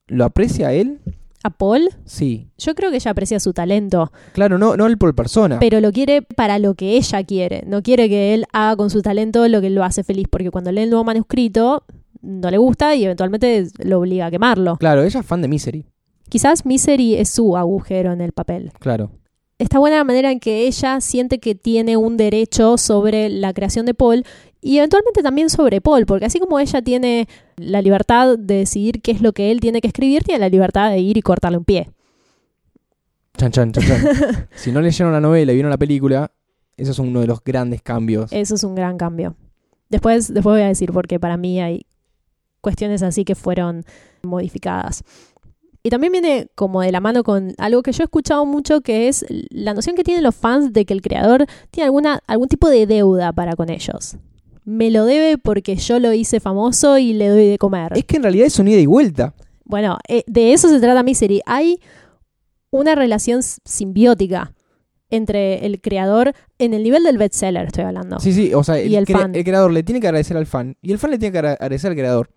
lo 0.07 0.25
aprecia 0.25 0.67
a 0.69 0.73
él? 0.73 0.99
A 1.43 1.49
Paul, 1.51 1.89
Sí. 2.05 2.49
yo 2.57 2.73
creo 2.75 2.89
que 2.89 2.97
ella 2.97 3.11
aprecia 3.11 3.39
su 3.39 3.53
talento, 3.53 4.11
Claro, 4.33 4.57
no, 4.57 4.75
no 4.75 4.85
él 4.87 4.97
por 4.97 5.13
persona. 5.15 5.59
pero 5.59 5.79
lo 5.79 5.91
quiere 5.91 6.21
para 6.21 6.59
lo 6.59 6.73
que 6.75 6.97
ella 6.97 7.23
quiere. 7.23 7.63
No 7.67 7.81
quiere 7.83 8.09
que 8.09 8.33
él 8.33 8.45
haga 8.53 8.75
con 8.75 8.89
su 8.89 9.01
talento 9.01 9.47
lo 9.47 9.61
que 9.61 9.69
lo 9.69 9.83
hace 9.83 10.03
feliz, 10.03 10.27
porque 10.29 10.51
cuando 10.51 10.71
lee 10.71 10.81
el 10.83 10.89
nuevo 10.89 11.03
manuscrito 11.05 11.83
no 12.21 12.49
le 12.49 12.57
gusta 12.57 12.95
y 12.95 13.05
eventualmente 13.05 13.67
lo 13.79 13.99
obliga 13.99 14.25
a 14.25 14.31
quemarlo. 14.31 14.77
Claro, 14.77 15.03
ella 15.03 15.19
es 15.19 15.25
fan 15.25 15.41
de 15.41 15.47
Misery. 15.47 15.85
Quizás 16.29 16.65
Misery 16.65 17.15
es 17.15 17.29
su 17.29 17.57
agujero 17.57 18.11
en 18.11 18.21
el 18.21 18.31
papel. 18.31 18.71
Claro. 18.79 19.11
Está 19.59 19.79
buena 19.79 19.97
la 19.97 20.03
manera 20.03 20.31
en 20.31 20.39
que 20.39 20.67
ella 20.67 21.01
siente 21.01 21.39
que 21.39 21.55
tiene 21.55 21.97
un 21.97 22.15
derecho 22.15 22.77
sobre 22.77 23.29
la 23.29 23.53
creación 23.53 23.87
de 23.87 23.95
Paul 23.95 24.23
y 24.61 24.77
eventualmente 24.77 25.23
también 25.23 25.49
sobre 25.49 25.81
Paul, 25.81 26.05
porque 26.05 26.25
así 26.25 26.39
como 26.39 26.59
ella 26.59 26.81
tiene 26.81 27.27
la 27.55 27.81
libertad 27.81 28.37
de 28.37 28.55
decidir 28.55 29.01
qué 29.01 29.11
es 29.11 29.21
lo 29.21 29.33
que 29.33 29.51
él 29.51 29.59
tiene 29.59 29.81
que 29.81 29.87
escribir, 29.87 30.23
tiene 30.23 30.39
la 30.39 30.49
libertad 30.49 30.91
de 30.91 30.99
ir 30.99 31.17
y 31.17 31.21
cortarle 31.21 31.57
un 31.57 31.65
pie. 31.65 31.89
Chan, 33.37 33.51
chan, 33.51 33.71
chan, 33.71 33.83
chan. 33.83 34.47
si 34.55 34.71
no 34.71 34.81
leyeron 34.81 35.13
la 35.13 35.21
novela 35.21 35.51
y 35.51 35.55
vieron 35.55 35.71
la 35.71 35.77
película, 35.77 36.31
esos 36.75 36.95
son 36.95 37.07
uno 37.07 37.21
de 37.21 37.27
los 37.27 37.43
grandes 37.43 37.81
cambios. 37.81 38.31
Eso 38.31 38.55
es 38.55 38.63
un 38.63 38.75
gran 38.75 38.97
cambio. 38.97 39.35
Después, 39.89 40.33
después 40.33 40.53
voy 40.53 40.61
a 40.61 40.67
decir 40.67 40.91
porque 40.91 41.19
para 41.19 41.37
mí 41.37 41.59
hay 41.61 41.85
cuestiones 42.61 43.01
así 43.01 43.25
que 43.25 43.35
fueron 43.35 43.85
modificadas. 44.21 45.03
Y 45.87 45.89
también 45.89 46.11
viene 46.11 46.47
como 46.53 46.81
de 46.81 46.91
la 46.91 46.99
mano 46.99 47.23
con 47.23 47.53
algo 47.57 47.81
que 47.81 47.93
yo 47.93 48.03
he 48.03 48.07
escuchado 48.07 48.45
mucho, 48.45 48.81
que 48.81 49.07
es 49.07 49.25
la 49.49 49.73
noción 49.73 49.95
que 49.95 50.03
tienen 50.03 50.21
los 50.21 50.35
fans 50.35 50.73
de 50.73 50.83
que 50.83 50.93
el 50.93 51.01
creador 51.01 51.45
tiene 51.71 51.85
alguna, 51.85 52.19
algún 52.27 52.49
tipo 52.49 52.67
de 52.69 52.85
deuda 52.85 53.31
para 53.31 53.55
con 53.55 53.69
ellos. 53.69 54.17
Me 54.65 54.91
lo 54.91 55.05
debe 55.05 55.37
porque 55.37 55.77
yo 55.77 55.99
lo 56.01 56.11
hice 56.11 56.41
famoso 56.41 56.97
y 56.97 57.13
le 57.13 57.29
doy 57.29 57.47
de 57.47 57.57
comer. 57.57 57.93
Es 57.95 58.03
que 58.03 58.17
en 58.17 58.23
realidad 58.23 58.47
es 58.47 58.59
un 58.59 58.67
ida 58.67 58.81
y 58.81 58.85
vuelta. 58.85 59.33
Bueno, 59.63 59.97
eh, 60.09 60.23
de 60.27 60.51
eso 60.51 60.67
se 60.67 60.81
trata 60.81 61.03
Misery. 61.03 61.39
Hay 61.45 61.79
una 62.69 62.93
relación 62.95 63.41
simbiótica 63.41 64.53
entre 65.09 65.65
el 65.65 65.79
creador, 65.79 66.33
en 66.59 66.73
el 66.73 66.83
nivel 66.83 67.03
del 67.05 67.17
bestseller 67.17 67.67
estoy 67.67 67.85
hablando. 67.85 68.19
Sí, 68.19 68.33
sí, 68.33 68.53
o 68.53 68.61
sea, 68.61 68.81
Y 68.83 68.93
el 68.97 69.05
cre- 69.05 69.13
fan. 69.21 69.35
el 69.35 69.45
creador 69.45 69.71
le 69.71 69.83
tiene 69.83 70.01
que 70.01 70.07
agradecer 70.07 70.35
al 70.35 70.47
fan 70.47 70.75
y 70.81 70.91
el 70.91 70.99
fan 70.99 71.11
le 71.11 71.17
tiene 71.17 71.31
que 71.31 71.37
agra- 71.37 71.53
agradecer 71.53 71.91
al 71.91 71.95
creador. 71.97 72.29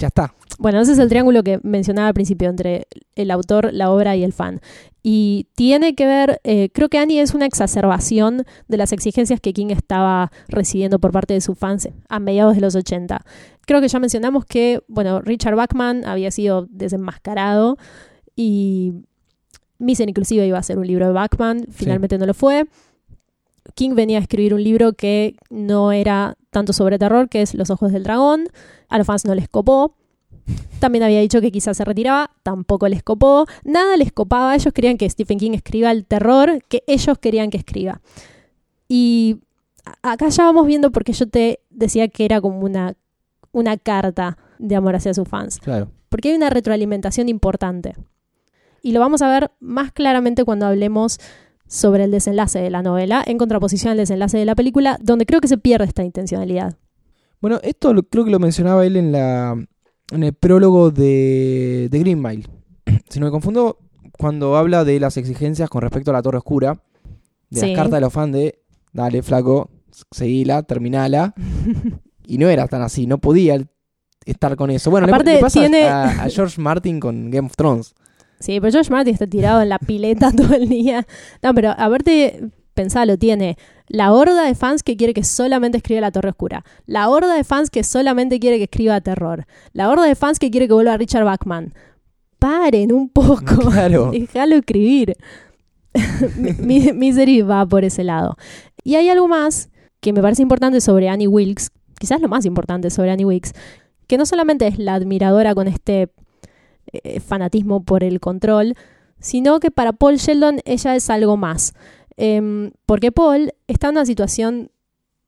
Ya 0.00 0.06
está. 0.06 0.34
Bueno, 0.58 0.80
ese 0.80 0.92
es 0.92 0.98
el 0.98 1.10
triángulo 1.10 1.42
que 1.42 1.60
mencionaba 1.62 2.08
al 2.08 2.14
principio 2.14 2.48
entre 2.48 2.86
el 3.16 3.30
autor, 3.30 3.70
la 3.72 3.90
obra 3.90 4.16
y 4.16 4.24
el 4.24 4.32
fan. 4.32 4.60
Y 5.02 5.46
tiene 5.54 5.94
que 5.94 6.06
ver, 6.06 6.40
eh, 6.42 6.70
creo 6.72 6.88
que 6.88 6.98
Annie 6.98 7.20
es 7.20 7.34
una 7.34 7.44
exacerbación 7.44 8.44
de 8.66 8.76
las 8.78 8.92
exigencias 8.92 9.40
que 9.40 9.52
King 9.52 9.68
estaba 9.68 10.32
recibiendo 10.48 10.98
por 10.98 11.12
parte 11.12 11.34
de 11.34 11.42
sus 11.42 11.58
fans 11.58 11.90
a 12.08 12.18
mediados 12.18 12.54
de 12.54 12.62
los 12.62 12.74
80. 12.74 13.22
Creo 13.66 13.82
que 13.82 13.88
ya 13.88 13.98
mencionamos 13.98 14.46
que, 14.46 14.80
bueno, 14.88 15.20
Richard 15.20 15.54
Bachman 15.54 16.06
había 16.06 16.30
sido 16.30 16.66
desenmascarado 16.70 17.76
Y 18.34 18.94
Misen 19.78 20.08
inclusive 20.08 20.46
iba 20.46 20.58
a 20.58 20.62
ser 20.62 20.78
un 20.78 20.86
libro 20.86 21.06
de 21.06 21.12
Bachman, 21.12 21.66
finalmente 21.70 22.16
no 22.16 22.24
lo 22.24 22.34
fue. 22.34 22.66
King 23.74 23.94
venía 23.94 24.18
a 24.18 24.20
escribir 24.20 24.54
un 24.54 24.62
libro 24.62 24.92
que 24.92 25.36
no 25.50 25.92
era 25.92 26.36
tanto 26.50 26.72
sobre 26.72 26.98
terror, 26.98 27.28
que 27.28 27.42
es 27.42 27.54
Los 27.54 27.70
Ojos 27.70 27.92
del 27.92 28.02
Dragón. 28.02 28.48
A 28.88 28.98
los 28.98 29.06
fans 29.06 29.24
no 29.24 29.34
les 29.34 29.48
copó. 29.48 29.94
También 30.78 31.04
había 31.04 31.20
dicho 31.20 31.40
que 31.40 31.52
quizás 31.52 31.76
se 31.76 31.84
retiraba, 31.84 32.30
tampoco 32.42 32.88
les 32.88 33.02
copó. 33.02 33.46
Nada 33.64 33.96
les 33.96 34.12
copaba, 34.12 34.54
ellos 34.54 34.72
querían 34.72 34.96
que 34.96 35.08
Stephen 35.08 35.38
King 35.38 35.52
escriba 35.52 35.90
el 35.90 36.06
terror 36.06 36.62
que 36.68 36.82
ellos 36.86 37.18
querían 37.18 37.50
que 37.50 37.58
escriba. 37.58 38.00
Y 38.88 39.38
acá 40.02 40.28
ya 40.28 40.44
vamos 40.44 40.66
viendo 40.66 40.90
porque 40.90 41.12
yo 41.12 41.28
te 41.28 41.60
decía 41.70 42.08
que 42.08 42.24
era 42.24 42.40
como 42.40 42.60
una, 42.60 42.94
una 43.52 43.76
carta 43.76 44.38
de 44.58 44.76
amor 44.76 44.96
hacia 44.96 45.14
sus 45.14 45.28
fans. 45.28 45.58
Claro. 45.58 45.90
Porque 46.08 46.30
hay 46.30 46.34
una 46.34 46.50
retroalimentación 46.50 47.28
importante. 47.28 47.94
Y 48.82 48.92
lo 48.92 49.00
vamos 49.00 49.22
a 49.22 49.28
ver 49.28 49.50
más 49.60 49.92
claramente 49.92 50.44
cuando 50.44 50.66
hablemos 50.66 51.18
sobre 51.72 52.02
el 52.02 52.10
desenlace 52.10 52.58
de 52.58 52.68
la 52.68 52.82
novela, 52.82 53.22
en 53.24 53.38
contraposición 53.38 53.92
al 53.92 53.96
desenlace 53.98 54.36
de 54.36 54.44
la 54.44 54.56
película, 54.56 54.98
donde 55.00 55.24
creo 55.24 55.40
que 55.40 55.46
se 55.46 55.56
pierde 55.56 55.84
esta 55.84 56.02
intencionalidad. 56.02 56.76
Bueno, 57.40 57.60
esto 57.62 57.94
lo- 57.94 58.02
creo 58.02 58.24
que 58.24 58.32
lo 58.32 58.40
mencionaba 58.40 58.84
él 58.84 58.96
en 58.96 59.12
la 59.12 59.52
en 60.12 60.24
el 60.24 60.32
prólogo 60.34 60.90
de, 60.90 61.86
de 61.88 61.98
Green 62.00 62.20
Mile. 62.20 62.44
Si 63.08 63.20
no 63.20 63.26
me 63.26 63.30
confundo, 63.30 63.78
cuando 64.18 64.56
habla 64.56 64.82
de 64.84 64.98
las 64.98 65.16
exigencias 65.16 65.70
con 65.70 65.82
respecto 65.82 66.10
a 66.10 66.14
la 66.14 66.22
Torre 66.22 66.38
Oscura, 66.38 66.82
de 67.50 67.60
Sí. 67.60 67.66
las 67.68 67.76
cartas 67.76 67.92
de 67.98 68.00
los 68.00 68.12
fans 68.12 68.32
de, 68.32 68.58
dale, 68.92 69.22
flaco, 69.22 69.70
seguila, 70.10 70.64
terminala. 70.64 71.34
y 72.26 72.38
no 72.38 72.48
era 72.48 72.66
tan 72.66 72.82
así, 72.82 73.06
no 73.06 73.18
podía 73.18 73.60
estar 74.26 74.56
con 74.56 74.70
eso. 74.70 74.90
Bueno, 74.90 75.06
le- 75.06 75.12
Aparte, 75.12 75.34
le, 75.34 75.40
pasa 75.40 75.60
tiene- 75.60 75.84
a, 75.84 76.24
a 76.24 76.28
George 76.28 76.60
Martin 76.60 76.98
con 77.00 77.30
Game 77.30 77.46
of 77.46 77.54
Thrones. 77.56 77.94
Sí, 78.40 78.58
pero 78.60 78.72
George 78.72 78.90
Martin 78.90 79.12
está 79.14 79.26
tirado 79.26 79.62
en 79.62 79.68
la 79.68 79.78
pileta 79.78 80.32
todo 80.36 80.54
el 80.54 80.68
día. 80.68 81.06
No, 81.42 81.54
pero 81.54 81.70
aparte, 81.70 82.48
pensalo, 82.74 83.16
tiene 83.18 83.56
la 83.86 84.12
horda 84.12 84.44
de 84.44 84.54
fans 84.54 84.82
que 84.82 84.96
quiere 84.96 85.12
que 85.14 85.24
solamente 85.24 85.76
escriba 85.78 86.00
La 86.00 86.10
Torre 86.10 86.30
Oscura. 86.30 86.64
La 86.86 87.08
horda 87.10 87.34
de 87.34 87.44
fans 87.44 87.70
que 87.70 87.84
solamente 87.84 88.40
quiere 88.40 88.56
que 88.58 88.64
escriba 88.64 89.00
terror. 89.00 89.46
La 89.72 89.88
horda 89.90 90.04
de 90.04 90.14
fans 90.14 90.38
que 90.38 90.50
quiere 90.50 90.66
que 90.68 90.74
vuelva 90.74 90.96
Richard 90.96 91.24
Bachman. 91.24 91.74
Paren 92.38 92.92
un 92.92 93.08
poco. 93.10 93.42
Claro. 93.70 94.10
Déjalo 94.12 94.56
escribir. 94.56 95.14
mi, 96.36 96.52
mi- 96.52 96.92
Misery 96.92 97.42
va 97.42 97.66
por 97.66 97.84
ese 97.84 98.04
lado. 98.04 98.36
Y 98.84 98.94
hay 98.94 99.08
algo 99.08 99.28
más 99.28 99.68
que 100.00 100.12
me 100.12 100.22
parece 100.22 100.40
importante 100.42 100.80
sobre 100.80 101.08
Annie 101.08 101.26
Wilkes, 101.26 101.70
quizás 101.98 102.20
lo 102.22 102.28
más 102.28 102.46
importante 102.46 102.88
sobre 102.90 103.10
Annie 103.10 103.26
Wilkes, 103.26 103.52
que 104.06 104.16
no 104.16 104.24
solamente 104.24 104.66
es 104.66 104.78
la 104.78 104.94
admiradora 104.94 105.54
con 105.54 105.68
este 105.68 106.08
eh, 106.92 107.20
fanatismo 107.20 107.82
por 107.82 108.04
el 108.04 108.20
control, 108.20 108.74
sino 109.18 109.60
que 109.60 109.70
para 109.70 109.92
Paul 109.92 110.16
Sheldon 110.16 110.60
ella 110.64 110.96
es 110.96 111.10
algo 111.10 111.36
más. 111.36 111.74
Em, 112.16 112.72
porque 112.86 113.12
Paul 113.12 113.52
está 113.66 113.88
en 113.88 113.96
una 113.96 114.06
situación 114.06 114.70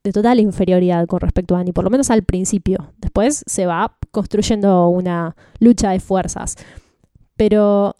de 0.05 0.13
total 0.13 0.41
inferioridad 0.41 1.07
con 1.07 1.21
respecto 1.21 1.55
a 1.55 1.61
Annie, 1.61 1.73
por 1.73 1.85
lo 1.85 1.91
menos 1.91 2.11
al 2.11 2.25
principio. 2.25 2.93
Después 2.99 3.45
se 3.47 3.67
va 3.67 3.97
construyendo 4.11 4.89
una 4.89 5.37
lucha 5.61 5.91
de 5.91 6.01
fuerzas. 6.01 6.57
Pero 7.37 7.95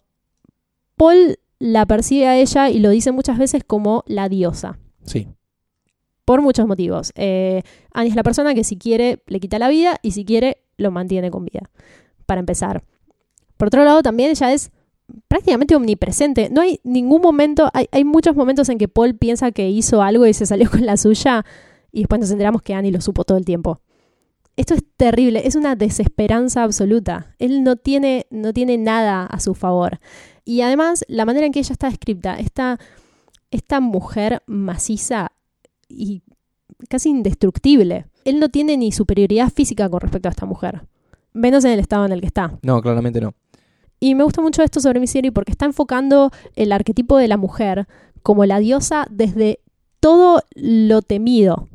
Paul 0.95 1.37
la 1.59 1.85
percibe 1.85 2.27
a 2.27 2.37
ella 2.37 2.69
y 2.69 2.79
lo 2.79 2.89
dice 2.89 3.11
muchas 3.11 3.37
veces 3.37 3.63
como 3.65 4.03
la 4.05 4.27
diosa. 4.27 4.77
Sí. 5.05 5.27
Por 6.25 6.41
muchos 6.41 6.67
motivos. 6.67 7.11
Eh, 7.15 7.63
Annie 7.93 8.09
es 8.09 8.15
la 8.15 8.23
persona 8.23 8.53
que 8.53 8.63
si 8.63 8.77
quiere 8.77 9.23
le 9.27 9.39
quita 9.39 9.59
la 9.59 9.69
vida 9.69 9.97
y 10.01 10.11
si 10.11 10.25
quiere 10.25 10.57
lo 10.77 10.91
mantiene 10.91 11.31
con 11.31 11.45
vida. 11.45 11.69
Para 12.25 12.39
empezar. 12.39 12.83
Por 13.63 13.67
otro 13.67 13.85
lado, 13.85 14.03
también 14.03 14.29
ella 14.31 14.51
es 14.51 14.71
prácticamente 15.29 15.73
omnipresente. 15.73 16.49
No 16.49 16.59
hay 16.59 16.81
ningún 16.83 17.21
momento, 17.21 17.69
hay, 17.73 17.87
hay 17.93 18.03
muchos 18.03 18.35
momentos 18.35 18.67
en 18.67 18.77
que 18.77 18.89
Paul 18.89 19.15
piensa 19.15 19.53
que 19.53 19.69
hizo 19.69 20.01
algo 20.01 20.27
y 20.27 20.33
se 20.33 20.45
salió 20.45 20.69
con 20.69 20.85
la 20.85 20.97
suya 20.97 21.45
y 21.89 21.99
después 21.99 22.19
nos 22.19 22.29
enteramos 22.31 22.61
que 22.61 22.73
Annie 22.73 22.91
lo 22.91 22.99
supo 22.99 23.23
todo 23.23 23.37
el 23.37 23.45
tiempo. 23.45 23.79
Esto 24.57 24.73
es 24.73 24.83
terrible, 24.97 25.47
es 25.47 25.55
una 25.55 25.77
desesperanza 25.77 26.63
absoluta. 26.63 27.37
Él 27.39 27.63
no 27.63 27.77
tiene, 27.77 28.27
no 28.31 28.51
tiene 28.51 28.77
nada 28.77 29.25
a 29.27 29.39
su 29.39 29.55
favor. 29.55 30.01
Y 30.43 30.59
además, 30.59 31.05
la 31.07 31.23
manera 31.23 31.45
en 31.45 31.53
que 31.53 31.59
ella 31.59 31.71
está 31.71 31.87
escrita, 31.87 32.37
esta, 32.37 32.81
esta 33.49 33.79
mujer 33.79 34.43
maciza 34.45 35.31
y 35.87 36.21
casi 36.89 37.11
indestructible. 37.11 38.07
Él 38.25 38.41
no 38.41 38.49
tiene 38.49 38.75
ni 38.75 38.91
superioridad 38.91 39.53
física 39.53 39.87
con 39.87 40.01
respecto 40.01 40.27
a 40.27 40.31
esta 40.31 40.45
mujer. 40.45 40.81
Menos 41.31 41.63
en 41.63 41.71
el 41.71 41.79
estado 41.79 42.05
en 42.05 42.11
el 42.11 42.19
que 42.19 42.27
está. 42.27 42.59
No, 42.61 42.81
claramente 42.81 43.21
no. 43.21 43.33
Y 44.03 44.15
me 44.15 44.25
gusta 44.25 44.41
mucho 44.41 44.61
esto 44.63 44.81
sobre 44.81 44.99
mi 44.99 45.07
serie 45.07 45.31
porque 45.31 45.53
está 45.53 45.65
enfocando 45.65 46.29
el 46.57 46.73
arquetipo 46.73 47.15
de 47.17 47.29
la 47.29 47.37
mujer 47.37 47.87
como 48.21 48.45
la 48.45 48.59
diosa 48.59 49.07
desde 49.09 49.61
todo 50.01 50.41
lo 50.55 51.01
temido 51.01 51.69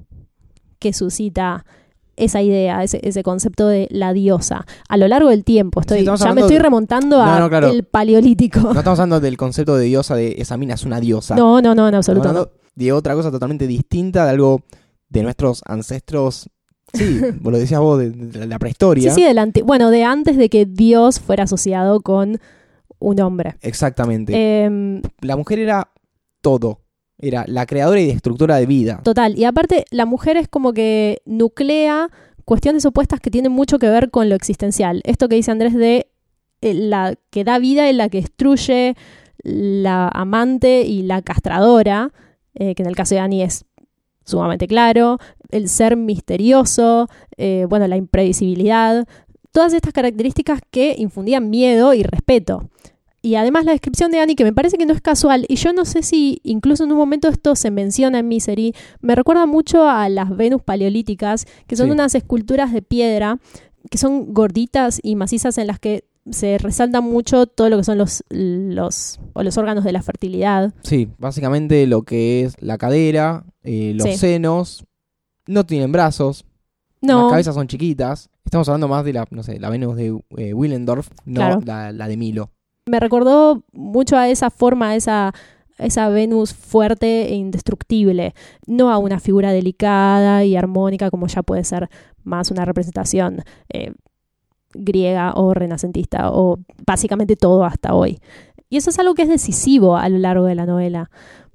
que 0.78 0.92
suscita 0.92 1.64
esa 2.16 2.42
idea, 2.42 2.84
ese, 2.84 3.00
ese 3.02 3.22
concepto 3.22 3.66
de 3.66 3.88
la 3.90 4.12
diosa. 4.12 4.66
A 4.90 4.98
lo 4.98 5.08
largo 5.08 5.30
del 5.30 5.42
tiempo, 5.42 5.80
estoy, 5.80 6.00
estamos 6.00 6.20
ya 6.20 6.34
me 6.34 6.42
estoy 6.42 6.58
remontando 6.58 7.16
No, 7.16 7.22
a 7.22 7.40
no, 7.40 7.48
claro. 7.48 7.68
el 7.68 7.84
paleolítico. 7.84 8.60
No 8.60 8.78
estamos 8.78 8.98
hablando 8.98 9.20
del 9.20 9.38
concepto 9.38 9.78
de 9.78 9.86
diosa 9.86 10.14
de 10.14 10.34
esa 10.36 10.58
mina 10.58 10.74
es 10.74 10.84
una 10.84 11.00
diosa. 11.00 11.34
No, 11.34 11.62
no, 11.62 11.74
no, 11.74 11.88
en 11.88 11.94
Estamos 11.94 12.08
absoluto. 12.08 12.24
no. 12.24 12.28
hablando 12.40 12.52
de 12.74 12.92
otra 12.92 13.14
cosa 13.14 13.30
totalmente 13.30 13.66
distinta, 13.66 14.24
de 14.24 14.30
algo 14.32 14.60
de 15.08 15.22
nuestros 15.22 15.62
ancestros. 15.64 16.50
Sí, 16.92 17.20
vos 17.40 17.52
lo 17.52 17.58
decías 17.58 17.80
vos, 17.80 17.98
de, 17.98 18.10
de 18.10 18.46
la 18.46 18.58
prehistoria. 18.58 19.10
Sí, 19.12 19.20
sí, 19.20 19.26
del 19.26 19.38
ante- 19.38 19.62
bueno, 19.62 19.90
de 19.90 20.04
antes 20.04 20.36
de 20.36 20.48
que 20.48 20.66
Dios 20.66 21.20
fuera 21.20 21.44
asociado 21.44 22.00
con 22.00 22.38
un 22.98 23.20
hombre. 23.20 23.56
Exactamente. 23.62 24.64
Em, 24.64 25.02
La 25.20 25.36
mujer 25.36 25.58
era 25.60 25.90
todo. 26.40 26.80
Era 27.20 27.44
la 27.48 27.66
creadora 27.66 28.00
y 28.00 28.06
destructora 28.06 28.56
de 28.56 28.66
vida. 28.66 29.00
total. 29.02 29.36
Y 29.38 29.44
aparte, 29.44 29.84
la 29.90 30.06
mujer 30.06 30.36
es 30.36 30.48
como 30.48 30.72
que 30.72 31.20
nuclea 31.26 32.08
cuestiones 32.44 32.86
opuestas 32.86 33.20
que 33.20 33.30
tienen 33.30 33.52
mucho 33.52 33.78
que 33.78 33.88
ver 33.88 34.10
con 34.10 34.28
lo 34.28 34.34
existencial. 34.34 35.02
Esto 35.04 35.28
que 35.28 35.34
dice 35.36 35.50
Andrés 35.50 35.74
de 35.74 36.06
eh, 36.62 36.74
la 36.74 37.14
que 37.30 37.44
da 37.44 37.58
vida 37.58 37.90
y 37.90 37.92
la 37.92 38.08
que 38.08 38.20
destruye, 38.22 38.94
la 39.42 40.08
amante 40.08 40.82
y 40.82 41.02
la 41.02 41.22
castradora, 41.22 42.12
eh, 42.54 42.74
que 42.74 42.82
en 42.82 42.88
el 42.88 42.96
caso 42.96 43.14
de 43.14 43.20
Annie 43.20 43.42
es 43.44 43.64
sumamente 44.28 44.66
claro, 44.66 45.18
el 45.50 45.68
ser 45.68 45.96
misterioso, 45.96 47.08
eh, 47.36 47.66
bueno, 47.68 47.86
la 47.88 47.96
imprevisibilidad, 47.96 49.06
todas 49.52 49.72
estas 49.72 49.92
características 49.92 50.60
que 50.70 50.94
infundían 50.98 51.50
miedo 51.50 51.94
y 51.94 52.02
respeto. 52.02 52.68
Y 53.20 53.34
además 53.34 53.64
la 53.64 53.72
descripción 53.72 54.12
de 54.12 54.20
Annie, 54.20 54.36
que 54.36 54.44
me 54.44 54.52
parece 54.52 54.78
que 54.78 54.86
no 54.86 54.92
es 54.92 55.00
casual, 55.00 55.44
y 55.48 55.56
yo 55.56 55.72
no 55.72 55.84
sé 55.84 56.02
si 56.02 56.40
incluso 56.44 56.84
en 56.84 56.92
un 56.92 56.98
momento 56.98 57.28
esto 57.28 57.56
se 57.56 57.70
menciona 57.70 58.20
en 58.20 58.28
Misery, 58.28 58.74
me 59.00 59.14
recuerda 59.16 59.46
mucho 59.46 59.88
a 59.88 60.08
las 60.08 60.36
Venus 60.36 60.62
paleolíticas, 60.62 61.46
que 61.66 61.74
son 61.76 61.86
Sí. 61.86 61.92
unas 61.92 62.14
esculturas 62.14 62.72
de 62.72 62.82
piedra 62.82 63.38
que 63.90 63.98
son 63.98 64.34
gorditas 64.34 65.00
y 65.02 65.16
macizas 65.16 65.56
en 65.56 65.66
las 65.66 65.78
que 65.78 66.04
se 66.30 66.58
resalta 66.58 67.00
mucho 67.00 67.46
todo 67.46 67.68
lo 67.68 67.76
que 67.78 67.84
son 67.84 67.98
los, 67.98 68.24
los, 68.30 69.20
o 69.32 69.42
los 69.42 69.56
órganos 69.58 69.84
de 69.84 69.92
la 69.92 70.02
fertilidad. 70.02 70.72
Sí, 70.82 71.08
básicamente 71.18 71.86
lo 71.86 72.02
que 72.02 72.44
es 72.44 72.54
la 72.60 72.78
cadera, 72.78 73.44
eh, 73.62 73.92
los 73.94 74.06
Sí. 74.08 74.16
senos. 74.16 74.84
No 75.46 75.64
tienen 75.64 75.92
brazos. 75.92 76.44
No, 77.00 77.22
Las 77.24 77.30
cabezas 77.30 77.54
son 77.54 77.68
chiquitas. 77.68 78.28
Estamos 78.44 78.68
hablando 78.68 78.88
más 78.88 79.04
de 79.04 79.12
la, 79.12 79.24
no 79.30 79.42
sé, 79.42 79.58
la 79.60 79.70
Venus 79.70 79.96
de 79.96 80.18
eh, 80.36 80.52
Willendorf, 80.54 81.08
no 81.24 81.40
Claro. 81.40 81.60
la, 81.64 81.92
la 81.92 82.08
de 82.08 82.16
Milo. 82.16 82.50
me 82.86 83.00
recordó 83.00 83.62
mucho 83.72 84.16
a 84.16 84.28
esa 84.28 84.50
forma, 84.50 84.90
a 84.90 84.96
esa, 84.96 85.28
a 85.28 85.84
esa 85.86 86.08
Venus 86.08 86.54
fuerte 86.54 87.28
e 87.30 87.34
indestructible, 87.34 88.34
no 88.66 88.90
a 88.90 88.96
una 88.98 89.20
figura 89.20 89.52
delicada 89.52 90.44
y 90.44 90.56
armónica 90.56 91.10
como 91.10 91.26
ya 91.28 91.42
puede 91.42 91.64
ser 91.64 91.88
más 92.24 92.50
una 92.50 92.64
representación 92.64 93.42
eh, 93.72 93.92
griega 94.74 95.32
o 95.34 95.54
renacentista 95.54 96.30
o 96.32 96.58
básicamente 96.86 97.36
todo 97.36 97.64
hasta 97.64 97.94
hoy. 97.94 98.18
Y 98.70 98.76
eso 98.76 98.90
es 98.90 98.98
algo 98.98 99.14
que 99.14 99.22
es 99.22 99.28
decisivo 99.28 99.96
a 99.96 100.08
lo 100.08 100.18
largo 100.18 100.44
de 100.44 100.54
la 100.54 100.66
novela, 100.66 101.10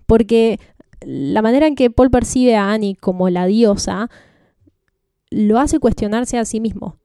porque 0.08 0.60
la 1.06 1.42
manera 1.42 1.68
en 1.68 1.76
que 1.76 1.90
Paul 1.92 2.10
percibe 2.10 2.56
a 2.56 2.72
Annie 2.72 2.96
como 2.96 3.30
la 3.30 3.46
diosa 3.46 4.10
lo 5.30 5.60
hace 5.60 5.80
cuestionarse 5.80 6.38
a 6.38 6.46
sí 6.46 6.60
mismo. 6.60 6.98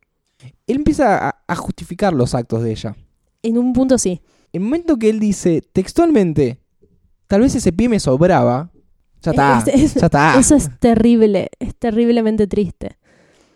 Él 0.66 0.76
empieza 0.76 1.28
a, 1.28 1.42
a 1.46 1.56
justificar 1.56 2.12
los 2.12 2.34
actos 2.34 2.62
de 2.62 2.70
ella. 2.72 2.96
En 3.42 3.58
un 3.58 3.72
punto 3.72 3.98
sí. 3.98 4.20
En 4.52 4.62
el 4.62 4.64
momento 4.68 4.96
que 4.98 5.10
él 5.10 5.18
dice 5.20 5.62
textualmente, 5.72 6.58
tal 7.26 7.40
vez 7.40 7.54
ese 7.54 7.72
pie 7.72 7.88
me 7.88 8.00
sobraba, 8.00 8.70
ya 9.22 9.30
está, 9.32 9.58
Es- 9.58 9.68
es- 9.68 9.94
ya 9.94 10.06
está. 10.06 10.38
Eso 10.38 10.54
es 10.54 10.70
terrible, 10.78 11.50
es 11.58 11.74
terriblemente 11.74 12.46
triste. 12.46 12.98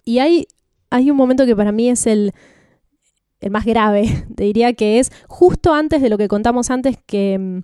Y 0.05 0.19
hay, 0.19 0.47
hay 0.93 1.11
un 1.11 1.17
momento 1.17 1.47
que 1.47 1.57
para 1.57 1.73
mí 1.73 1.89
es 1.89 2.07
el, 2.07 2.33
el 3.41 3.51
más 3.51 3.65
grave, 3.65 4.25
te 4.37 4.45
diría 4.45 4.75
que 4.75 4.99
es 4.99 5.11
justo 5.27 5.73
antes 5.73 6.03
de 6.03 6.11
lo 6.11 6.19
que 6.19 6.29
contamos 6.29 6.71
antes, 6.71 6.99
que 7.07 7.39
mm, 7.39 7.59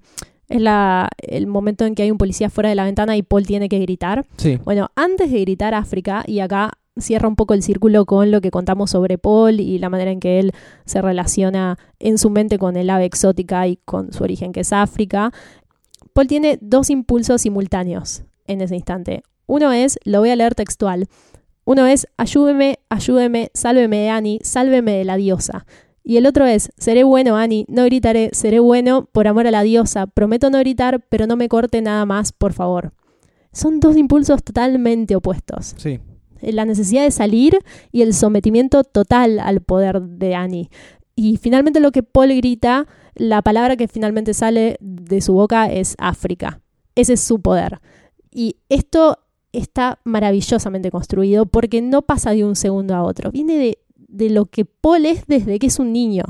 es 0.48 0.60
la, 0.62 1.10
el 1.18 1.46
momento 1.46 1.84
en 1.84 1.94
que 1.94 2.02
hay 2.02 2.10
un 2.10 2.18
policía 2.18 2.48
fuera 2.48 2.70
de 2.70 2.74
la 2.74 2.84
ventana 2.84 3.16
y 3.16 3.22
Paul 3.22 3.46
tiene 3.46 3.68
que 3.68 3.78
gritar. 3.78 4.26
Sí, 4.38 4.58
Bueno, 4.64 4.90
antes 4.96 5.30
de 5.30 5.40
gritar 5.42 5.74
África, 5.74 6.24
y 6.26 6.40
acá 6.40 6.72
cierra 6.96 7.28
un 7.28 7.36
poco 7.36 7.54
el 7.54 7.62
círculo 7.62 8.06
con 8.06 8.30
lo 8.30 8.40
que 8.40 8.50
contamos 8.50 8.90
sobre 8.90 9.18
Paul 9.18 9.60
y 9.60 9.78
la 9.78 9.90
manera 9.90 10.10
en 10.10 10.20
que 10.20 10.40
él 10.40 10.52
se 10.84 11.00
relaciona 11.00 11.78
en 12.00 12.18
su 12.18 12.30
mente 12.30 12.58
con 12.58 12.76
el 12.76 12.90
ave 12.90 13.04
exótica 13.04 13.68
y 13.68 13.76
con 13.76 14.12
su 14.12 14.24
origen 14.24 14.52
que 14.52 14.60
es 14.60 14.72
África. 14.72 15.32
Paul 16.14 16.26
tiene 16.26 16.58
dos 16.60 16.90
impulsos 16.90 17.42
simultáneos 17.42 18.22
en 18.46 18.62
ese 18.62 18.74
instante. 18.74 19.22
Uno 19.46 19.70
es, 19.72 19.98
lo 20.04 20.20
voy 20.20 20.30
a 20.30 20.36
leer 20.36 20.54
textual, 20.54 21.08
uno 21.68 21.86
es, 21.86 22.08
ayúdeme, 22.16 22.78
ayúdeme, 22.88 23.50
sálveme 23.52 23.98
de 23.98 24.08
Annie, 24.08 24.40
sálveme 24.42 24.92
de 24.92 25.04
la 25.04 25.18
diosa. 25.18 25.66
Y 26.02 26.16
el 26.16 26.24
otro 26.24 26.46
es, 26.46 26.70
seré 26.78 27.04
bueno, 27.04 27.36
Annie, 27.36 27.66
no 27.68 27.84
gritaré, 27.84 28.30
seré 28.32 28.58
bueno 28.58 29.04
por 29.12 29.28
amor 29.28 29.46
a 29.46 29.50
la 29.50 29.62
diosa, 29.62 30.06
prometo 30.06 30.48
no 30.48 30.60
gritar, 30.60 31.04
pero 31.10 31.26
no 31.26 31.36
me 31.36 31.50
corte 31.50 31.82
nada 31.82 32.06
más, 32.06 32.32
por 32.32 32.54
favor. 32.54 32.94
Son 33.52 33.80
dos 33.80 33.98
impulsos 33.98 34.42
totalmente 34.42 35.14
opuestos. 35.14 35.74
Sí. 35.76 36.00
La 36.40 36.64
necesidad 36.64 37.02
de 37.02 37.10
salir 37.10 37.58
y 37.92 38.00
el 38.00 38.14
sometimiento 38.14 38.82
total 38.82 39.38
al 39.38 39.60
poder 39.60 40.00
de 40.00 40.34
Annie. 40.34 40.70
Y 41.16 41.36
finalmente 41.36 41.80
lo 41.80 41.92
que 41.92 42.02
Paul 42.02 42.34
grita, 42.34 42.86
la 43.14 43.42
palabra 43.42 43.76
que 43.76 43.88
finalmente 43.88 44.32
sale 44.32 44.78
de 44.80 45.20
su 45.20 45.34
boca 45.34 45.70
es 45.70 45.96
África. 45.98 46.62
Ese 46.94 47.12
es 47.12 47.20
su 47.20 47.42
poder. 47.42 47.82
Y 48.30 48.56
esto 48.70 49.18
está 49.53 49.99
maravillosamente 50.05 50.90
construido 50.90 51.46
porque 51.46 51.80
no 51.82 52.03
pasa 52.03 52.32
de 52.32 52.44
un 52.44 52.57
segundo 52.57 52.94
a 52.94 53.03
otro. 53.03 53.30
Viene 53.30 53.57
de, 53.57 53.78
de 53.96 54.30
lo 54.30 54.46
que 54.46 54.64
Paul 54.64 55.07
es 55.07 55.26
desde 55.26 55.59
que 55.59 55.66
es 55.66 55.78
un 55.78 55.92
niño. 55.92 56.24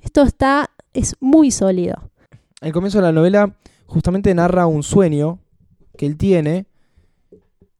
Esto 0.00 0.22
está, 0.22 0.70
es 0.92 1.16
muy 1.20 1.50
sólido. 1.50 2.10
El 2.60 2.72
comienzo 2.72 2.98
de 2.98 3.02
la 3.02 3.12
novela 3.12 3.56
justamente 3.86 4.34
narra 4.34 4.66
un 4.66 4.82
sueño 4.82 5.38
que 5.96 6.06
él 6.06 6.16
tiene 6.16 6.66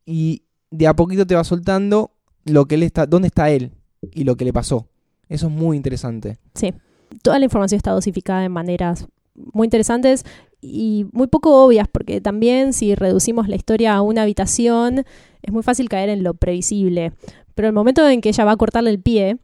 y 0.04 0.42
de 0.70 0.86
a 0.86 0.94
poquito 0.94 1.26
te 1.26 1.34
va 1.34 1.44
soltando 1.44 2.10
lo 2.44 2.66
que 2.66 2.74
él 2.74 2.82
está, 2.82 3.06
dónde 3.06 3.28
está 3.28 3.50
él 3.50 3.72
y 4.12 4.24
lo 4.24 4.36
que 4.36 4.44
le 4.44 4.52
pasó. 4.52 4.88
Eso 5.28 5.46
es 5.46 5.52
muy 5.52 5.76
interesante. 5.76 6.38
Sí. 6.54 6.74
Toda 7.22 7.38
la 7.38 7.44
información 7.44 7.76
está 7.76 7.92
dosificada 7.92 8.40
de 8.40 8.48
maneras 8.48 9.06
muy 9.34 9.66
interesantes 9.66 10.24
y 10.62 11.06
muy 11.12 11.26
poco 11.26 11.64
obvias, 11.64 11.88
porque 11.90 12.20
también 12.20 12.72
si 12.72 12.94
reducimos 12.94 13.48
la 13.48 13.56
historia 13.56 13.94
a 13.94 14.00
una 14.02 14.22
habitación, 14.22 15.04
es 15.42 15.52
muy 15.52 15.62
fácil 15.62 15.88
caer 15.88 16.08
en 16.08 16.22
lo 16.22 16.34
previsible. 16.34 17.12
Pero 17.54 17.68
el 17.68 17.74
momento 17.74 18.08
en 18.08 18.20
que 18.20 18.28
ella 18.30 18.44
va 18.44 18.52
a 18.52 18.56
cortarle 18.56 18.90
el 18.90 19.00
pie, 19.00 19.38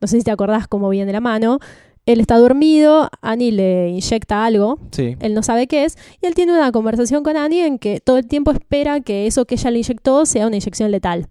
no 0.00 0.08
sé 0.08 0.18
si 0.18 0.24
te 0.24 0.30
acordás 0.32 0.66
cómo 0.68 0.88
viene 0.90 1.12
la 1.12 1.20
mano, 1.20 1.60
él 2.06 2.20
está 2.20 2.38
dormido, 2.38 3.08
Annie 3.20 3.52
le 3.52 3.90
inyecta 3.90 4.44
algo, 4.44 4.78
Sí. 4.90 5.16
él 5.20 5.32
no 5.34 5.42
sabe 5.42 5.66
qué 5.66 5.84
es, 5.84 5.96
y 6.20 6.26
él 6.26 6.34
tiene 6.34 6.52
una 6.52 6.72
conversación 6.72 7.22
con 7.22 7.36
Annie 7.36 7.64
en 7.64 7.78
que 7.78 8.00
todo 8.00 8.18
el 8.18 8.26
tiempo 8.26 8.50
espera 8.50 9.00
que 9.00 9.26
eso 9.26 9.44
que 9.44 9.54
ella 9.54 9.70
le 9.70 9.78
inyectó 9.78 10.26
sea 10.26 10.46
una 10.46 10.56
inyección 10.56 10.90
letal. 10.90 11.28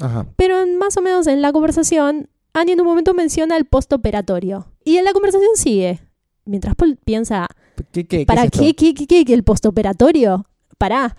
Ajá. 0.00 0.26
Pero 0.36 0.62
en- 0.62 0.78
más 0.78 0.96
o 0.96 1.02
menos 1.02 1.26
en 1.26 1.42
la 1.42 1.52
conversación, 1.52 2.28
Annie 2.54 2.72
en 2.72 2.80
un 2.80 2.86
momento 2.86 3.14
menciona 3.14 3.56
el 3.56 3.64
postoperatorio. 3.66 4.66
Y 4.84 4.96
en 4.96 5.04
la 5.04 5.12
conversación 5.12 5.50
sigue. 5.56 6.00
Mientras 6.44 6.74
Paul 6.74 6.96
piensa, 7.04 7.48
¿Qué, 7.76 7.84
qué, 7.92 8.06
qué 8.06 8.26
¿para 8.26 8.44
es 8.44 8.50
qué, 8.50 8.74
qué, 8.74 8.94
qué, 8.94 9.06
qué, 9.06 9.24
qué, 9.24 9.34
el 9.34 9.42
postoperatorio? 9.44 10.46
Pará. 10.78 11.16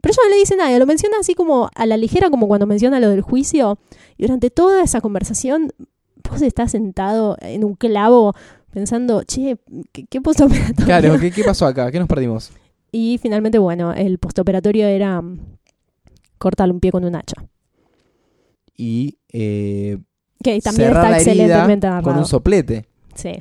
Pero 0.00 0.12
ella 0.12 0.22
no 0.24 0.30
le 0.30 0.38
dice 0.38 0.56
nada, 0.56 0.78
lo 0.78 0.86
menciona 0.86 1.16
así 1.18 1.34
como 1.34 1.70
a 1.74 1.86
la 1.86 1.96
ligera, 1.96 2.30
como 2.30 2.46
cuando 2.46 2.66
menciona 2.66 3.00
lo 3.00 3.10
del 3.10 3.22
juicio. 3.22 3.78
Y 4.16 4.22
durante 4.24 4.50
toda 4.50 4.82
esa 4.82 5.00
conversación, 5.00 5.72
vos 6.30 6.42
estás 6.42 6.70
sentado 6.70 7.36
en 7.40 7.64
un 7.64 7.74
clavo 7.74 8.34
pensando, 8.72 9.24
che, 9.24 9.56
¿qué, 9.92 10.06
qué 10.06 10.20
postoperatorio? 10.20 10.84
Claro, 10.84 11.18
¿qué, 11.18 11.30
¿qué 11.32 11.42
pasó 11.42 11.66
acá? 11.66 11.90
¿Qué 11.90 11.98
nos 11.98 12.06
perdimos? 12.08 12.52
Y 12.92 13.18
finalmente, 13.20 13.58
bueno, 13.58 13.92
el 13.92 14.18
postoperatorio 14.18 14.86
era 14.86 15.20
mm, 15.20 15.40
cortarle 16.38 16.74
un 16.74 16.80
pie 16.80 16.92
con 16.92 17.04
un 17.04 17.16
hacha. 17.16 17.36
Y 18.76 19.18
eh, 19.32 19.98
Que 20.42 20.60
también 20.60 20.88
cerrar 20.90 21.04
está 21.06 21.10
la 21.10 21.18
herida 21.18 21.32
excelentemente 21.32 21.86
con 21.88 21.96
narrado. 21.96 22.18
un 22.20 22.26
soplete. 22.26 22.86
Sí. 23.14 23.32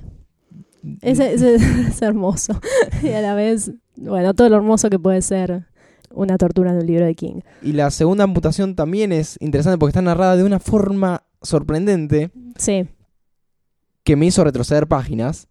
Es 1.01 2.01
hermoso. 2.01 2.59
y 3.03 3.09
a 3.09 3.21
la 3.21 3.33
vez, 3.35 3.71
bueno, 3.95 4.33
todo 4.33 4.49
lo 4.49 4.55
hermoso 4.57 4.89
que 4.89 4.99
puede 4.99 5.21
ser 5.21 5.65
una 6.13 6.37
tortura 6.37 6.71
en 6.71 6.77
un 6.77 6.85
libro 6.85 7.05
de 7.05 7.15
King. 7.15 7.41
Y 7.61 7.73
la 7.73 7.91
segunda 7.91 8.23
amputación 8.23 8.75
también 8.75 9.11
es 9.11 9.37
interesante 9.39 9.77
porque 9.77 9.91
está 9.91 10.01
narrada 10.01 10.35
de 10.37 10.43
una 10.43 10.59
forma 10.59 11.23
sorprendente 11.41 12.31
Sí, 12.57 12.87
que 14.03 14.15
me 14.15 14.25
hizo 14.25 14.43
retroceder 14.43 14.87
páginas. 14.87 15.47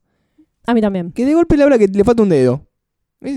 a 0.66 0.74
mí 0.74 0.80
también. 0.80 1.12
Que 1.12 1.24
de 1.24 1.34
golpe 1.34 1.56
le 1.56 1.62
habla 1.64 1.78
que 1.78 1.86
le 1.88 2.04
falta 2.04 2.22
un 2.22 2.28
dedo. 2.30 2.62
La- 3.20 3.30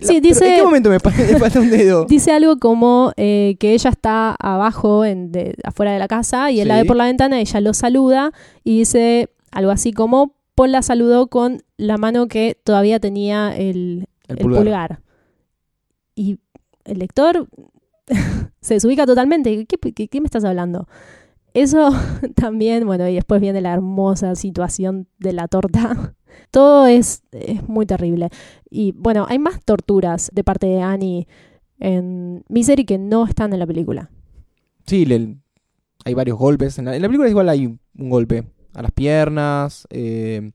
Sí, 0.00 0.20
dice- 0.20 0.48
¿En 0.48 0.56
qué 0.56 0.62
momento 0.62 0.90
me 0.90 0.98
falta 1.38 1.60
un 1.60 1.70
dedo? 1.70 2.04
Dice 2.06 2.30
algo 2.32 2.58
como 2.58 3.12
eh, 3.16 3.56
que 3.58 3.72
ella 3.74 3.90
está 3.90 4.34
abajo, 4.38 5.04
en 5.04 5.32
de, 5.32 5.54
afuera 5.64 5.92
de 5.92 5.98
la 5.98 6.08
casa, 6.08 6.50
y 6.50 6.60
él 6.60 6.68
la 6.68 6.76
ve 6.76 6.84
por 6.84 6.96
la 6.96 7.04
ventana, 7.06 7.40
ella 7.40 7.60
lo 7.60 7.72
saluda 7.74 8.32
y 8.62 8.78
dice 8.78 9.28
algo 9.50 9.70
así 9.70 9.92
como, 9.92 10.34
Paul 10.54 10.72
la 10.72 10.82
saludó 10.82 11.26
con 11.28 11.62
la 11.76 11.96
mano 11.98 12.28
que 12.28 12.56
todavía 12.62 13.00
tenía 13.00 13.56
el, 13.56 14.06
El 14.28 14.36
el 14.36 14.38
pulgar. 14.38 14.62
pulgar. 14.62 15.00
Y 16.14 16.38
el 16.84 16.98
lector 16.98 17.48
se 18.60 18.74
desubica 18.74 19.06
totalmente. 19.06 19.66
¿Qué, 19.66 19.78
qué, 19.92 20.08
qué 20.08 20.20
me 20.20 20.26
estás 20.26 20.44
hablando? 20.44 20.86
Eso 21.54 21.90
también, 22.34 22.86
bueno, 22.86 23.08
y 23.08 23.14
después 23.14 23.40
viene 23.40 23.60
la 23.60 23.72
hermosa 23.72 24.34
situación 24.34 25.08
de 25.18 25.32
la 25.32 25.48
torta. 25.48 26.14
Todo 26.50 26.86
es, 26.86 27.22
es 27.32 27.66
muy 27.68 27.86
terrible. 27.86 28.28
Y 28.70 28.92
bueno, 28.92 29.26
hay 29.28 29.38
más 29.38 29.60
torturas 29.64 30.30
de 30.32 30.44
parte 30.44 30.66
de 30.66 30.82
Annie 30.82 31.26
en 31.80 32.44
Misery 32.48 32.84
que 32.84 32.98
no 32.98 33.24
están 33.26 33.52
en 33.52 33.58
la 33.60 33.66
película. 33.66 34.10
Sí, 34.86 35.04
le- 35.06 35.36
hay 36.04 36.14
varios 36.14 36.38
golpes. 36.38 36.78
En 36.78 36.84
la, 36.86 36.96
en 36.96 37.02
la 37.02 37.08
película 37.08 37.28
igual 37.30 37.48
hay 37.48 37.66
un 37.66 38.10
golpe 38.10 38.44
a 38.74 38.82
las 38.82 38.92
piernas. 38.92 39.86
eh, 39.90 40.50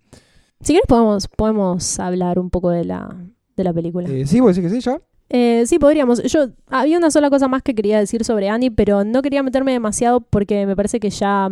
Si 0.61 0.73
quieres 0.73 0.87
podemos, 0.87 1.27
podemos 1.27 1.99
hablar 1.99 2.39
un 2.39 2.49
poco 2.49 2.69
de 2.69 2.85
la, 2.85 3.15
de 3.55 3.63
la 3.63 3.73
película. 3.73 4.07
eh, 4.09 4.25
sí, 4.25 4.39
¿vos 4.39 4.55
decís 4.55 4.71
que 4.71 4.75
sí 4.75 4.81
ya? 4.85 4.99
Eh, 5.29 5.63
sí, 5.67 5.77
podríamos. 5.79 6.23
Yo 6.23 6.47
había 6.67 6.97
una 6.97 7.11
sola 7.11 7.29
cosa 7.29 7.47
más 7.47 7.61
que 7.61 7.75
quería 7.75 7.99
decir 7.99 8.23
sobre 8.25 8.49
Annie, 8.49 8.71
pero 8.71 9.03
no 9.03 9.21
quería 9.21 9.43
meterme 9.43 9.71
demasiado 9.73 10.21
porque 10.21 10.65
me 10.65 10.75
parece 10.75 10.99
que 10.99 11.09
ya 11.11 11.49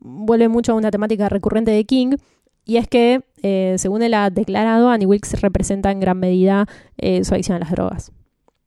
vuelve 0.00 0.48
mucho 0.48 0.72
a 0.72 0.74
una 0.76 0.90
temática 0.92 1.28
recurrente 1.28 1.70
de 1.72 1.84
King. 1.84 2.16
Y 2.64 2.76
es 2.76 2.86
que, 2.86 3.22
eh, 3.42 3.74
según 3.78 4.02
él 4.02 4.14
ha 4.14 4.30
declarado, 4.30 4.90
Annie 4.90 5.06
Wilkes 5.06 5.40
representa 5.40 5.90
en 5.90 6.00
gran 6.00 6.18
medida 6.20 6.66
eh, 6.98 7.24
su 7.24 7.34
adicción 7.34 7.56
a 7.56 7.60
las 7.60 7.70
drogas. 7.72 8.12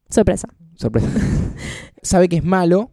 Sorpresa. 0.09 0.47
Sorpresa. 0.75 1.07
Sabe 2.01 2.27
que 2.27 2.37
es 2.37 2.43
malo, 2.43 2.91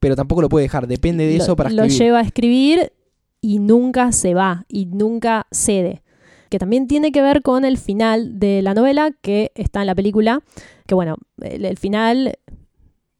pero 0.00 0.16
tampoco 0.16 0.40
lo 0.42 0.48
puede 0.48 0.64
dejar. 0.64 0.86
Depende 0.86 1.26
de 1.26 1.36
Lo- 1.36 1.44
eso 1.44 1.56
para 1.56 1.70
Lo 1.70 1.82
escribir. 1.84 1.98
lleva 2.02 2.18
a 2.18 2.22
escribir 2.22 2.92
y 3.40 3.58
nunca 3.58 4.12
se 4.12 4.34
va 4.34 4.64
y 4.68 4.86
nunca 4.86 5.46
cede. 5.50 6.02
Que 6.48 6.58
también 6.58 6.88
tiene 6.88 7.12
que 7.12 7.22
ver 7.22 7.42
con 7.42 7.64
el 7.64 7.78
final 7.78 8.38
de 8.40 8.60
la 8.62 8.74
novela 8.74 9.12
que 9.22 9.52
está 9.54 9.80
en 9.80 9.86
la 9.86 9.94
película. 9.94 10.42
Que 10.86 10.94
bueno, 10.94 11.16
el, 11.40 11.64
el 11.64 11.78
final 11.78 12.38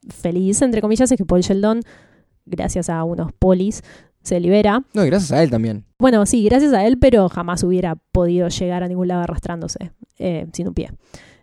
feliz, 0.08 0.62
entre 0.62 0.80
comillas, 0.80 1.10
es 1.10 1.16
que 1.16 1.24
Paul 1.24 1.42
Sheldon, 1.42 1.80
gracias 2.44 2.90
a 2.90 3.04
unos 3.04 3.32
polis, 3.32 3.82
se 4.22 4.40
libera. 4.40 4.84
No, 4.94 5.04
y 5.04 5.06
gracias 5.06 5.32
a 5.32 5.42
él 5.42 5.50
también. 5.50 5.84
Bueno, 5.98 6.26
sí, 6.26 6.44
gracias 6.44 6.72
a 6.72 6.84
él, 6.86 6.98
pero 6.98 7.28
jamás 7.28 7.62
hubiera 7.62 7.96
podido 8.12 8.48
llegar 8.48 8.82
a 8.82 8.88
ningún 8.88 9.08
lado 9.08 9.22
arrastrándose, 9.22 9.92
eh, 10.18 10.46
sin 10.52 10.68
un 10.68 10.74
pie. 10.74 10.90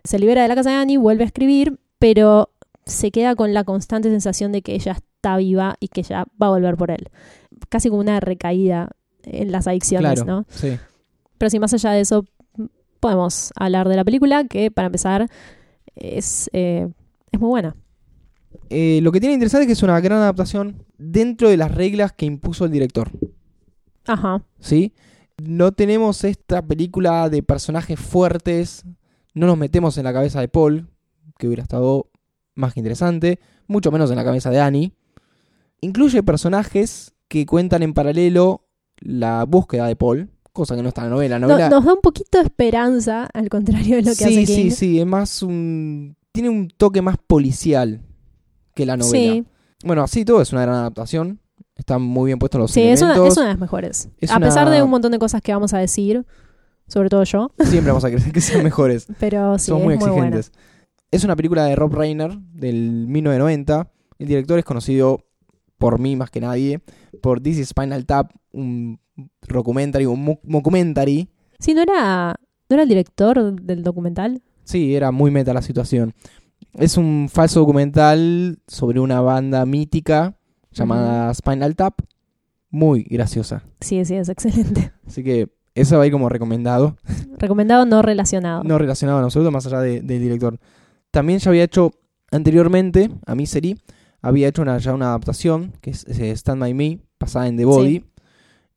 Se 0.04 0.18
libera 0.18 0.42
de 0.42 0.48
la 0.48 0.54
casa 0.54 0.70
de 0.70 0.76
Annie, 0.76 0.96
vuelve 0.96 1.24
a 1.24 1.26
escribir, 1.26 1.78
pero 1.98 2.50
se 2.86 3.10
queda 3.10 3.34
con 3.34 3.52
la 3.52 3.64
constante 3.64 4.08
sensación 4.08 4.52
de 4.52 4.62
que 4.62 4.74
ella 4.74 4.92
está 4.92 5.36
viva 5.36 5.76
y 5.80 5.88
que 5.88 6.00
ella 6.00 6.26
va 6.40 6.46
a 6.46 6.50
volver 6.50 6.76
por 6.76 6.90
él. 6.90 7.08
Casi 7.68 7.88
como 7.88 8.00
una 8.00 8.20
recaída 8.20 8.90
en 9.24 9.52
las 9.52 9.66
adicciones, 9.66 10.22
Claro. 10.22 10.26
¿no? 10.40 10.46
Sí. 10.48 10.78
Pero 11.38 11.50
si 11.50 11.58
más 11.58 11.72
allá 11.74 11.92
de 11.92 12.00
eso, 12.00 12.24
podemos 13.00 13.52
hablar 13.56 13.88
de 13.88 13.96
la 13.96 14.04
película, 14.04 14.44
que 14.44 14.70
para 14.70 14.86
empezar 14.86 15.28
es, 15.94 16.50
eh, 16.52 16.88
es 17.30 17.40
muy 17.40 17.48
buena. 17.48 17.76
Eh, 18.70 19.00
lo 19.02 19.12
que 19.12 19.20
tiene 19.20 19.34
interesante 19.34 19.62
es 19.64 19.66
que 19.66 19.72
es 19.74 19.82
una 19.82 20.00
gran 20.00 20.18
adaptación 20.18 20.84
dentro 20.98 21.48
de 21.48 21.56
las 21.56 21.72
reglas 21.74 22.12
que 22.12 22.26
impuso 22.26 22.64
el 22.64 22.70
director. 22.70 23.10
Ajá. 24.06 24.42
¿Sí? 24.58 24.94
No 25.42 25.72
tenemos 25.72 26.24
esta 26.24 26.62
película 26.62 27.28
de 27.28 27.42
personajes 27.42 28.00
fuertes. 28.00 28.84
No 29.34 29.46
nos 29.46 29.56
metemos 29.58 29.96
en 29.98 30.04
la 30.04 30.12
cabeza 30.12 30.40
de 30.40 30.48
Paul, 30.48 30.88
que 31.38 31.46
hubiera 31.46 31.62
estado 31.62 32.10
más 32.54 32.74
que 32.74 32.80
interesante. 32.80 33.38
Mucho 33.68 33.92
menos 33.92 34.10
en 34.10 34.16
la 34.16 34.24
cabeza 34.24 34.50
de 34.50 34.60
Annie. 34.60 34.92
Incluye 35.80 36.22
personajes 36.22 37.14
que 37.28 37.46
cuentan 37.46 37.82
en 37.82 37.94
paralelo 37.94 38.64
la 39.00 39.44
búsqueda 39.44 39.86
de 39.86 39.96
Paul, 39.96 40.30
cosa 40.52 40.74
que 40.76 40.82
no 40.82 40.88
está 40.88 41.02
en 41.04 41.10
la 41.10 41.14
novela. 41.14 41.38
La 41.38 41.46
No- 41.46 41.76
nos 41.76 41.84
da 41.84 41.94
un 41.94 42.00
poquito 42.00 42.38
de 42.38 42.44
esperanza, 42.44 43.28
al 43.32 43.48
contrario 43.48 43.96
de 43.96 44.02
lo 44.02 44.08
que 44.10 44.14
sí, 44.16 44.24
hace 44.24 44.46
sí, 44.46 44.62
King. 44.62 44.70
sí, 44.70 45.00
es 45.00 45.06
más 45.06 45.42
un. 45.42 46.16
Tiene 46.32 46.48
un 46.50 46.68
toque 46.68 47.02
más 47.02 47.16
policial 47.26 48.00
que 48.74 48.86
la 48.86 48.96
novela. 48.96 49.32
Sí, 49.34 49.44
Bueno, 49.84 50.02
así 50.02 50.24
todo 50.24 50.40
es 50.42 50.52
una 50.52 50.62
gran 50.62 50.74
adaptación. 50.76 51.40
Están 51.76 52.02
muy 52.02 52.26
bien 52.26 52.38
puestos 52.40 52.60
los 52.60 52.70
Sí, 52.72 52.82
es 52.82 53.00
una, 53.02 53.12
elementos. 53.12 53.34
es 53.34 53.38
una 53.38 53.46
de 53.46 53.52
las 53.52 53.60
mejores. 53.60 54.08
Es 54.18 54.30
a 54.32 54.40
pesar 54.40 54.68
de 54.70 54.82
un 54.82 54.90
montón 54.90 55.12
de 55.12 55.18
cosas 55.20 55.40
que 55.42 55.52
vamos 55.52 55.72
a 55.74 55.78
decir, 55.78 56.26
sobre 56.88 57.08
todo 57.08 57.22
yo, 57.24 57.52
Siempre 57.60 57.92
vamos 57.92 58.04
a 58.04 58.10
creer 58.10 58.32
que 58.32 58.40
sean 58.40 58.64
mejores. 58.64 59.06
pero 59.20 59.58
sí, 59.58 59.66
Son 59.66 59.78
es 59.78 59.84
muy 59.84 59.96
muy 59.96 60.08
buena. 60.10 60.36
exigentes. 60.38 60.52
Es 61.12 61.22
una 61.24 61.36
película 61.36 61.64
de 61.66 61.76
Rob 61.76 61.94
Reiner 61.94 62.36
del 62.38 63.06
1990. 63.06 63.90
El 64.18 64.26
director 64.26 64.58
es 64.58 64.64
conocido 64.64 65.24
por 65.78 65.98
mí 65.98 66.16
más 66.16 66.30
que 66.30 66.40
nadie, 66.40 66.80
por 67.22 67.40
This 67.40 67.58
is 67.58 67.68
Spinal 67.68 68.04
Tap, 68.04 68.32
un 68.52 68.98
documentary, 69.48 70.06
un 70.06 70.38
mockumentary. 70.44 71.28
Sí, 71.58 71.74
¿no 71.74 71.82
era, 71.82 72.34
¿no 72.68 72.74
era 72.74 72.82
el 72.82 72.88
director 72.88 73.60
del 73.62 73.82
documental? 73.82 74.42
Sí, 74.64 74.94
era 74.94 75.10
muy 75.10 75.30
meta 75.30 75.54
la 75.54 75.62
situación. 75.62 76.14
Es 76.74 76.96
un 76.96 77.28
falso 77.32 77.60
documental 77.60 78.58
sobre 78.66 79.00
una 79.00 79.20
banda 79.20 79.64
mítica 79.64 80.36
llamada 80.72 81.32
Spinal 81.34 81.74
Tap. 81.74 82.00
Muy 82.70 83.04
graciosa. 83.04 83.62
Sí, 83.80 84.04
sí, 84.04 84.14
es 84.14 84.28
excelente. 84.28 84.92
Así 85.06 85.24
que 85.24 85.48
eso 85.74 85.96
va 85.96 86.02
ahí 86.04 86.10
como 86.10 86.28
recomendado. 86.28 86.96
Recomendado 87.38 87.86
no 87.86 88.02
relacionado. 88.02 88.62
No 88.62 88.76
relacionado 88.76 89.18
en 89.20 89.24
absoluto, 89.24 89.50
más 89.50 89.64
allá 89.66 89.80
de- 89.80 90.02
del 90.02 90.20
director. 90.20 90.58
También 91.10 91.38
ya 91.38 91.48
había 91.50 91.64
hecho 91.64 91.92
anteriormente, 92.30 93.10
a 93.26 93.34
Misery, 93.34 93.80
había 94.22 94.48
hecho 94.48 94.62
una, 94.62 94.78
ya 94.78 94.94
una 94.94 95.06
adaptación, 95.08 95.72
que 95.80 95.90
es, 95.90 96.04
eh, 96.08 96.30
Stand 96.32 96.60
By 96.60 96.74
Me, 96.74 96.98
basada 97.20 97.48
en 97.48 97.56
The 97.56 97.64
Body. 97.64 98.04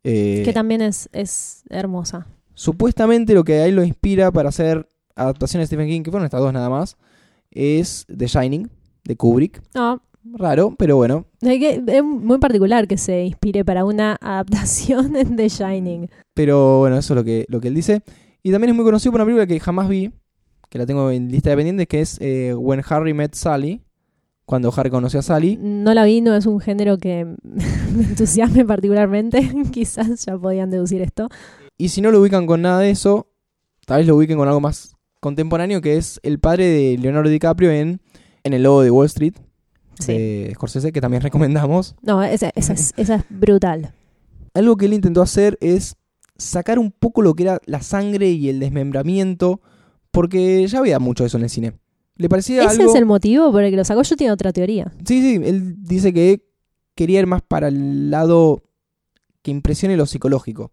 Eh, 0.04 0.42
Que 0.46 0.54
también 0.54 0.82
es, 0.82 1.10
es 1.14 1.64
hermosa. 1.70 2.28
supuestamente 2.54 3.34
lo 3.34 3.44
que 3.44 3.54
a 3.56 3.66
él 3.68 3.76
lo 3.76 3.84
inspira 3.84 4.32
para 4.32 4.50
hacer 4.50 4.88
adaptaciones 5.16 5.70
de 5.70 5.76
Stephen 5.76 5.90
King, 5.90 6.04
que 6.04 6.12
fueron 6.12 6.26
estas 6.26 6.42
dos 6.42 6.54
nada 6.54 6.70
más, 6.70 6.98
es 7.52 8.06
The 8.16 8.28
Shining, 8.28 8.70
de 9.04 9.16
Kubrick. 9.16 9.62
No, 9.76 10.02
Raro, 10.24 10.76
pero 10.78 10.98
bueno. 10.98 11.26
es, 11.42 11.80
es 11.88 12.04
muy 12.04 12.38
particular 12.38 12.88
que 12.88 12.98
se 12.98 13.24
inspire 13.26 13.66
para 13.66 13.84
una 13.86 14.18
adaptación 14.22 15.14
de 15.14 15.26
The 15.26 15.50
Shining. 15.50 16.10
Pero 16.36 16.80
bueno, 16.80 16.98
eso 16.98 17.14
es 17.14 17.16
lo 17.18 17.24
que, 17.24 17.46
lo 17.50 17.60
que 17.60 17.68
él 17.70 17.74
dice. 17.76 18.04
Y 18.44 18.52
también 18.52 18.70
es 18.70 18.76
muy 18.76 18.86
conocido 18.86 19.12
por 19.12 19.22
una 19.22 19.26
película 19.26 19.48
que 19.48 19.60
jamás 19.60 19.90
vi, 19.90 20.12
que 20.70 20.78
la 20.78 20.86
tengo 20.86 21.10
en 21.12 21.30
lista 21.32 21.50
de 21.50 21.56
pendientes, 21.58 21.88
que 21.88 22.02
es 22.02 22.18
eh, 22.22 22.54
When 22.56 22.82
Harry 22.88 23.14
Met 23.14 23.34
Sally, 23.36 23.82
cuando 24.52 24.74
Harry 24.76 24.90
conoció 24.90 25.22
a 25.22 25.24
Sally. 25.24 25.58
No 25.62 25.94
la 25.94 26.04
vi, 26.04 26.20
no 26.20 26.36
es 26.36 26.46
un 26.46 26.60
género 26.60 26.98
que 26.98 27.24
me 27.96 28.04
entusiasme 28.04 28.66
particularmente. 28.66 29.50
Quizás 29.72 30.26
ya 30.26 30.38
podían 30.38 30.70
deducir 30.70 31.02
esto. 31.02 31.30
Y 31.78 31.88
si 31.88 32.02
no 32.02 32.12
lo 32.12 32.20
ubican 32.20 32.46
con 32.46 32.62
nada 32.62 32.80
de 32.80 32.90
eso, 32.90 33.28
tal 33.86 34.00
vez 34.00 34.08
lo 34.08 34.18
ubiquen 34.18 34.38
con 34.38 34.50
algo 34.50 34.60
más 34.60 34.94
contemporáneo, 35.22 35.80
que 35.80 35.96
es 35.96 36.20
el 36.24 36.40
padre 36.40 36.66
de 36.68 36.98
Leonardo 36.98 37.30
DiCaprio 37.30 37.72
en, 37.72 38.02
en 38.44 38.54
El 38.54 38.64
Lobo 38.64 38.82
de 38.82 38.92
Wall 38.92 39.06
Street, 39.06 39.36
Sí. 40.00 40.12
de 40.12 40.52
Scorsese, 40.56 40.92
que 40.92 41.00
también 41.00 41.24
recomendamos. 41.24 41.96
No, 42.02 42.22
esa, 42.22 42.52
esa 42.54 42.74
es, 42.74 42.94
esa 42.98 43.16
es 43.16 43.24
brutal. 43.30 43.94
Algo 44.54 44.76
que 44.76 44.88
él 44.88 44.94
intentó 44.94 45.22
hacer 45.22 45.58
es 45.62 45.96
sacar 46.38 46.78
un 46.78 46.92
poco 46.92 47.22
lo 47.22 47.36
que 47.36 47.44
era 47.44 47.62
la 47.66 47.82
sangre 47.82 48.32
y 48.32 48.50
el 48.50 48.60
desmembramiento, 48.60 49.62
porque 50.12 50.68
ya 50.68 50.80
había 50.80 51.00
mucho 51.00 51.24
de 51.24 51.28
eso 51.28 51.38
en 51.38 51.44
el 51.46 51.50
cine. 51.50 51.74
Le 52.16 52.30
parecía 52.30 52.64
Ese 52.66 52.82
algo... 52.82 52.92
es 52.94 52.98
el 53.00 53.06
motivo 53.06 53.52
por 53.52 53.64
el 53.64 53.72
que 53.72 53.78
lo 53.78 53.84
sacó. 53.86 54.04
Yo 54.04 54.16
tengo 54.16 54.34
otra 54.34 54.52
teoría. 54.54 54.92
Sí, 55.06 55.22
sí, 55.22 55.42
él 55.44 55.76
dice 55.84 56.14
que 56.14 56.46
quería 56.96 57.20
ir 57.20 57.28
más 57.28 57.42
para 57.42 57.68
el 57.70 58.12
lado 58.12 58.64
que 59.42 59.52
impresione 59.52 59.98
lo 59.98 60.06
psicológico, 60.06 60.72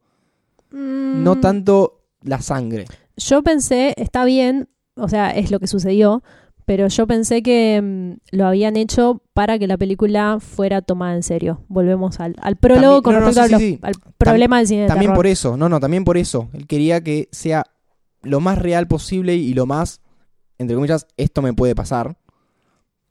no 0.70 1.34
Mm, 1.36 1.41
tanto 1.41 2.03
la 2.22 2.41
sangre. 2.43 2.84
Yo 3.16 3.43
pensé, 3.43 3.95
está 3.97 4.24
bien, 4.24 4.68
o 4.97 5.09
sea, 5.09 5.30
es 5.30 5.51
lo 5.51 5.59
que 5.59 5.66
sucedió, 5.66 6.22
pero 6.66 6.89
yo 6.89 7.07
pensé 7.07 7.43
que 7.43 7.80
mm, 7.82 8.36
lo 8.36 8.47
habían 8.47 8.76
hecho 8.76 9.22
para 9.32 9.59
que 9.59 9.66
la 9.66 9.78
película 9.78 10.39
fuera 10.41 10.82
tomada 10.82 11.14
en 11.16 11.22
serio. 11.22 11.64
Volvemos 11.68 12.20
al, 12.20 12.34
al 12.43 12.57
prólogo 12.57 13.01
También- 13.01 13.03
con 13.03 13.14
no, 13.14 13.20
no, 13.20 13.26
respecto 13.26 13.49
sí, 13.49 13.55
a 13.55 13.59
sí, 13.59 13.70
los- 13.80 13.95
sí. 13.95 13.99
al 14.05 14.12
problema 14.18 14.59
del 14.59 14.66
cine 14.66 14.82
de 14.82 14.89
También 14.89 15.11
terror. 15.12 15.16
por 15.18 15.26
eso, 15.28 15.57
no, 15.57 15.68
no, 15.70 15.80
también 15.80 16.05
por 16.05 16.18
eso. 16.18 16.51
Él 16.53 16.66
quería 16.66 17.03
que 17.03 17.28
sea 17.32 17.64
lo 18.22 18.41
más 18.41 18.59
real 18.59 18.86
posible 18.86 19.34
y 19.36 19.55
lo 19.55 19.64
más, 19.64 20.03
entre 20.59 20.74
comillas, 20.76 21.06
esto 21.16 21.42
me 21.42 21.52
puede 21.54 21.74
pasar. 21.74 22.16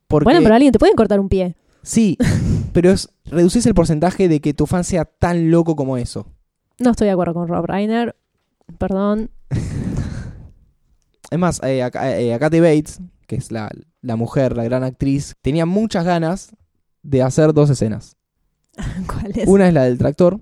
Porque, 0.06 0.24
Bueno, 0.24 0.40
pero 0.42 0.54
alguien 0.54 0.72
te 0.72 0.78
puede 0.78 0.94
cortar 0.94 1.20
un 1.20 1.28
pie. 1.28 1.56
sí, 1.82 2.16
pero 2.72 2.90
es, 2.90 3.08
reducís 3.24 3.66
el 3.66 3.74
porcentaje 3.74 4.28
de 4.28 4.40
que 4.40 4.54
tu 4.54 4.66
fan 4.66 4.84
sea 4.84 5.04
tan 5.04 5.50
loco 5.50 5.76
como 5.76 5.96
eso. 5.96 6.26
No 6.78 6.90
estoy 6.90 7.06
de 7.06 7.12
acuerdo 7.12 7.34
con 7.34 7.48
Rob 7.48 7.66
Reiner. 7.66 8.14
Perdón. 8.78 9.30
Es 11.30 11.38
más, 11.38 11.60
eh, 11.62 11.82
a, 11.82 11.90
eh, 12.20 12.32
a 12.32 12.38
Kathy 12.38 12.60
Bates, 12.60 13.00
que 13.26 13.36
es 13.36 13.52
la, 13.52 13.70
la 14.00 14.16
mujer, 14.16 14.56
la 14.56 14.64
gran 14.64 14.82
actriz, 14.82 15.34
tenía 15.42 15.66
muchas 15.66 16.04
ganas 16.06 16.56
de 17.02 17.22
hacer 17.22 17.52
dos 17.52 17.68
escenas. 17.68 18.16
¿Cuál 19.06 19.32
es? 19.34 19.46
Una 19.46 19.68
es 19.68 19.74
la 19.74 19.84
del 19.84 19.98
tractor 19.98 20.40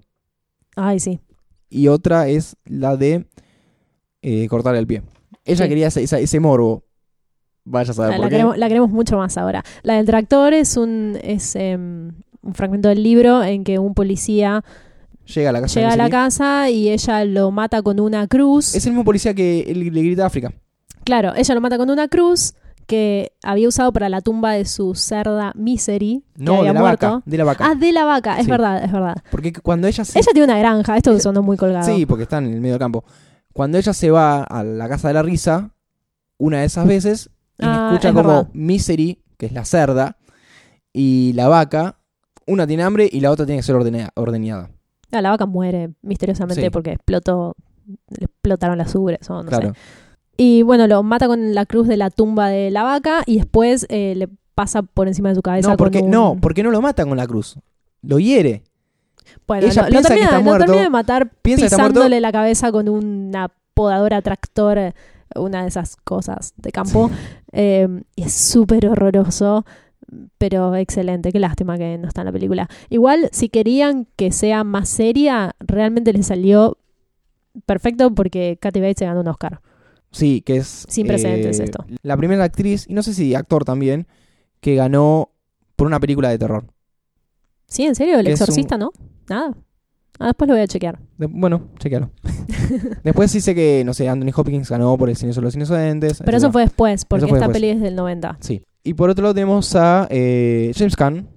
Ay, 0.76 1.00
sí. 1.00 1.18
y 1.68 1.88
otra 1.88 2.28
es 2.28 2.56
la 2.66 2.96
de 2.96 3.26
eh, 4.22 4.46
cortar 4.48 4.76
el 4.76 4.86
pie. 4.86 5.02
Ella 5.44 5.64
Sí. 5.64 5.68
quería 5.68 5.88
ese, 5.88 6.04
ese 6.04 6.40
morbo. 6.40 6.84
Vaya 7.68 7.90
a 7.90 7.94
saber 7.94 8.10
La, 8.12 8.16
por 8.16 8.24
la 8.24 8.28
qué. 8.30 8.34
queremos, 8.36 8.58
la 8.58 8.68
queremos 8.68 8.90
mucho 8.90 9.18
más 9.18 9.36
ahora. 9.36 9.62
La 9.82 9.94
del 9.94 10.06
tractor 10.06 10.54
es 10.54 10.76
un 10.76 11.18
es 11.22 11.54
em, 11.56 12.12
un 12.42 12.54
fragmento 12.54 12.88
del 12.88 13.02
libro 13.02 13.42
en 13.42 13.64
que 13.64 13.78
un 13.80 13.92
policía 13.92 14.64
Llega 15.34 15.50
a 15.50 15.52
la 15.52 15.60
casa 15.60 15.80
llega 15.80 15.92
a 15.92 15.96
la 15.96 16.08
casa 16.08 16.70
y 16.70 16.88
ella 16.90 17.24
lo 17.24 17.50
mata 17.50 17.82
con 17.82 17.98
una 17.98 18.28
cruz. 18.28 18.74
Es 18.76 18.86
el 18.86 18.92
mismo 18.92 19.04
policía 19.04 19.34
que 19.34 19.70
le 19.74 19.90
grita 20.02 20.22
a 20.22 20.26
África. 20.28 20.52
Claro, 21.04 21.32
ella 21.36 21.54
lo 21.56 21.60
mata 21.60 21.76
con 21.76 21.90
una 21.90 22.06
cruz 22.06 22.54
que 22.86 23.32
había 23.42 23.66
usado 23.66 23.92
para 23.92 24.08
la 24.08 24.20
tumba 24.20 24.52
de 24.52 24.64
su 24.64 24.94
cerda 24.94 25.50
Misery, 25.56 26.22
que 26.36 26.44
No, 26.44 26.58
había 26.58 26.68
de 26.70 26.74
la 26.74 26.80
muerto. 26.80 27.06
vaca. 27.10 27.22
De 27.26 27.36
la 27.36 27.44
vaca. 27.44 27.66
Ah, 27.68 27.74
de 27.74 27.92
la 27.92 28.04
vaca, 28.04 28.38
es 28.38 28.44
Sí. 28.44 28.50
verdad, 28.52 28.84
es 28.84 28.92
verdad. 28.92 29.16
Porque 29.32 29.52
cuando 29.52 29.88
ella 29.88 30.04
se... 30.04 30.16
Ella 30.16 30.28
tiene 30.32 30.44
una 30.44 30.58
granja, 30.60 30.96
esto 30.96 31.18
sonó 31.18 31.42
muy 31.42 31.56
colgado. 31.56 31.84
Sí, 31.92 32.06
porque 32.06 32.22
están 32.22 32.46
en 32.46 32.54
el 32.54 32.60
medio 32.60 32.74
del 32.74 32.80
campo. 32.80 33.04
Cuando 33.52 33.76
ella 33.78 33.92
se 33.92 34.12
va 34.12 34.44
a 34.44 34.62
la 34.62 34.88
casa 34.88 35.08
de 35.08 35.14
la 35.14 35.22
risa, 35.24 35.70
una 36.38 36.60
de 36.60 36.66
esas 36.66 36.86
veces, 36.86 37.30
y 37.58 37.64
Ah, 37.64 37.88
escucha 37.92 38.08
es 38.08 38.14
como 38.14 38.28
verdad. 38.28 38.48
Misery, 38.52 39.18
que 39.38 39.46
es 39.46 39.52
la 39.52 39.64
cerda, 39.64 40.16
y 40.92 41.32
la 41.34 41.48
vaca, 41.48 41.96
una 42.46 42.66
tiene 42.66 42.82
hambre 42.82 43.08
y 43.10 43.20
la 43.20 43.30
otra 43.30 43.44
tiene 43.46 43.58
que 43.60 43.62
ser 43.64 43.74
ordenea- 43.76 44.10
ordeñada. 44.14 44.70
Ah, 45.12 45.20
la 45.22 45.30
vaca 45.30 45.46
muere 45.46 45.90
misteriosamente 46.02 46.62
Sí. 46.64 46.70
porque 46.70 46.92
explotó, 46.92 47.54
le 48.08 48.24
explotaron 48.24 48.78
las 48.78 48.94
ubres 48.94 49.28
o 49.30 49.42
no 49.42 49.48
claro. 49.48 49.70
sé. 49.72 49.80
Y 50.38 50.62
bueno, 50.62 50.86
lo 50.86 51.02
mata 51.02 51.26
con 51.28 51.54
la 51.54 51.64
cruz 51.64 51.86
de 51.88 51.96
la 51.96 52.10
tumba 52.10 52.48
de 52.48 52.70
la 52.70 52.82
vaca 52.82 53.22
y 53.24 53.36
después 53.36 53.86
eh, 53.88 54.14
le 54.16 54.28
pasa 54.54 54.82
por 54.82 55.08
encima 55.08 55.30
de 55.30 55.34
su 55.34 55.42
cabeza 55.42 55.70
No, 55.70 55.76
porque 55.76 55.98
con 56.00 56.06
un... 56.06 56.10
no, 56.12 56.36
porque 56.40 56.62
no 56.62 56.70
lo 56.70 56.80
mata 56.82 57.04
con 57.06 57.16
la 57.16 57.26
cruz. 57.26 57.58
Lo 58.02 58.18
hiere. 58.18 58.62
Bueno, 59.46 59.66
ella 59.66 59.82
lo, 59.82 59.88
lo 59.88 59.90
piensa 59.92 60.08
que 60.08 60.14
termina, 60.14 60.24
está 60.26 60.38
lo 60.38 60.44
muerto, 60.44 60.64
termina 60.66 60.82
de 60.84 60.90
matar 60.90 61.30
que 61.42 61.52
está 61.54 61.76
muerto. 61.76 61.76
pisándole 61.92 62.20
la 62.20 62.32
cabeza 62.32 62.72
con 62.72 62.88
una 62.88 63.50
podadora 63.74 64.20
tractor, 64.22 64.92
una 65.38 65.62
de 65.62 65.68
esas 65.68 65.96
cosas 65.96 66.52
de 66.56 66.72
campo. 66.72 67.10
Eh, 67.52 67.88
y 68.16 68.22
es 68.22 68.32
súper 68.32 68.86
horroroso, 68.88 69.64
pero 70.38 70.74
excelente. 70.76 71.32
Qué 71.32 71.40
lástima 71.40 71.78
que 71.78 71.98
no 71.98 72.08
está 72.08 72.22
en 72.22 72.26
la 72.26 72.32
película. 72.32 72.68
Igual, 72.90 73.28
si 73.32 73.48
querían 73.48 74.06
que 74.16 74.32
sea 74.32 74.64
más 74.64 74.88
seria, 74.88 75.54
realmente 75.60 76.12
le 76.12 76.22
salió 76.22 76.78
perfecto 77.64 78.14
porque 78.14 78.58
Kathy 78.60 78.80
Bates 78.80 78.98
se 78.98 79.04
ganó 79.06 79.20
un 79.20 79.28
Oscar. 79.28 79.60
Sí, 80.12 80.40
que 80.40 80.56
es... 80.58 80.84
eh, 80.84 80.90
Sin 80.90 81.06
precedentes 81.06 81.60
esto. 81.60 81.84
La 82.02 82.16
primera 82.16 82.44
actriz, 82.44 82.86
y 82.88 82.94
no 82.94 83.02
sé 83.02 83.12
si 83.14 83.34
actor 83.34 83.64
también, 83.64 84.06
que 84.60 84.74
ganó 84.74 85.30
por 85.74 85.86
una 85.86 86.00
película 86.00 86.28
de 86.30 86.38
terror. 86.38 86.66
¿Sí? 87.66 87.82
¿En 87.84 87.94
serio? 87.94 88.18
¿El 88.18 88.26
un- 88.26 88.32
exorcista 88.32 88.78
no? 88.78 88.92
Nada. 89.28 89.54
Ah, 90.18 90.26
después 90.28 90.48
lo 90.48 90.54
voy 90.54 90.62
a 90.62 90.66
chequear. 90.68 90.98
Bueno, 91.18 91.68
chequealo. 91.78 92.10
Después 93.04 93.30
sé 93.30 93.54
que, 93.54 93.82
no 93.84 93.94
sé, 93.94 94.08
Anthony 94.08 94.32
Hopkins 94.34 94.70
ganó 94.70 94.96
por 94.96 95.08
El 95.08 95.16
Silencio 95.16 95.40
de 95.40 95.44
los 95.46 95.54
Inocentes. 95.54 96.22
Pero 96.24 96.36
eso 96.36 96.52
fue 96.52 96.62
después, 96.62 97.04
porque 97.04 97.26
fue 97.26 97.38
esta 97.38 97.48
después. 97.48 97.62
peli 97.62 97.68
es 97.70 97.80
del 97.80 97.96
90. 97.96 98.38
Sí. 98.40 98.62
Y 98.84 98.94
por 98.94 99.10
otro 99.10 99.22
lado 99.22 99.34
tenemos 99.34 99.74
a 99.74 100.06
eh, 100.10 100.72
James 100.76 100.96
Caan, 100.96 101.28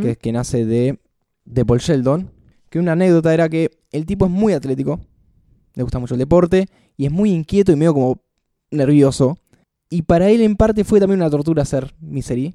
que 0.00 0.12
es 0.12 0.18
quien 0.18 0.36
hace 0.36 0.64
de, 0.64 0.98
de 1.44 1.64
Paul 1.64 1.80
Sheldon. 1.80 2.30
Que 2.70 2.78
una 2.78 2.92
anécdota 2.92 3.32
era 3.32 3.48
que 3.48 3.70
el 3.92 4.06
tipo 4.06 4.26
es 4.26 4.30
muy 4.30 4.52
atlético, 4.52 5.00
le 5.74 5.82
gusta 5.82 5.98
mucho 5.98 6.14
el 6.14 6.18
deporte, 6.18 6.66
y 6.96 7.06
es 7.06 7.12
muy 7.12 7.32
inquieto 7.32 7.72
y 7.72 7.76
medio 7.76 7.94
como 7.94 8.22
nervioso. 8.70 9.38
Y 9.90 10.02
para 10.02 10.28
él 10.28 10.42
en 10.42 10.56
parte 10.56 10.84
fue 10.84 11.00
también 11.00 11.20
una 11.20 11.30
tortura 11.30 11.62
hacer 11.62 11.94
Misery, 12.00 12.54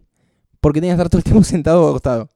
porque 0.62 0.80
tenía 0.80 0.94
que 0.94 1.02
estar 1.02 1.10
todo 1.10 1.20
el 1.20 1.24
tiempo 1.24 1.44
sentado 1.44 1.86
o 1.86 1.90
acostado. 1.90 2.30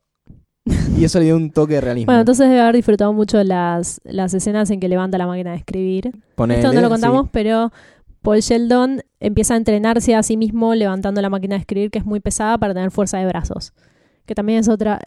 Y 0.97 1.03
eso 1.03 1.19
le 1.19 1.25
dio 1.25 1.35
un 1.35 1.51
toque 1.51 1.75
de 1.75 1.81
realismo. 1.81 2.07
Bueno, 2.07 2.21
entonces 2.21 2.47
debe 2.47 2.61
haber 2.61 2.75
disfrutado 2.75 3.13
mucho 3.13 3.43
las, 3.43 4.01
las 4.03 4.33
escenas 4.33 4.69
en 4.71 4.79
que 4.79 4.87
levanta 4.87 5.17
la 5.17 5.27
máquina 5.27 5.51
de 5.51 5.57
escribir. 5.57 6.11
Ponele, 6.35 6.59
Esto 6.59 6.73
no 6.73 6.81
lo 6.81 6.87
sí. 6.87 6.91
contamos, 6.91 7.27
pero 7.31 7.71
Paul 8.21 8.39
Sheldon 8.39 9.01
empieza 9.19 9.53
a 9.53 9.57
entrenarse 9.57 10.15
a 10.15 10.23
sí 10.23 10.37
mismo 10.37 10.75
levantando 10.75 11.21
la 11.21 11.29
máquina 11.29 11.55
de 11.55 11.61
escribir, 11.61 11.91
que 11.91 11.99
es 11.99 12.05
muy 12.05 12.19
pesada 12.19 12.57
para 12.57 12.73
tener 12.73 12.91
fuerza 12.91 13.17
de 13.17 13.25
brazos. 13.25 13.73
Que 14.25 14.35
también 14.35 14.59
es 14.59 14.69
otra 14.69 14.99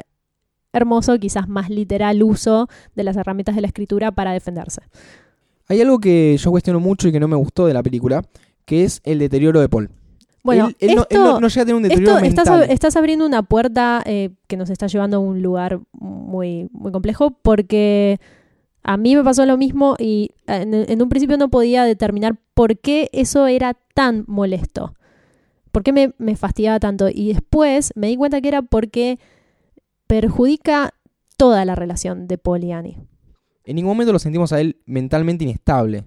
hermoso, 0.73 1.19
quizás 1.19 1.49
más 1.49 1.69
literal 1.69 2.23
uso 2.23 2.69
de 2.95 3.05
las 3.05 3.17
herramientas 3.17 3.55
de 3.55 3.61
la 3.61 3.67
escritura 3.67 4.13
para 4.13 4.33
defenderse. 4.33 4.83
Hay 5.69 5.81
algo 5.81 5.99
que 5.99 6.37
yo 6.37 6.51
cuestiono 6.51 6.81
mucho 6.81 7.09
y 7.09 7.13
que 7.13 7.21
no 7.21 7.29
me 7.29 7.37
gustó 7.37 7.67
de 7.67 7.75
la 7.75 7.83
película, 7.83 8.23
que 8.65 8.85
es 8.85 9.01
el 9.05 9.19
deterioro 9.19 9.61
de 9.61 9.69
Paul. 9.69 9.91
Bueno, 10.43 10.69
él, 10.69 10.77
él 10.81 10.97
no, 10.97 11.03
esto, 11.03 11.15
él 11.17 11.21
no- 11.23 11.41
no 11.41 11.49
llega 11.49 11.63
a 11.63 11.65
tener 11.67 11.75
un 11.77 11.83
deterioro 11.83 12.17
esto 12.17 12.27
estás, 12.27 12.47
mental. 12.49 12.69
ab- 12.69 12.73
estás 12.73 12.97
abriendo 12.97 13.27
una 13.27 13.43
puerta 13.43 14.03
eh, 14.07 14.31
que 14.47 14.57
nos 14.57 14.71
está 14.71 14.87
llevando 14.87 15.19
a 15.19 15.21
un 15.21 15.43
lugar 15.43 15.81
muy, 15.93 16.69
muy 16.73 16.93
complejo 16.93 17.33
porque 17.43 18.19
a 18.83 18.97
mí 18.97 19.15
me 19.17 19.23
pasó 19.23 19.45
lo 19.45 19.57
mismo 19.59 19.97
y 19.99 20.31
eh, 20.47 20.63
en, 20.63 20.73
en 20.75 21.03
un 21.03 21.09
principio 21.11 21.37
no 21.37 21.51
podía 21.51 21.85
determinar 21.85 22.37
por 22.55 22.79
qué 22.79 23.11
eso 23.13 23.47
era 23.47 23.77
tan 23.95 24.25
molesto. 24.27 24.95
¿Por 25.73 25.83
qué 25.85 25.93
me, 25.93 26.15
me 26.19 26.35
fastidiaba 26.37 26.81
tanto? 26.81 27.09
Y 27.09 27.33
después 27.33 27.93
me 27.95 28.09
di 28.09 28.17
cuenta 28.17 28.41
que 28.41 28.49
era 28.49 28.63
porque 28.63 29.19
perjudica 30.07 30.95
toda 31.37 31.65
la 31.65 31.75
relación 31.75 32.27
de 32.27 32.39
Paul 32.39 32.65
y 32.65 32.73
Annie. 32.73 32.99
En 33.65 33.77
ningún 33.77 33.91
momento 33.93 34.13
lo 34.13 34.19
sentimos 34.19 34.53
a 34.53 34.61
él 34.61 34.81
mentalmente 34.87 35.45
inestable. 35.45 36.05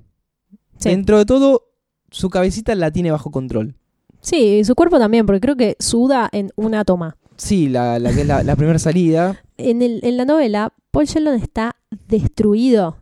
Sí. 0.77 0.89
Dentro 0.89 1.17
de 1.17 1.25
todo, 1.25 1.63
su 2.11 2.29
cabecita 2.29 2.75
la 2.75 2.91
tiene 2.91 3.11
bajo 3.11 3.31
control. 3.31 3.75
Sí, 4.23 4.59
y 4.59 4.63
su 4.63 4.73
cuerpo 4.73 4.97
también, 4.97 5.25
porque 5.25 5.41
creo 5.41 5.55
que 5.57 5.75
suda 5.79 6.29
en 6.31 6.49
una 6.55 6.85
toma. 6.85 7.17
Sí, 7.35 7.67
la, 7.67 7.99
la 7.99 8.13
que 8.13 8.21
es 8.21 8.27
la, 8.27 8.41
la 8.43 8.55
primera 8.55 8.79
salida. 8.79 9.39
En, 9.57 9.81
el- 9.81 9.99
en 10.03 10.17
la 10.17 10.23
novela, 10.25 10.73
Paul 10.91 11.05
Sheldon 11.05 11.35
está 11.35 11.75
destruido. 12.07 12.97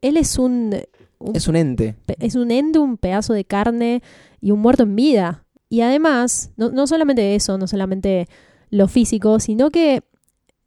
Él 0.00 0.16
es 0.16 0.38
un, 0.38 0.76
un- 1.18 1.36
Es 1.36 1.48
un 1.48 1.56
ente. 1.56 1.96
es 2.20 2.34
un 2.36 2.50
ente, 2.50 2.78
un 2.78 2.96
pedazo 2.98 3.32
de 3.32 3.44
carne 3.44 4.02
y 4.40 4.52
un 4.52 4.60
muerto 4.60 4.84
en 4.84 4.94
vida. 4.96 5.44
Y 5.68 5.80
además, 5.82 6.52
no, 6.56 6.70
no 6.70 6.86
solamente 6.86 7.34
eso, 7.34 7.58
no 7.58 7.66
solamente 7.66 8.28
lo 8.70 8.86
físico, 8.86 9.40
sino 9.40 9.70
que 9.70 10.02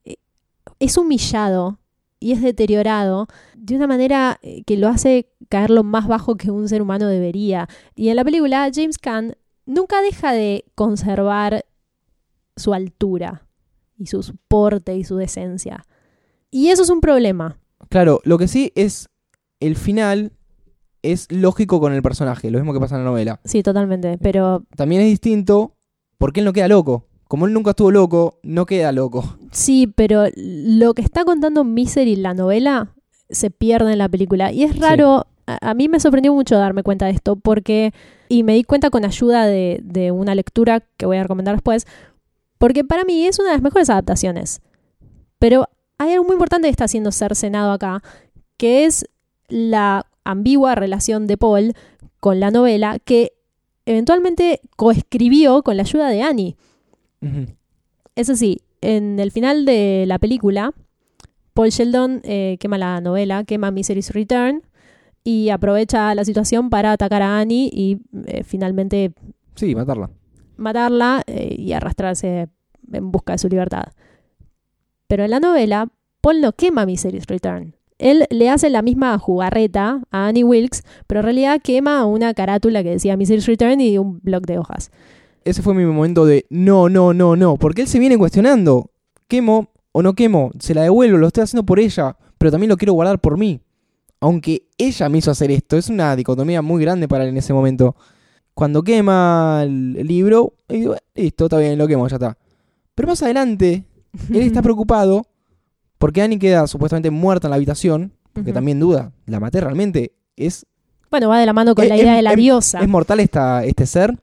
eh, 0.05 0.15
es 0.79 0.97
humillado 0.97 1.79
y 2.19 2.31
es 2.33 2.41
deteriorado 2.41 3.27
de 3.55 3.75
una 3.75 3.87
manera 3.87 4.39
eh, 4.41 4.63
que 4.65 4.75
lo 4.77 4.87
hace 4.89 5.29
caer 5.49 5.69
lo 5.69 5.83
más 5.83 6.07
bajo 6.07 6.35
que 6.35 6.51
un 6.51 6.67
ser 6.67 6.81
humano 6.81 7.07
debería. 7.07 7.67
Y 7.95 8.09
en 8.09 8.15
la 8.17 8.23
película, 8.25 8.69
James 8.73 8.97
Caan 8.97 9.35
nunca 9.65 10.01
deja 10.01 10.33
de 10.33 10.65
conservar 10.75 11.65
su 12.55 12.73
altura 12.73 13.47
y 13.97 14.07
su 14.07 14.35
porte 14.47 14.95
y 14.95 15.03
su 15.03 15.17
decencia. 15.17 15.85
Y 16.51 16.69
eso 16.69 16.83
es 16.83 16.89
un 16.89 17.01
problema. 17.01 17.59
Claro, 17.89 18.21
lo 18.23 18.37
que 18.37 18.47
sí 18.47 18.71
es. 18.75 19.09
El 19.59 19.75
final 19.75 20.33
es 21.01 21.31
lógico 21.31 21.79
con 21.79 21.93
el 21.93 22.01
personaje, 22.01 22.51
lo 22.51 22.59
mismo 22.59 22.73
que 22.73 22.79
pasa 22.79 22.95
en 22.95 23.03
la 23.03 23.09
novela. 23.09 23.39
Sí, 23.45 23.63
totalmente. 23.63 24.17
Pero 24.17 24.63
También 24.75 25.01
es 25.01 25.07
distinto 25.07 25.75
porque 26.17 26.41
él 26.41 26.45
no 26.45 26.53
queda 26.53 26.67
loco. 26.67 27.07
Como 27.27 27.47
él 27.47 27.53
nunca 27.53 27.71
estuvo 27.71 27.91
loco, 27.91 28.39
no 28.43 28.65
queda 28.65 28.91
loco. 28.91 29.37
Sí, 29.51 29.87
pero 29.87 30.25
lo 30.35 30.93
que 30.93 31.01
está 31.01 31.25
contando 31.25 31.63
Misery 31.63 32.15
la 32.15 32.33
novela 32.33 32.93
se 33.29 33.49
pierde 33.49 33.93
en 33.93 33.97
la 33.97 34.09
película. 34.09 34.51
Y 34.51 34.63
es 34.63 34.77
raro, 34.77 35.25
a, 35.45 35.73
mí 35.73 35.87
me 35.87 35.99
sorprendió 35.99 36.33
mucho 36.33 36.57
darme 36.57 36.83
cuenta 36.83 37.05
de 37.05 37.11
esto, 37.11 37.35
porque, 37.35 37.93
y 38.29 38.43
me 38.43 38.53
di 38.53 38.63
cuenta 38.63 38.89
con 38.89 39.05
ayuda 39.05 39.45
de, 39.45 39.79
de 39.83 40.11
una 40.11 40.35
lectura 40.35 40.81
que 40.97 41.05
voy 41.05 41.17
a 41.17 41.23
recomendar 41.23 41.55
después, 41.55 41.85
porque 42.57 42.83
para 42.83 43.03
mí 43.03 43.25
es 43.25 43.39
una 43.39 43.49
de 43.49 43.55
las 43.55 43.61
mejores 43.61 43.89
adaptaciones. 43.89 44.61
Pero 45.39 45.67
hay 45.97 46.11
algo 46.11 46.23
muy 46.25 46.33
importante 46.33 46.67
que 46.67 46.71
está 46.71 46.85
haciendo 46.85 47.11
cercenado 47.11 47.71
acá, 47.71 48.01
que 48.57 48.85
es 48.85 49.05
la 49.49 50.05
ambigua 50.23 50.75
relación 50.75 51.27
de 51.27 51.37
Paul 51.37 51.73
con 52.19 52.39
la 52.39 52.51
novela, 52.51 52.99
que 52.99 53.33
eventualmente 53.85 54.61
coescribió 54.77 55.61
con 55.63 55.77
la 55.77 55.83
ayuda 55.83 56.09
de 56.09 56.21
Annie. 56.21 56.55
Eso 58.15 58.35
sí, 58.35 58.61
en 58.81 59.19
el 59.19 59.31
final 59.31 59.65
de 59.65 60.05
la 60.07 60.19
película, 60.19 60.73
Paul 61.53 61.69
Sheldon 61.69 62.21
eh, 62.23 62.57
quema 62.59 62.77
la 62.77 63.01
novela, 63.01 63.43
quema 63.43 63.71
Misery's 63.71 64.11
Return 64.11 64.63
y 65.23 65.49
aprovecha 65.49 66.13
la 66.15 66.25
situación 66.25 66.69
para 66.69 66.91
atacar 66.91 67.21
a 67.21 67.39
Annie 67.39 67.69
y 67.71 67.97
eh, 68.25 68.43
finalmente 68.43 69.13
Sí, 69.55 69.73
matarla. 69.75 70.09
matarla 70.57 71.23
eh, 71.27 71.55
y 71.57 71.73
arrastrarse 71.73 72.47
en 72.91 73.11
busca 73.11 73.33
de 73.33 73.37
su 73.39 73.47
libertad. 73.49 73.83
Pero 75.07 75.23
en 75.23 75.31
la 75.31 75.39
novela, 75.39 75.89
Paul 76.21 76.41
no 76.41 76.53
quema 76.53 76.85
Misery's 76.85 77.27
Return. 77.27 77.75
Él 77.99 78.25
le 78.31 78.49
hace 78.49 78.69
la 78.69 78.81
misma 78.81 79.17
jugarreta 79.19 80.01
a 80.11 80.27
Annie 80.27 80.43
Wilkes, 80.43 80.83
pero 81.07 81.19
en 81.21 81.25
realidad 81.25 81.61
quema 81.63 82.05
una 82.05 82.33
carátula 82.33 82.83
que 82.83 82.89
decía 82.89 83.15
Misery's 83.15 83.45
Return 83.45 83.79
y 83.79 83.97
un 83.97 84.19
bloc 84.21 84.45
de 84.45 84.57
hojas. 84.57 84.91
Ese 85.45 85.61
fue 85.61 85.73
mi 85.73 85.85
momento 85.85 86.25
de 86.25 86.45
no, 86.49 86.89
no, 86.89 87.13
no, 87.13 87.35
no. 87.35 87.57
Porque 87.57 87.81
él 87.81 87.87
se 87.87 87.99
viene 87.99 88.17
cuestionando. 88.17 88.91
¿Quemo 89.27 89.69
o 89.91 90.01
no 90.01 90.13
quemo? 90.13 90.51
Se 90.59 90.73
la 90.73 90.83
devuelvo, 90.83 91.17
lo 91.17 91.27
estoy 91.27 91.43
haciendo 91.43 91.65
por 91.65 91.79
ella. 91.79 92.17
Pero 92.37 92.51
también 92.51 92.69
lo 92.69 92.77
quiero 92.77 92.93
guardar 92.93 93.19
por 93.19 93.37
mí. 93.37 93.61
Aunque 94.23 94.67
ella 94.77 95.09
me 95.09 95.17
hizo 95.17 95.31
hacer 95.31 95.51
esto. 95.51 95.75
Es 95.75 95.89
una 95.89 96.15
dicotomía 96.15 96.61
muy 96.61 96.81
grande 96.81 97.09
para 97.09 97.23
él 97.25 97.31
en 97.31 97.37
ese 97.37 97.51
momento. 97.53 97.95
Cuando 98.53 98.81
quema 98.81 99.61
el 99.63 99.93
libro, 100.07 100.53
y 100.69 100.77
digo, 100.79 100.95
listo, 101.13 101.45
está 101.45 101.57
bien, 101.57 101.77
lo 101.77 101.87
quemo, 101.87 102.07
ya 102.07 102.15
está. 102.15 102.37
Pero 102.95 103.09
más 103.09 103.21
adelante, 103.21 103.83
él 104.29 104.37
está 104.43 104.61
preocupado 104.63 105.25
porque 105.97 106.21
Annie 106.21 106.39
queda 106.39 106.67
supuestamente 106.67 107.11
muerta 107.11 107.47
en 107.47 107.49
la 107.49 107.55
habitación. 107.57 108.13
Porque 108.31 108.53
también 108.53 108.79
duda, 108.79 109.11
¿la 109.25 109.39
maté 109.41 109.59
realmente? 109.59 110.13
¿Es 110.37 110.65
Bueno, 111.11 111.27
va 111.29 111.39
de 111.39 111.45
la 111.45 111.53
mano 111.53 111.75
con 111.75 111.83
Eh, 111.83 111.89
la 111.89 111.95
es- 111.95 112.01
idea 112.01 112.15
de 112.15 112.21
la 112.21 112.31
es- 112.31 112.37
diosa. 112.37 112.79
¿Es 112.79 112.87
mortal 112.87 113.19
esta, 113.19 113.65
este 113.65 113.85
ser? 113.85 114.17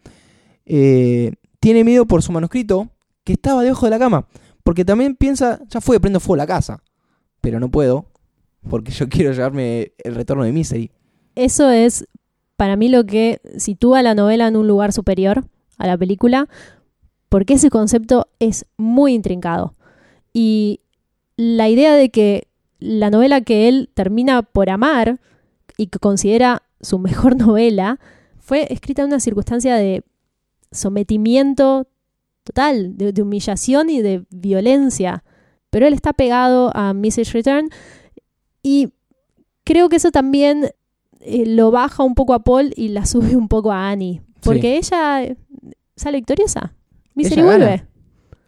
Eh, 0.67 1.33
tiene 1.61 1.85
miedo 1.85 2.07
por 2.07 2.23
su 2.23 2.33
manuscrito 2.33 2.89
que 3.25 3.35
estaba 3.35 3.63
debajo 3.63 3.85
de 3.87 3.91
la 3.91 3.99
cama. 3.99 4.27
Porque 4.65 4.85
también 4.85 5.15
piensa, 5.15 5.61
ya 5.69 5.81
fue, 5.81 6.01
prendo 6.01 6.21
fuego 6.21 6.37
la 6.37 6.47
casa. 6.47 6.83
Pero 7.41 7.61
no 7.61 7.71
puedo, 7.71 8.07
porque 8.69 8.93
yo 8.93 9.09
quiero 9.11 9.33
llevarme 9.33 9.93
el 10.03 10.15
retorno 10.15 10.45
de 10.45 10.53
Misery. 10.53 10.91
Eso 11.35 11.71
es 11.71 12.07
para 12.57 12.77
mí 12.77 12.89
lo 12.89 13.07
que 13.07 13.41
sitúa 13.57 14.03
la 14.03 14.15
novela 14.15 14.47
en 14.47 14.57
un 14.57 14.69
lugar 14.69 14.93
superior 14.93 15.45
a 15.79 15.87
la 15.87 15.97
película, 15.97 16.49
porque 17.29 17.55
ese 17.55 17.71
concepto 17.71 18.29
es 18.39 18.67
muy 18.77 19.15
intrincado. 19.15 19.75
Y 20.33 20.81
la 21.37 21.69
idea 21.69 21.95
de 21.95 22.11
que 22.11 22.49
la 22.79 23.11
novela 23.11 23.41
que 23.41 23.69
él 23.69 23.91
termina 23.95 24.43
por 24.43 24.69
amar 24.69 25.21
y 25.77 25.87
que 25.87 25.99
considera 25.99 26.63
su 26.81 26.99
mejor 26.99 27.37
novela 27.39 27.99
fue 28.39 28.67
escrita 28.73 29.03
en 29.03 29.09
una 29.09 29.21
circunstancia 29.21 29.77
de 29.77 30.03
sometimiento 30.73 31.87
total, 32.45 32.97
de, 32.97 33.23
humillación 33.23 33.91
y 33.91 34.03
de 34.03 34.25
violencia. 34.31 35.25
Pero 35.71 35.87
él 35.87 35.95
está 35.95 36.13
pegado 36.13 36.71
a 36.75 36.93
Mrs. 36.93 37.33
Return 37.33 37.71
y 38.63 38.93
creo 39.65 39.89
que 39.89 39.97
eso 39.97 40.11
también 40.11 40.71
eh, 41.21 41.45
lo 41.47 41.71
baja 41.71 42.03
un 42.03 42.15
poco 42.15 42.35
a 42.35 42.41
Paul 42.43 42.73
y 42.77 42.89
la 42.89 43.07
sube 43.07 43.37
un 43.37 43.49
poco 43.49 43.73
a 43.73 43.91
Annie. 43.91 44.23
Porque 44.43 44.77
ella 44.77 45.37
sale 45.97 46.19
victoriosa. 46.19 46.75
Misery 47.15 47.43
Ella 47.43 47.59
gana. 47.59 47.89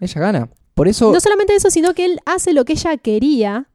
Ella 0.00 0.20
gana. 0.20 0.50
Por 0.74 0.88
eso, 0.88 1.12
No 1.12 1.20
solamente 1.20 1.54
eso, 1.54 1.70
sino 1.70 1.92
que 1.94 2.06
él 2.06 2.18
hace 2.24 2.54
lo 2.54 2.64
que 2.64 2.72
ella 2.72 2.96
quería 2.96 3.68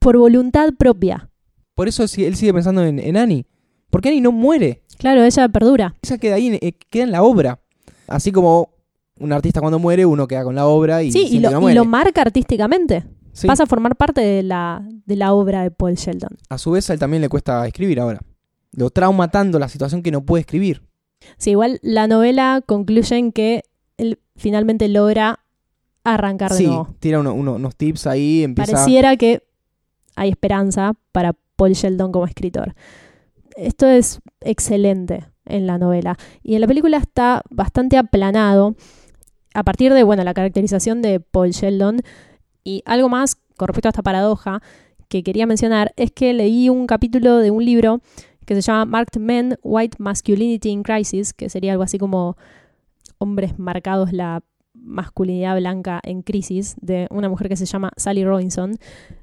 por 0.00 0.18
voluntad 0.18 0.70
propia. 0.76 1.30
por 1.74 1.88
eso 1.88 2.02
él 2.02 2.36
sigue 2.36 2.52
pensando 2.52 2.84
en, 2.84 2.98
en 2.98 3.16
Annie. 3.16 3.46
Porque 3.90 4.08
Annie 4.08 4.20
no 4.20 4.32
muere. 4.32 4.82
Claro, 4.98 5.22
ella 5.22 5.48
perdura. 5.48 5.94
Ella 6.02 6.18
queda 6.18 6.34
ahí, 6.34 6.58
eh, 6.60 6.72
queda 6.90 7.04
en 7.04 7.12
la 7.12 7.22
obra. 7.22 7.60
Así 8.08 8.32
como 8.32 8.70
un 9.18 9.32
artista 9.32 9.60
cuando 9.60 9.78
muere, 9.78 10.04
uno 10.04 10.26
queda 10.26 10.44
con 10.44 10.54
la 10.54 10.66
obra 10.66 11.02
y, 11.02 11.12
sí, 11.12 11.28
y 11.30 11.38
lo, 11.38 11.50
no 11.50 11.70
y 11.70 11.74
lo 11.74 11.84
marca 11.84 12.22
artísticamente. 12.22 13.04
Sí. 13.34 13.46
Pasa 13.46 13.64
a 13.64 13.66
formar 13.66 13.96
parte 13.96 14.20
de 14.22 14.42
la, 14.42 14.82
de 15.06 15.16
la 15.16 15.34
obra 15.34 15.62
de 15.62 15.70
Paul 15.70 15.94
Sheldon. 15.94 16.38
A 16.48 16.56
su 16.56 16.70
vez, 16.70 16.88
a 16.88 16.92
él 16.94 16.98
también 16.98 17.20
le 17.20 17.28
cuesta 17.28 17.66
escribir 17.66 18.00
ahora. 18.00 18.20
Lo 18.72 18.88
trauma 18.90 19.28
tanto 19.30 19.58
la 19.58 19.68
situación 19.68 20.02
que 20.02 20.10
no 20.10 20.24
puede 20.24 20.40
escribir. 20.40 20.82
Sí, 21.36 21.50
igual 21.50 21.80
la 21.82 22.06
novela 22.06 22.62
concluye 22.64 23.16
en 23.16 23.32
que 23.32 23.64
él 23.98 24.18
finalmente 24.36 24.88
logra 24.88 25.40
arrancar 26.04 26.50
de 26.52 26.56
Sí, 26.58 26.66
nuevo. 26.66 26.94
tira 27.00 27.18
uno- 27.20 27.34
uno- 27.34 27.54
unos 27.54 27.76
tips 27.76 28.06
ahí, 28.06 28.44
empieza... 28.44 28.72
Pareciera 28.72 29.16
que 29.16 29.42
hay 30.16 30.30
esperanza 30.30 30.92
para 31.12 31.34
Paul 31.56 31.72
Sheldon 31.72 32.12
como 32.12 32.26
escritor. 32.26 32.74
Esto 33.56 33.86
es 33.86 34.20
excelente 34.40 35.24
en 35.44 35.66
la 35.66 35.78
novela. 35.78 36.16
Y 36.42 36.54
en 36.54 36.60
la 36.60 36.66
película 36.66 36.98
está 36.98 37.42
bastante 37.50 37.96
aplanado 37.96 38.76
a 39.54 39.62
partir 39.62 39.92
de, 39.92 40.02
bueno, 40.02 40.24
la 40.24 40.34
caracterización 40.34 41.02
de 41.02 41.20
Paul 41.20 41.50
Sheldon. 41.50 42.00
Y 42.64 42.82
algo 42.86 43.08
más 43.08 43.36
con 43.56 43.68
respecto 43.68 43.88
a 43.88 43.90
esta 43.90 44.02
paradoja 44.02 44.62
que 45.08 45.22
quería 45.22 45.46
mencionar 45.46 45.92
es 45.96 46.10
que 46.10 46.32
leí 46.32 46.68
un 46.68 46.86
capítulo 46.86 47.38
de 47.38 47.50
un 47.50 47.64
libro 47.64 48.00
que 48.46 48.54
se 48.54 48.62
llama 48.62 48.84
Marked 48.84 49.20
Men, 49.20 49.58
White 49.62 49.98
Masculinity 50.00 50.70
in 50.70 50.82
Crisis, 50.82 51.32
que 51.32 51.48
sería 51.48 51.72
algo 51.72 51.84
así 51.84 51.98
como 51.98 52.36
hombres 53.18 53.58
marcados 53.58 54.12
la 54.12 54.42
masculinidad 54.74 55.56
blanca 55.56 56.00
en 56.02 56.22
crisis, 56.22 56.76
de 56.80 57.06
una 57.10 57.28
mujer 57.28 57.48
que 57.48 57.56
se 57.56 57.66
llama 57.66 57.90
Sally 57.96 58.24
Robinson. 58.24 58.76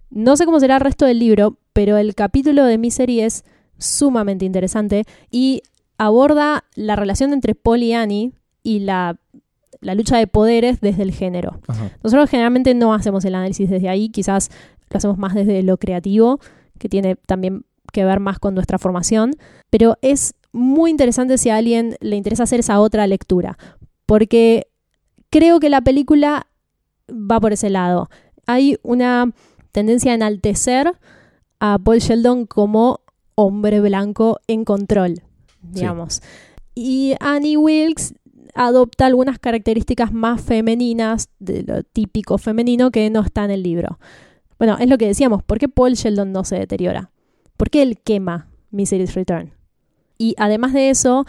No 0.10 0.38
sé 0.38 0.46
cómo 0.46 0.60
será 0.60 0.76
el 0.76 0.82
resto 0.82 1.06
del 1.06 1.20
libro, 1.20 1.58
pero 1.74 1.98
el 1.98 2.16
capítulo 2.16 2.66
de 2.66 2.78
Misery 2.78 3.22
es 3.22 3.44
sumamente 3.78 4.46
interesante 4.46 5.04
y 5.30 5.62
aborda 5.98 6.66
la 6.76 6.96
relación 6.96 7.34
entre 7.34 7.56
Paul 7.56 7.84
y 7.84 7.94
Annie 7.94 8.32
y 8.64 8.80
la, 8.80 9.20
la 9.82 9.96
lucha 9.96 10.18
de 10.18 10.28
poderes 10.28 10.80
desde 10.80 11.04
el 11.04 11.12
género. 11.12 11.60
Ajá. 11.68 11.92
Nosotros 12.04 12.30
generalmente 12.30 12.74
no 12.74 12.94
hacemos 12.94 13.26
el 13.26 13.36
análisis 13.36 13.70
desde 13.70 13.90
ahí, 13.90 14.10
quizás 14.10 14.50
lo 14.90 14.98
hacemos 14.98 15.18
más 15.18 15.34
desde 15.34 15.64
lo 15.64 15.78
creativo, 15.78 16.40
que 16.78 16.88
tiene 16.88 17.16
también 17.16 17.66
que 17.92 18.06
ver 18.06 18.20
más 18.20 18.40
con 18.40 18.54
nuestra 18.54 18.78
formación, 18.78 19.34
pero 19.70 19.98
es 20.02 20.34
muy 20.54 20.92
interesante 20.92 21.38
si 21.38 21.50
a 21.50 21.58
alguien 21.58 21.98
le 22.00 22.16
interesa 22.16 22.44
hacer 22.44 22.60
esa 22.60 22.80
otra 22.80 23.08
lectura, 23.08 23.58
porque 24.06 24.68
creo 25.30 25.60
que 25.60 25.70
la 25.70 25.82
película 25.82 26.48
va 27.10 27.40
por 27.40 27.54
ese 27.54 27.70
lado. 27.70 28.10
Hay 28.48 28.78
una 28.84 29.32
tendencia 29.72 30.12
a 30.12 30.16
enaltecer 30.16 30.94
a 31.60 31.78
Paul 31.80 32.00
Sheldon 32.00 32.46
como 32.46 33.02
hombre 33.36 33.80
blanco 33.82 34.40
en 34.48 34.66
control, 34.66 35.22
digamos. 35.62 36.22
Y 36.76 37.16
Annie 37.20 37.58
Wilkes 37.58 38.14
adopta 38.56 39.06
algunas 39.06 39.40
características 39.40 40.12
más 40.14 40.42
femeninas 40.42 41.30
de 41.40 41.64
lo 41.64 41.84
típico 41.84 42.38
femenino 42.38 42.92
que 42.92 43.10
no 43.10 43.22
está 43.22 43.46
en 43.46 43.52
el 43.52 43.64
libro. 43.64 44.00
Bueno, 44.60 44.78
es 44.80 44.88
lo 44.90 44.98
que 44.98 45.08
decíamos, 45.08 45.42
¿por 45.44 45.58
qué 45.60 45.68
Paul 45.70 45.94
Sheldon 45.94 46.32
no 46.32 46.44
se 46.44 46.58
deteriora? 46.58 47.12
¿Por 47.58 47.70
qué 47.70 47.82
él 47.82 47.98
quema 48.04 48.48
Misery's 48.72 49.16
Return? 49.16 49.52
Y 50.18 50.36
además 50.38 50.74
de 50.74 50.90
eso, 50.92 51.26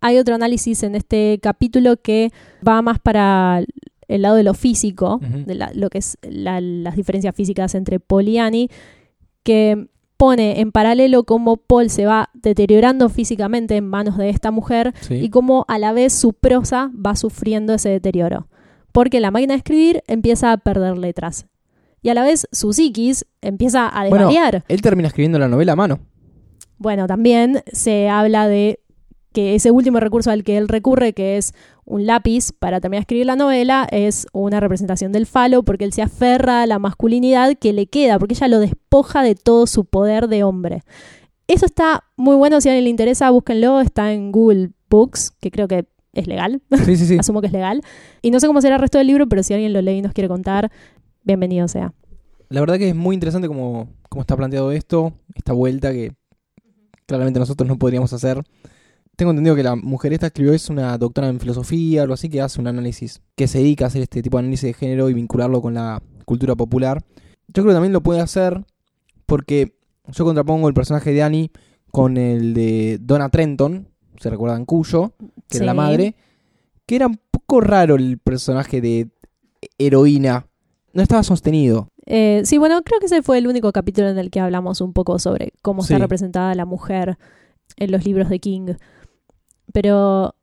hay 0.00 0.18
otro 0.18 0.34
análisis 0.34 0.82
en 0.82 0.94
este 0.94 1.38
capítulo 1.42 1.96
que 1.96 2.30
va 2.66 2.82
más 2.82 2.98
para 2.98 3.62
el 4.08 4.22
lado 4.22 4.34
de 4.36 4.42
lo 4.42 4.54
físico, 4.54 5.20
de 5.46 5.54
la- 5.54 5.70
lo 5.74 5.88
que 5.88 5.98
es 5.98 6.18
la- 6.22 6.60
las 6.60 6.96
diferencias 6.96 7.34
físicas 7.34 7.74
entre 7.74 8.00
Paul 8.00 8.28
y 8.28 8.38
Annie, 8.38 8.68
que 9.42 9.88
pone 10.20 10.60
en 10.60 10.70
paralelo 10.70 11.24
cómo 11.24 11.56
Paul 11.56 11.88
se 11.88 12.04
va 12.04 12.28
deteriorando 12.34 13.08
físicamente 13.08 13.76
en 13.78 13.88
manos 13.88 14.18
de 14.18 14.28
esta 14.28 14.50
mujer 14.50 14.92
Sí. 15.00 15.14
y 15.14 15.30
cómo 15.30 15.64
a 15.66 15.78
la 15.78 15.94
vez 15.94 16.12
su 16.12 16.34
prosa 16.34 16.90
va 16.94 17.16
sufriendo 17.16 17.72
ese 17.72 17.88
deterioro. 17.88 18.46
Porque 18.92 19.18
la 19.20 19.30
máquina 19.30 19.54
de 19.54 19.58
escribir 19.58 20.02
empieza 20.08 20.52
a 20.52 20.58
perder 20.58 20.98
letras. 20.98 21.46
Y 22.02 22.10
a 22.10 22.14
la 22.14 22.22
vez 22.22 22.46
su 22.52 22.74
psiquis 22.74 23.24
empieza 23.40 23.88
a 23.88 24.08
Bueno, 24.10 24.28
desvariar. 24.28 24.62
Él 24.68 24.82
termina 24.82 25.08
escribiendo 25.08 25.38
la 25.38 25.48
novela 25.48 25.72
a 25.72 25.76
mano. 25.76 26.00
Bueno, 26.76 27.06
también 27.06 27.62
se 27.72 28.10
habla 28.10 28.46
de 28.46 28.80
que 29.32 29.54
ese 29.54 29.70
último 29.70 30.00
recurso 30.00 30.30
al 30.30 30.44
que 30.44 30.56
él 30.56 30.68
recurre, 30.68 31.12
que 31.12 31.36
es 31.36 31.54
un 31.84 32.06
lápiz 32.06 32.52
para 32.52 32.80
terminar 32.80 33.00
de 33.00 33.02
escribir 33.02 33.26
la 33.26 33.36
novela, 33.36 33.86
es 33.90 34.26
una 34.32 34.60
representación 34.60 35.12
del 35.12 35.26
falo, 35.26 35.62
porque 35.62 35.84
él 35.84 35.92
se 35.92 36.02
aferra 36.02 36.62
a 36.62 36.66
la 36.66 36.78
masculinidad 36.78 37.56
que 37.56 37.72
le 37.72 37.86
queda, 37.86 38.18
porque 38.18 38.34
ella 38.34 38.48
lo 38.48 38.58
despoja 38.58 39.22
de 39.22 39.34
todo 39.34 39.66
su 39.66 39.84
poder 39.84 40.28
de 40.28 40.42
hombre. 40.42 40.82
Eso 41.46 41.66
está 41.66 42.04
muy 42.16 42.36
bueno, 42.36 42.60
si 42.60 42.68
a 42.68 42.72
alguien 42.72 42.84
le 42.84 42.90
interesa, 42.90 43.30
búsquenlo, 43.30 43.80
está 43.80 44.12
en 44.12 44.30
Google 44.32 44.70
Books, 44.88 45.32
que 45.40 45.50
creo 45.50 45.68
que 45.68 45.86
es 46.12 46.26
legal, 46.26 46.60
Sí, 46.84 46.96
sí, 46.96 47.06
sí. 47.06 47.16
asumo 47.20 47.40
que 47.40 47.46
es 47.46 47.52
legal. 47.52 47.82
Y 48.22 48.30
no 48.30 48.40
sé 48.40 48.46
cómo 48.46 48.60
será 48.60 48.76
el 48.76 48.80
resto 48.80 48.98
del 48.98 49.06
libro, 49.06 49.28
pero 49.28 49.42
si 49.42 49.54
alguien 49.54 49.72
lo 49.72 49.80
lee 49.80 49.98
y 49.98 50.02
nos 50.02 50.12
quiere 50.12 50.28
contar, 50.28 50.70
bienvenido 51.22 51.68
sea. 51.68 51.92
La 52.48 52.60
verdad 52.60 52.78
que 52.78 52.88
es 52.88 52.96
muy 52.96 53.14
interesante 53.14 53.46
cómo, 53.46 53.88
cómo 54.08 54.22
está 54.22 54.36
planteado 54.36 54.72
esto, 54.72 55.12
esta 55.34 55.52
vuelta 55.52 55.92
que 55.92 56.12
claramente 57.06 57.38
nosotros 57.38 57.68
no 57.68 57.78
podríamos 57.78 58.12
hacer. 58.12 58.42
Tengo 59.20 59.32
entendido 59.32 59.54
que 59.54 59.62
la 59.62 59.76
mujer 59.76 60.14
esta 60.14 60.28
escribió 60.28 60.54
es 60.54 60.70
una 60.70 60.96
doctora 60.96 61.28
en 61.28 61.38
filosofía, 61.38 62.00
algo 62.00 62.14
así, 62.14 62.30
que 62.30 62.40
hace 62.40 62.58
un 62.58 62.66
análisis, 62.68 63.20
que 63.36 63.48
se 63.48 63.58
dedica 63.58 63.84
a 63.84 63.88
hacer 63.88 64.00
este 64.00 64.22
tipo 64.22 64.38
de 64.38 64.44
análisis 64.44 64.68
de 64.68 64.72
género 64.72 65.10
y 65.10 65.12
vincularlo 65.12 65.60
con 65.60 65.74
la 65.74 66.02
cultura 66.24 66.56
popular. 66.56 67.04
Yo 67.48 67.62
creo 67.62 67.66
que 67.66 67.72
también 67.74 67.92
lo 67.92 68.02
puede 68.02 68.22
hacer 68.22 68.64
porque 69.26 69.76
yo 70.10 70.24
contrapongo 70.24 70.68
el 70.68 70.72
personaje 70.72 71.12
de 71.12 71.22
Annie 71.22 71.50
con 71.92 72.16
el 72.16 72.54
de 72.54 72.96
Donna 72.98 73.28
Trenton, 73.28 73.88
se 74.18 74.30
recuerdan 74.30 74.64
Cuyo, 74.64 75.12
que 75.50 75.58
era 75.58 75.66
la 75.66 75.72
Sí. 75.72 75.76
madre, 75.76 76.16
que 76.86 76.96
era 76.96 77.06
un 77.06 77.20
poco 77.30 77.60
raro 77.60 77.96
el 77.96 78.16
personaje 78.16 78.80
de 78.80 79.10
heroína. 79.76 80.46
No 80.94 81.02
estaba 81.02 81.22
sostenido. 81.24 81.88
Eh, 82.06 82.40
sí, 82.46 82.56
bueno, 82.56 82.80
creo 82.82 82.98
que 83.00 83.04
ese 83.04 83.20
fue 83.20 83.36
el 83.36 83.46
único 83.48 83.70
capítulo 83.70 84.08
en 84.08 84.16
el 84.16 84.30
que 84.30 84.40
hablamos 84.40 84.80
un 84.80 84.94
poco 84.94 85.18
sobre 85.18 85.52
cómo 85.60 85.82
está 85.82 85.96
Sí. 85.96 86.00
representada 86.00 86.54
la 86.54 86.64
mujer 86.64 87.18
en 87.76 87.92
los 87.92 88.02
libros 88.06 88.30
de 88.30 88.38
King. 88.38 88.68
Pero 89.72 90.34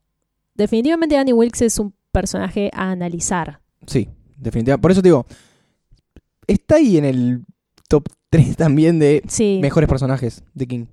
definitivamente 0.56 1.18
Annie 1.18 1.34
Wilkes 1.34 1.62
es 1.62 1.80
un 1.80 1.94
personaje 2.12 2.70
a 2.74 2.92
analizar. 2.92 3.60
Sí, 3.86 4.08
definitivamente. 4.38 4.82
Por 4.82 4.92
eso 4.92 5.02
te 5.02 5.10
digo, 5.10 5.26
está 6.48 6.76
ahí 6.76 6.98
en 6.98 7.06
el 7.06 7.46
top 7.88 8.08
3 8.30 8.56
también 8.58 9.00
de 9.00 9.24
Sí, 9.28 9.60
mejores 9.62 9.88
personajes 9.90 10.44
de 10.54 10.68
King. 10.68 10.86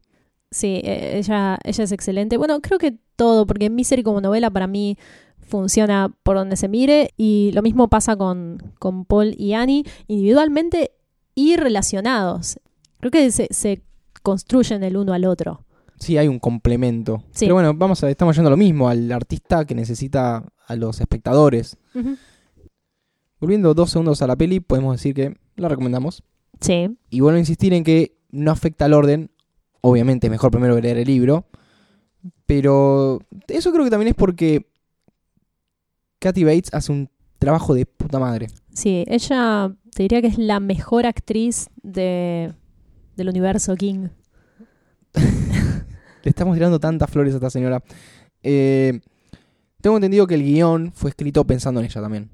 sí, 0.51 0.81
eh, 0.85 1.19
ella, 1.19 1.59
ella 1.65 1.85
es 1.85 1.93
excelente. 1.93 2.37
Bueno, 2.37 2.61
creo 2.61 2.79
que 2.79 2.97
todo, 3.17 3.47
porque 3.47 3.71
Misery 3.71 4.03
como 4.03 4.21
novela 4.21 4.51
para 4.51 4.67
mí 4.67 4.97
funciona 5.47 6.13
por 6.23 6.37
donde 6.37 6.57
se 6.57 6.69
mire 6.69 7.11
y 7.17 7.51
lo 7.55 7.63
mismo 7.63 7.89
pasa 7.89 8.17
con, 8.17 8.73
con 8.79 9.05
Paul 9.05 9.35
y 9.37 9.53
Annie 9.53 9.85
individualmente 10.09 10.93
y 11.35 11.57
relacionados. 11.57 12.59
Creo 13.01 13.11
que 13.11 13.31
se, 13.31 13.49
se 13.51 13.83
construyen 14.23 14.83
el 14.85 14.97
uno 14.97 15.13
al 15.13 15.25
otro. 15.27 15.65
Sí, 16.05 16.19
hay 16.19 16.29
un 16.29 16.39
complemento. 16.39 17.25
Sí. 17.31 17.47
Pero 17.47 17.55
bueno, 17.55 17.73
vamos 17.73 18.05
a, 18.05 18.11
estamos 18.11 18.37
yendo 18.37 18.49
a 18.49 18.51
lo 18.51 18.59
mismo, 18.59 18.91
al 18.91 19.11
artista 19.11 19.65
que 19.65 19.75
necesita 19.75 20.45
a 20.67 20.77
los 20.77 21.01
espectadores. 21.01 21.79
Volviendo 23.41 23.73
dos 23.73 23.91
segundos 23.91 24.21
a 24.21 24.27
la 24.27 24.37
peli, 24.37 24.61
podemos 24.61 24.97
decir 24.97 25.15
que 25.15 25.35
la 25.57 25.67
recomendamos. 25.67 26.23
Sí, 26.61 26.95
Y 27.09 27.21
vuelvo 27.21 27.37
a 27.37 27.41
insistir 27.41 27.73
en 27.73 27.85
que 27.85 28.19
no 28.31 28.51
afecta 28.51 28.85
al 28.85 28.93
orden. 28.93 29.31
Obviamente 29.81 30.27
es 30.27 30.31
mejor 30.31 30.51
primero 30.51 30.79
leer 30.79 30.99
el 30.99 31.07
libro. 31.07 31.47
Pero 32.45 33.21
eso 33.49 33.73
creo 33.73 33.85
que 33.85 33.91
también 33.91 34.09
es 34.09 34.15
porque 34.15 34.67
Kathy 36.19 36.45
Bates 36.45 36.75
hace 36.75 36.93
un 36.93 37.09
trabajo 37.39 37.73
de 37.73 37.87
puta 37.87 38.19
madre. 38.19 38.49
Sí, 38.75 39.07
ella 39.09 39.75
te 39.95 40.03
diría 40.03 40.21
que 40.21 40.29
es 40.29 40.37
la 40.37 40.61
mejor 40.61 41.07
actriz 41.07 41.71
de, 41.83 42.53
del 43.17 43.31
universo 43.31 43.75
King. 43.75 44.09
Le 46.25 46.31
estamos 46.31 46.55
tirando 46.55 46.81
tantas 46.81 47.09
flores 47.11 47.33
a 47.35 47.37
esta 47.37 47.51
señora. 47.51 47.83
Eh, 48.43 49.01
tengo 49.81 49.97
entendido 49.97 50.27
que 50.27 50.35
el 50.35 50.43
guion 50.43 50.91
fue 50.95 51.11
escrito 51.11 51.45
pensando 51.47 51.81
en 51.81 51.87
ella 51.87 52.01
también. 52.01 52.31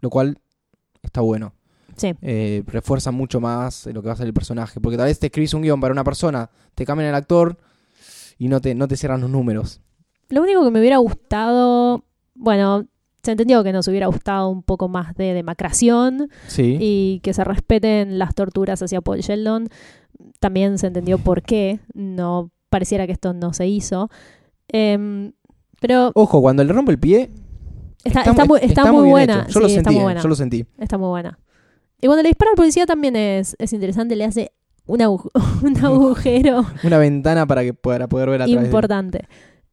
Lo 0.00 0.08
cual 0.10 0.38
está 1.02 1.20
bueno. 1.20 1.52
Sí, 1.96 2.14
Eh, 2.22 2.62
refuerza 2.66 3.10
mucho 3.10 3.40
más 3.40 3.86
lo 3.86 4.00
que 4.02 4.08
va 4.08 4.14
a 4.14 4.16
ser 4.16 4.26
el 4.26 4.34
personaje. 4.34 4.80
Porque 4.80 4.96
tal 4.96 5.06
vez 5.06 5.18
te 5.18 5.26
escribís 5.26 5.52
un 5.54 5.62
guion 5.62 5.80
para 5.80 5.92
una 5.92 6.04
persona, 6.04 6.48
te 6.74 6.84
cambian 6.86 7.08
el 7.10 7.14
actor 7.14 7.56
y 8.38 8.48
no 8.48 8.60
te, 8.60 8.74
no 8.74 8.88
te 8.88 8.96
cierran 8.96 9.20
los 9.20 9.30
números. 9.30 9.80
lo 10.30 10.42
único 10.42 10.64
que 10.64 10.70
me 10.70 10.80
hubiera 10.80 10.96
gustado, 10.96 12.04
bueno, 12.34 12.86
se 13.22 13.32
entendió 13.32 13.62
que 13.62 13.72
nos 13.72 13.86
hubiera 13.88 14.06
gustado 14.06 14.48
un 14.48 14.62
poco 14.62 14.88
más 14.88 15.14
de 15.16 15.32
demacración 15.34 16.28
Sí. 16.48 16.76
y 16.80 17.20
que 17.22 17.32
se 17.34 17.44
respeten 17.44 18.18
las 18.18 18.34
torturas 18.34 18.82
hacia 18.82 19.00
Paul 19.00 19.20
Sheldon. 19.20 19.68
También 20.40 20.78
se 20.78 20.88
entendió 20.88 21.18
por 21.18 21.42
qué 21.42 21.78
no 21.94 22.50
pareciera 22.74 23.06
que 23.06 23.12
esto 23.12 23.32
no 23.32 23.52
se 23.52 23.68
hizo. 23.68 24.10
Em, 24.66 25.32
pero 25.80 26.10
Ojo, 26.14 26.40
cuando 26.40 26.64
le 26.64 26.72
rompe 26.72 26.90
el 26.90 26.98
pie. 26.98 27.30
está, 28.02 28.22
está 28.22 28.44
muy, 28.46 28.58
está 28.62 28.90
muy 28.90 29.02
bien 29.04 29.10
buena. 29.12 29.46
Yo 29.46 29.60
lo 29.60 29.68
sentí, 29.68 29.78
está 29.78 29.90
muy 29.92 30.00
eh, 30.00 30.02
buena. 30.02 30.20
yo 30.22 30.28
lo 30.28 30.34
sentí. 30.34 30.66
Está 30.78 30.98
muy 30.98 31.08
buena. 31.08 31.38
Y 32.02 32.06
cuando 32.06 32.22
le 32.24 32.28
dispara 32.30 32.50
al 32.50 32.56
policía 32.56 32.84
también 32.84 33.14
es, 33.14 33.54
es 33.60 33.72
interesante, 33.72 34.16
le 34.16 34.24
hace 34.24 34.50
un, 34.86 34.98
agu- 35.00 35.30
un 35.62 35.76
agujero 35.84 36.66
Una 36.82 36.98
ventana 36.98 37.46
para 37.46 37.62
que 37.62 37.74
para 37.74 38.08
poder 38.08 38.28
ver 38.30 38.42
a 38.42 38.46
través 38.46 38.60
de- 38.60 38.66
importante. 38.66 39.28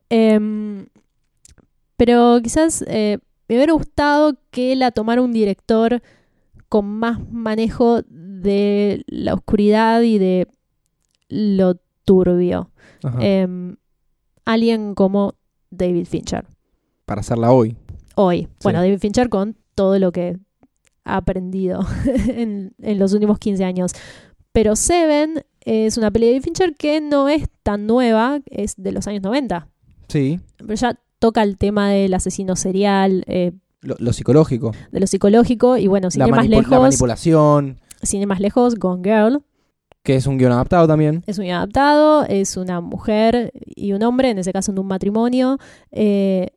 Em, 0.09 0.85
pero 1.97 2.39
quizás 2.43 2.83
eh, 2.87 3.17
me 3.47 3.55
hubiera 3.55 3.73
gustado 3.73 4.37
que 4.51 4.75
la 4.75 4.91
tomara 4.91 5.21
un 5.23 5.33
director 5.33 6.01
con 6.69 6.85
más 6.85 7.19
manejo 7.31 8.01
de 8.07 9.03
la 9.07 9.33
oscuridad 9.33 10.01
y 10.01 10.17
de 10.19 10.47
lo 11.29 11.75
turbio. 12.05 12.69
Em, 13.19 13.75
alguien 14.45 14.93
como 14.95 15.35
David 15.69 16.05
Fincher. 16.07 16.45
para 17.05 17.21
hacerla 17.21 17.51
hoy. 17.51 17.75
Hoy. 18.15 18.47
Bueno, 18.63 18.79
David 18.79 18.99
Fincher 18.99 19.29
con 19.29 19.55
todo 19.75 19.97
lo 19.99 20.11
que 20.11 20.37
ha 21.03 21.17
aprendido 21.17 21.79
en, 22.27 22.73
en 22.79 22.99
los 22.99 23.13
últimos 23.13 23.39
15 23.39 23.63
años. 23.63 23.91
Pero 24.51 24.75
Seven 24.75 25.43
es 25.61 25.97
una 25.97 26.11
peli 26.11 26.25
de 26.27 26.31
David 26.33 26.43
Fincher 26.43 26.75
que 26.75 27.01
no 27.01 27.29
es 27.29 27.47
tan 27.63 27.87
nueva, 27.87 28.39
es 28.45 28.75
de 28.77 28.91
los 28.91 29.07
años 29.07 29.23
90. 29.23 29.67
Sí. 30.07 30.39
Pero 30.57 30.73
ya 30.73 30.99
toca 31.19 31.43
el 31.43 31.57
tema 31.57 31.89
del 31.89 32.13
asesino 32.13 32.55
serial, 32.55 33.23
eh, 33.27 33.51
Lo, 33.81 33.95
lo 33.99 34.11
psicológico. 34.13 34.71
de 34.91 34.99
lo 34.99 35.07
psicológico. 35.07 35.77
Y 35.77 35.87
bueno, 35.87 36.11
sin 36.11 36.21
ir 36.23 36.31
más 36.31 36.45
manipu- 36.45 36.49
la 36.49 36.57
lejos, 36.57 36.79
manipulación. 36.81 37.79
sin 38.01 38.21
ir 38.21 38.27
más 38.27 38.39
lejos, 38.39 38.75
Gone 38.75 39.01
Girl 39.03 39.43
Que 40.03 40.15
es 40.15 40.25
un 40.25 40.37
guion 40.37 40.51
adaptado 40.51 40.87
también. 40.87 41.23
es 41.27 41.37
un 41.37 41.45
adaptado, 41.49 42.23
es 42.25 42.57
una 42.57 42.81
mujer 42.81 43.51
y 43.75 43.93
un 43.93 44.01
hombre, 44.03 44.31
en 44.31 44.39
ese 44.39 44.51
caso 44.51 44.71
en 44.71 44.79
un 44.79 44.87
matrimonio. 44.87 45.57
Eh, 45.91 46.47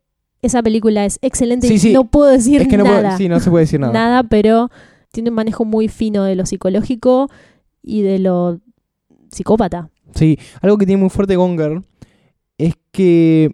esa 0.41 0.61
película 0.63 1.05
es 1.05 1.19
excelente 1.21 1.67
Sí, 1.77 1.93
no 1.93 2.05
puedo 2.05 2.29
decir 2.31 2.61
Es 2.61 2.67
que 2.67 2.77
no, 2.77 2.83
nada. 2.83 3.01
puedo- 3.01 3.17
sí, 3.17 3.29
no 3.29 3.39
se 3.39 3.49
puede 3.49 3.63
decir 3.65 3.79
nada. 3.79 3.93
nada, 3.93 4.23
pero 4.23 4.69
tiene 5.11 5.29
un 5.29 5.35
manejo 5.35 5.63
muy 5.65 5.87
fino 5.87 6.23
de 6.23 6.35
lo 6.35 6.45
psicológico 6.45 7.29
y 7.81 8.01
de 8.01 8.19
lo 8.19 8.59
psicópata. 9.31 9.89
Sí, 10.13 10.37
algo 10.61 10.77
que 10.77 10.85
tiene 10.85 11.01
muy 11.01 11.09
fuerte 11.09 11.35
Gonger 11.35 11.81
es 12.57 12.73
que 12.91 13.51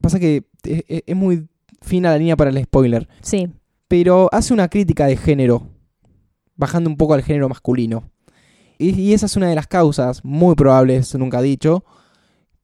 pasa 0.00 0.18
que 0.20 0.44
es, 0.64 0.84
es- 0.88 1.02
es 1.06 1.16
muy 1.16 1.46
fina 1.82 2.10
la 2.10 2.18
línea 2.18 2.36
para 2.36 2.50
el 2.50 2.62
spoiler, 2.64 3.08
Sí, 3.20 3.48
pero 3.88 4.28
hace 4.32 4.52
una 4.54 4.68
crítica 4.68 5.06
de 5.06 5.16
género, 5.16 5.66
bajando 6.56 6.88
un 6.90 6.96
poco 6.96 7.14
al 7.14 7.22
género 7.22 7.48
masculino. 7.48 8.10
Y, 8.78 8.90
y 9.00 9.12
esa 9.12 9.26
es 9.26 9.36
una 9.36 9.48
de 9.48 9.54
las 9.54 9.66
causas 9.66 10.24
muy 10.24 10.54
probables, 10.54 11.14
nunca 11.16 11.42
dicho, 11.42 11.84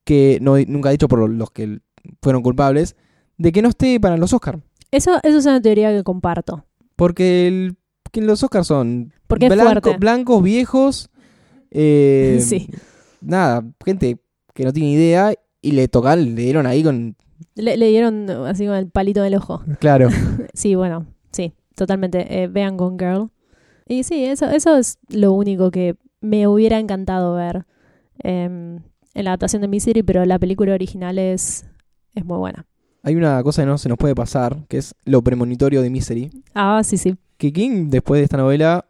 que 0.04 0.38
no 0.40 0.56
nunca 0.66 0.90
dicho 0.90 1.08
por 1.08 1.28
los 1.28 1.50
que 1.50 1.80
fueron 2.22 2.42
culpables, 2.42 2.96
de 3.36 3.50
que 3.52 3.62
no 3.62 3.68
esté 3.68 3.98
para 3.98 4.16
los 4.16 4.32
Oscars. 4.32 4.60
eso, 4.90 5.12
eso 5.22 5.38
es 5.38 5.46
una 5.46 5.60
teoría 5.60 5.90
que 5.90 6.02
comparto. 6.04 6.64
Porque 6.96 7.48
el, 7.48 7.76
que 8.12 8.20
los 8.20 8.42
Oscars 8.42 8.66
son 8.68 9.12
Porque 9.26 9.48
blanco- 9.48 9.98
blancos, 9.98 10.42
viejos, 10.42 11.10
eh, 11.70 12.38
Sí. 12.40 12.68
nada, 13.20 13.64
gente 13.84 14.18
que 14.54 14.64
no 14.64 14.72
tiene 14.72 14.90
idea 14.92 15.34
y 15.60 15.72
le 15.72 15.88
tocaron, 15.88 16.34
le 16.36 16.42
dieron 16.42 16.66
ahí 16.66 16.82
con 16.84 17.16
Le, 17.56 17.76
le 17.76 17.88
dieron 17.88 18.28
así 18.46 18.66
con 18.66 18.76
el 18.76 18.88
palito 18.90 19.22
del 19.22 19.34
ojo. 19.34 19.62
Claro. 19.80 20.08
Sí, 20.54 20.76
bueno, 20.76 21.06
sí, 21.32 21.52
totalmente. 21.74 22.42
Eh, 22.44 22.46
vean 22.46 22.76
Gone 22.76 22.96
Girl. 22.98 23.30
Y 23.88 24.04
sí, 24.04 24.24
eso, 24.24 24.46
eso 24.46 24.76
es 24.76 24.98
lo 25.08 25.32
único 25.32 25.70
que 25.72 25.96
me 26.24 26.46
hubiera 26.48 26.78
encantado 26.78 27.34
ver 27.34 27.66
em, 28.18 28.76
en 29.14 29.24
la 29.24 29.30
adaptación 29.30 29.62
de 29.62 29.68
Misery, 29.68 30.02
pero 30.02 30.24
la 30.24 30.38
película 30.38 30.74
original 30.74 31.18
es, 31.18 31.66
es 32.14 32.24
muy 32.24 32.38
buena. 32.38 32.66
Hay 33.02 33.16
una 33.16 33.42
cosa 33.42 33.62
que 33.62 33.66
no 33.66 33.76
se 33.78 33.88
nos 33.88 33.98
puede 33.98 34.14
pasar, 34.14 34.66
que 34.66 34.78
es 34.78 34.94
lo 35.04 35.22
premonitorio 35.22 35.82
de 35.82 35.90
Misery. 35.90 36.30
Ah, 36.54 36.80
sí, 36.84 36.96
sí. 36.96 37.16
Que 37.36 37.52
King, 37.52 37.88
después 37.90 38.18
de 38.20 38.24
esta 38.24 38.36
novela, 38.38 38.86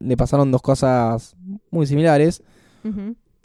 le 0.00 0.16
pasaron 0.16 0.50
dos 0.50 0.60
cosas 0.62 1.36
muy 1.70 1.86
similares. 1.86 2.42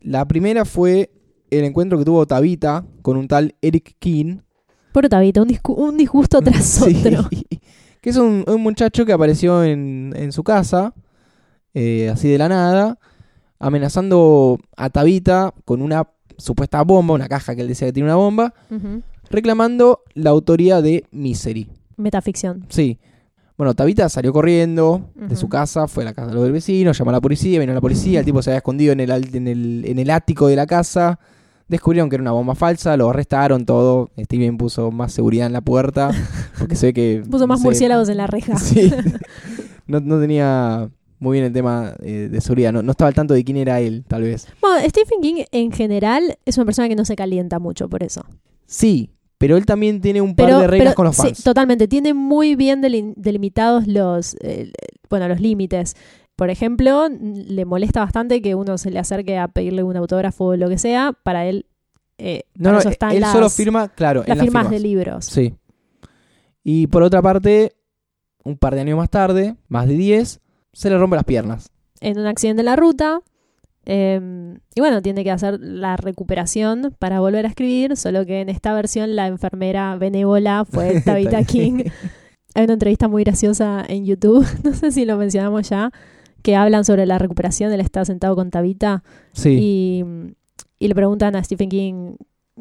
La 0.01 0.25
primera 0.27 0.65
fue 0.65 1.11
el 1.51 1.63
encuentro 1.65 1.97
que 1.99 2.05
tuvo 2.05 2.25
Tabitha 2.25 2.85
con 3.01 3.17
un 3.17 3.27
tal 3.27 3.55
Eric 3.61 3.95
King. 3.99 4.37
Por 4.91 5.07
Tabita, 5.09 5.41
un, 5.41 5.49
discu- 5.49 5.75
un 5.77 5.97
disgusto 5.97 6.41
tras 6.41 6.63
Sí. 6.65 6.95
otro. 7.05 7.29
Que 8.01 8.09
es 8.09 8.17
un, 8.17 8.43
un 8.47 8.61
muchacho 8.61 9.05
que 9.05 9.13
apareció 9.13 9.63
en, 9.63 10.13
en 10.17 10.33
su 10.33 10.43
casa, 10.43 10.93
eh, 11.73 12.09
así 12.09 12.27
de 12.27 12.37
la 12.37 12.49
nada, 12.49 12.99
amenazando 13.59 14.59
a 14.75 14.89
Tabitha 14.89 15.53
con 15.65 15.81
una 15.81 16.07
supuesta 16.37 16.81
bomba, 16.83 17.13
una 17.13 17.27
caja 17.27 17.55
que 17.55 17.61
él 17.61 17.67
decía 17.67 17.87
que 17.87 17.93
tiene 17.93 18.09
una 18.09 18.15
bomba, 18.15 18.53
reclamando 19.29 20.03
la 20.13 20.31
autoría 20.31 20.81
de 20.81 21.05
Misery. 21.11 21.69
Metaficción. 21.97 22.65
Sí. 22.69 22.99
Bueno, 23.57 23.75
Tabitha 23.75 24.09
salió 24.09 24.33
corriendo 24.33 25.11
de 25.15 25.35
su 25.35 25.47
casa, 25.47 25.87
fue 25.87 26.03
a 26.03 26.05
la 26.05 26.13
casa 26.13 26.33
del 26.33 26.51
vecino, 26.51 26.91
llamó 26.91 27.11
a 27.11 27.13
la 27.13 27.21
policía, 27.21 27.59
vino 27.59 27.73
la 27.73 27.81
policía, 27.81 28.19
el 28.19 28.25
tipo 28.25 28.41
se 28.41 28.49
había 28.49 28.57
escondido 28.57 28.93
en 28.93 28.99
el, 28.99 29.11
en 29.11 29.47
el, 29.47 29.85
en 29.85 29.99
el 29.99 30.09
ático 30.09 30.47
de 30.47 30.55
la 30.55 30.65
casa, 30.65 31.19
descubrieron 31.67 32.09
que 32.09 32.15
era 32.15 32.23
una 32.23 32.31
bomba 32.31 32.55
falsa, 32.55 32.97
lo 32.97 33.09
arrestaron 33.09 33.65
todo, 33.65 34.09
Steven 34.19 34.57
puso 34.57 34.89
más 34.89 35.13
seguridad 35.13 35.45
en 35.45 35.53
la 35.53 35.61
puerta, 35.61 36.09
porque 36.57 36.75
se 36.75 36.87
ve 36.87 36.93
que... 36.93 37.23
Puso 37.29 37.45
más 37.45 37.59
sé, 37.59 37.65
murciélagos 37.65 38.09
en 38.09 38.17
la 38.17 38.27
reja. 38.27 38.57
Sí. 38.59 38.91
No, 39.85 39.99
no 39.99 40.19
tenía 40.19 40.89
muy 41.23 41.35
bien 41.37 41.45
el 41.45 41.53
tema 41.53 41.95
eh, 42.03 42.27
de 42.29 42.41
seguridad, 42.41 42.73
no, 42.73 42.83
no 42.83 42.91
estaba 42.91 43.07
al 43.07 43.15
tanto 43.15 43.33
de 43.33 43.43
quién 43.43 43.57
era 43.57 43.79
él, 43.79 44.03
tal 44.07 44.23
vez. 44.23 44.47
Bueno, 44.61 44.87
Stephen 44.89 45.21
King 45.21 45.43
en 45.51 45.71
general 45.71 46.37
es 46.45 46.57
una 46.57 46.65
persona 46.65 46.89
que 46.89 46.95
no 46.95 47.05
se 47.05 47.15
calienta 47.15 47.59
mucho 47.59 47.89
por 47.89 48.03
eso. 48.03 48.25
Sí, 48.67 49.09
pero 49.37 49.57
él 49.57 49.65
también 49.65 50.01
tiene 50.01 50.21
un 50.21 50.35
par 50.35 50.47
Pero, 50.47 50.59
de 50.59 50.67
reglas 50.67 50.85
pero 50.89 50.95
con 50.95 51.05
los 51.05 51.15
sí, 51.15 51.21
fans. 51.23 51.43
totalmente. 51.43 51.87
Tiene 51.87 52.13
muy 52.13 52.55
bien 52.55 52.81
delimitados 52.81 53.87
los, 53.87 54.35
eh, 54.41 54.71
bueno, 55.09 55.27
los 55.27 55.39
límites. 55.39 55.95
Por 56.35 56.49
ejemplo, 56.49 57.07
le 57.09 57.65
molesta 57.65 58.01
bastante 58.01 58.41
que 58.41 58.55
uno 58.55 58.77
se 58.77 58.91
le 58.91 58.99
acerque 58.99 59.37
a 59.37 59.47
pedirle 59.47 59.83
un 59.83 59.95
autógrafo 59.95 60.45
o 60.45 60.55
lo 60.55 60.69
que 60.69 60.77
sea. 60.77 61.13
Para 61.23 61.45
él, 61.45 61.65
eh, 62.17 62.43
no, 62.55 62.63
para 62.63 62.73
no, 62.73 62.79
eso 62.79 62.89
están 62.89 63.11
él 63.11 63.21
las, 63.21 63.31
solo 63.31 63.49
firma, 63.49 63.87
claro, 63.89 64.21
las 64.21 64.29
en 64.29 64.37
las 64.37 64.45
firmas 64.45 64.63
firmas. 64.63 64.71
de 64.71 64.87
libros. 64.87 65.25
Sí. 65.25 65.53
Y 66.63 66.87
por 66.87 67.03
otra 67.03 67.21
parte, 67.21 67.73
un 68.43 68.57
par 68.57 68.75
de 68.75 68.81
años 68.81 68.97
más 68.97 69.09
tarde, 69.09 69.55
más 69.67 69.87
de 69.87 69.93
10, 69.95 70.39
se 70.73 70.89
le 70.89 70.97
rompe 70.97 71.15
las 71.15 71.25
piernas. 71.25 71.69
En 72.01 72.19
un 72.19 72.25
accidente 72.25 72.61
en 72.61 72.65
la 72.65 72.75
ruta. 72.75 73.21
eh, 73.85 74.55
y 74.75 74.79
bueno, 74.81 75.01
tiene 75.01 75.23
que 75.23 75.31
hacer 75.31 75.59
la 75.59 75.95
recuperación 75.97 76.95
para 76.99 77.19
volver 77.19 77.45
a 77.45 77.49
escribir, 77.49 77.95
solo 77.97 78.25
que 78.25 78.41
en 78.41 78.49
esta 78.49 78.73
versión 78.73 79.15
la 79.15 79.27
enfermera 79.27 79.95
benévola 79.97 80.65
fue 80.65 81.01
Tabitha 81.05 81.43
King. 81.43 81.83
Hay 82.55 82.63
una 82.65 82.73
entrevista 82.73 83.07
muy 83.07 83.23
graciosa 83.23 83.83
en 83.87 84.05
YouTube, 84.05 84.45
no 84.63 84.73
sé 84.73 84.91
si 84.91 85.05
lo 85.05 85.17
mencionamos 85.17 85.69
ya, 85.69 85.91
que 86.41 86.55
hablan 86.55 86.85
sobre 86.85 87.05
la 87.05 87.17
recuperación. 87.19 87.71
Él 87.71 87.79
está 87.81 88.03
sentado 88.05 88.35
con 88.35 88.49
Tabitha 88.51 89.03
Sí. 89.33 89.57
y, 89.59 90.03
y 90.79 90.87
le 90.87 90.95
preguntan 90.95 91.35
a 91.35 91.43
Stephen 91.43 91.69
King 91.69 92.15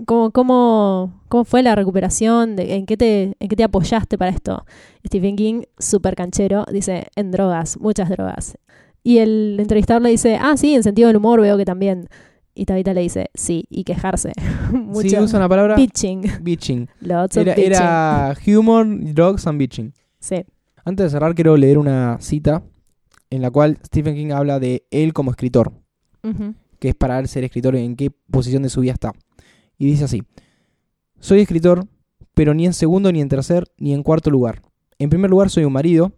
cómo, 0.06 0.30
cómo, 0.30 1.22
cómo 1.28 1.44
fue 1.44 1.62
la 1.62 1.74
recuperación, 1.74 2.56
de, 2.56 2.74
en, 2.76 2.86
qué 2.86 2.96
te, 2.96 3.36
en 3.38 3.48
qué 3.48 3.56
te 3.56 3.64
apoyaste 3.64 4.18
para 4.18 4.30
esto. 4.30 4.64
Stephen 5.06 5.36
King, 5.36 5.62
súper 5.78 6.14
canchero, 6.16 6.64
dice, 6.72 7.06
en 7.16 7.30
drogas, 7.30 7.78
muchas 7.80 8.08
drogas. 8.08 8.56
Y 9.02 9.18
el 9.18 9.56
entrevistador 9.58 10.02
le 10.02 10.10
dice, 10.10 10.38
ah, 10.40 10.56
sí, 10.56 10.74
en 10.74 10.82
sentido 10.82 11.08
del 11.08 11.16
humor 11.16 11.40
veo 11.40 11.56
que 11.56 11.64
también. 11.64 12.08
Y 12.54 12.66
Tabitha 12.66 12.92
le 12.92 13.00
dice, 13.00 13.30
sí, 13.34 13.64
y 13.70 13.84
quejarse. 13.84 14.32
sí, 14.70 14.76
Mucho 14.76 15.22
usan 15.22 15.40
la 15.40 15.48
palabra 15.48 15.74
bitching. 15.74 16.22
bitching. 16.42 16.88
Lots 17.00 17.36
of 17.36 17.46
Era, 17.46 17.54
bitching. 17.54 17.72
era 17.72 18.36
humor, 18.58 18.86
drugs 19.14 19.46
and 19.46 19.58
bitching. 19.58 19.92
Sí. 20.20 20.44
Antes 20.84 21.04
de 21.04 21.10
cerrar, 21.10 21.34
quiero 21.34 21.56
leer 21.56 21.78
una 21.78 22.18
cita 22.20 22.62
en 23.30 23.40
la 23.42 23.50
cual 23.50 23.78
Stephen 23.86 24.14
King 24.14 24.30
habla 24.32 24.60
de 24.60 24.84
él 24.90 25.12
como 25.12 25.30
escritor. 25.30 25.72
Ujú. 26.24 26.54
que 26.78 26.90
es 26.90 26.94
para 26.94 27.18
él 27.18 27.26
ser 27.26 27.42
escritor, 27.44 27.74
en 27.74 27.96
qué 27.96 28.10
posición 28.30 28.62
de 28.62 28.68
su 28.68 28.80
vida 28.80 28.92
está. 28.92 29.12
Y 29.82 29.86
dice 29.86 30.04
así, 30.04 30.22
soy 31.18 31.40
escritor, 31.40 31.88
pero 32.34 32.54
ni 32.54 32.66
en 32.66 32.72
segundo, 32.72 33.10
ni 33.10 33.20
en 33.20 33.28
tercer, 33.28 33.64
ni 33.78 33.92
en 33.92 34.04
cuarto 34.04 34.30
lugar. 34.30 34.62
En 35.00 35.10
primer 35.10 35.28
lugar 35.28 35.50
soy 35.50 35.64
un 35.64 35.72
marido, 35.72 36.12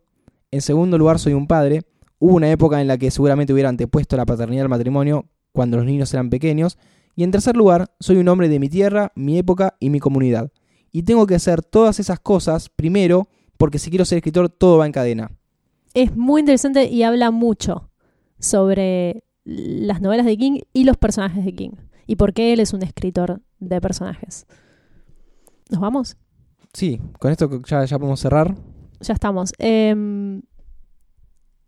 en 0.50 0.60
segundo 0.60 0.98
lugar 0.98 1.18
soy 1.18 1.32
un 1.32 1.46
padre. 1.46 1.80
Hubo 2.18 2.34
una 2.34 2.50
época 2.50 2.82
en 2.82 2.88
la 2.88 2.98
que 2.98 3.10
seguramente 3.10 3.54
hubiera 3.54 3.70
antepuesto 3.70 4.18
la 4.18 4.26
paternidad 4.26 4.64
al 4.64 4.68
matrimonio 4.68 5.30
cuando 5.52 5.78
los 5.78 5.86
niños 5.86 6.12
eran 6.12 6.28
pequeños. 6.28 6.76
Y 7.16 7.24
en 7.24 7.30
tercer 7.30 7.56
lugar, 7.56 7.90
soy 8.00 8.18
un 8.18 8.28
hombre 8.28 8.50
de 8.50 8.60
mi 8.60 8.68
tierra, 8.68 9.12
mi 9.14 9.38
época 9.38 9.76
y 9.80 9.88
mi 9.88 9.98
comunidad. 9.98 10.52
Y 10.92 11.04
tengo 11.04 11.26
que 11.26 11.36
hacer 11.36 11.62
todas 11.62 11.98
esas 12.00 12.20
cosas 12.20 12.68
primero, 12.68 13.28
porque 13.56 13.78
si 13.78 13.88
quiero 13.88 14.04
ser 14.04 14.18
escritor, 14.18 14.50
todo 14.50 14.76
va 14.76 14.84
en 14.84 14.92
cadena. 14.92 15.30
Es 15.94 16.14
muy 16.14 16.40
interesante 16.40 16.84
y 16.90 17.02
habla 17.02 17.30
mucho 17.30 17.88
sobre 18.38 19.24
las 19.44 20.02
novelas 20.02 20.26
de 20.26 20.36
King 20.36 20.60
y 20.74 20.84
los 20.84 20.98
personajes 20.98 21.46
de 21.46 21.54
King. 21.54 21.70
Y 22.06 22.16
por 22.16 22.34
qué 22.34 22.52
él 22.52 22.60
es 22.60 22.74
un 22.74 22.82
escritor 22.82 23.40
de 23.68 23.80
personajes. 23.80 24.46
¿Nos 25.70 25.80
vamos? 25.80 26.16
Sí, 26.72 27.00
con 27.18 27.30
esto 27.30 27.62
ya, 27.66 27.84
ya 27.84 27.98
podemos 27.98 28.20
cerrar. 28.20 28.54
Ya 29.00 29.14
estamos. 29.14 29.52
Em, 29.58 30.42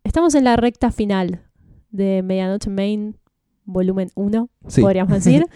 estamos 0.04 0.34
en 0.34 0.44
la 0.44 0.56
recta 0.56 0.90
final 0.90 1.42
de 1.90 2.22
Medianoche 2.22 2.70
Main, 2.70 3.16
volumen 3.64 4.10
1, 4.14 4.50
Sí. 4.68 4.80
podríamos 4.80 5.12
decir. 5.24 5.46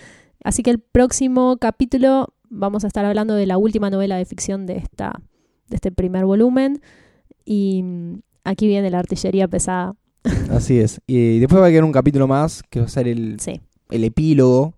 Así 0.45 0.62
que 0.62 0.70
el 0.70 0.78
próximo 0.78 1.59
capítulo 1.59 2.34
vamos 2.49 2.84
a 2.84 2.86
estar 2.86 3.05
hablando 3.05 3.34
de 3.34 3.47
la 3.47 3.59
última 3.59 3.91
novela 3.91 4.16
de 4.16 4.24
ficción 4.24 4.66
de, 4.66 4.76
esta, 4.78 5.20
de 5.68 5.76
este 5.76 5.93
primer 5.93 6.24
volumen. 6.24 6.80
Y 7.45 7.82
mm, 7.82 8.20
aquí 8.45 8.66
viene 8.66 8.91
la 8.91 8.99
artillería 9.01 9.49
pesada. 9.49 9.95
Así 10.51 10.78
es. 10.78 11.01
Y 11.07 11.38
después 11.38 11.61
va 11.62 11.66
a 11.66 11.70
quedar 11.70 11.84
un 11.84 11.93
capítulo 11.93 12.26
más, 12.26 12.62
que 12.70 12.80
va 12.80 12.86
a 12.86 12.88
ser 12.88 13.09
el, 13.09 13.38
Sí, 13.41 13.61
el 13.91 14.05
epílogo. 14.05 14.74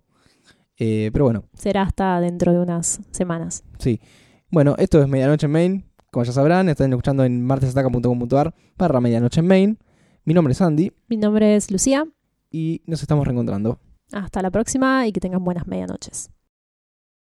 Eh, 0.77 1.09
pero 1.13 1.25
bueno, 1.25 1.45
será 1.53 1.83
hasta 1.83 2.19
dentro 2.19 2.51
de 2.53 2.59
unas 2.59 2.99
semanas. 3.11 3.63
sí. 3.79 3.99
Bueno, 4.49 4.75
esto 4.77 5.01
es 5.01 5.07
Medianoche 5.07 5.47
en 5.47 5.51
Main. 5.51 5.85
Como 6.11 6.23
ya 6.25 6.31
sabrán, 6.31 6.69
están 6.69 6.91
escuchando 6.91 7.23
en 7.23 7.43
martesataca.com.ar 7.43 8.53
barra 8.77 9.01
Medianoche 9.01 9.39
en 9.39 9.47
Main. 9.47 9.79
Mi 10.25 10.35
nombre 10.35 10.51
es 10.51 10.61
Andy 10.61 10.91
Mi 11.07 11.17
nombre 11.17 11.55
es 11.55 11.71
Lucía. 11.71 12.05
y 12.51 12.83
nos 12.85 13.01
estamos 13.01 13.25
reencontrando. 13.25 13.79
Hasta 14.11 14.43
la 14.43 14.51
próxima 14.51 15.07
y 15.07 15.11
que 15.11 15.19
tengan 15.19 15.43
buenas 15.43 15.65
medianoches. 15.65 16.29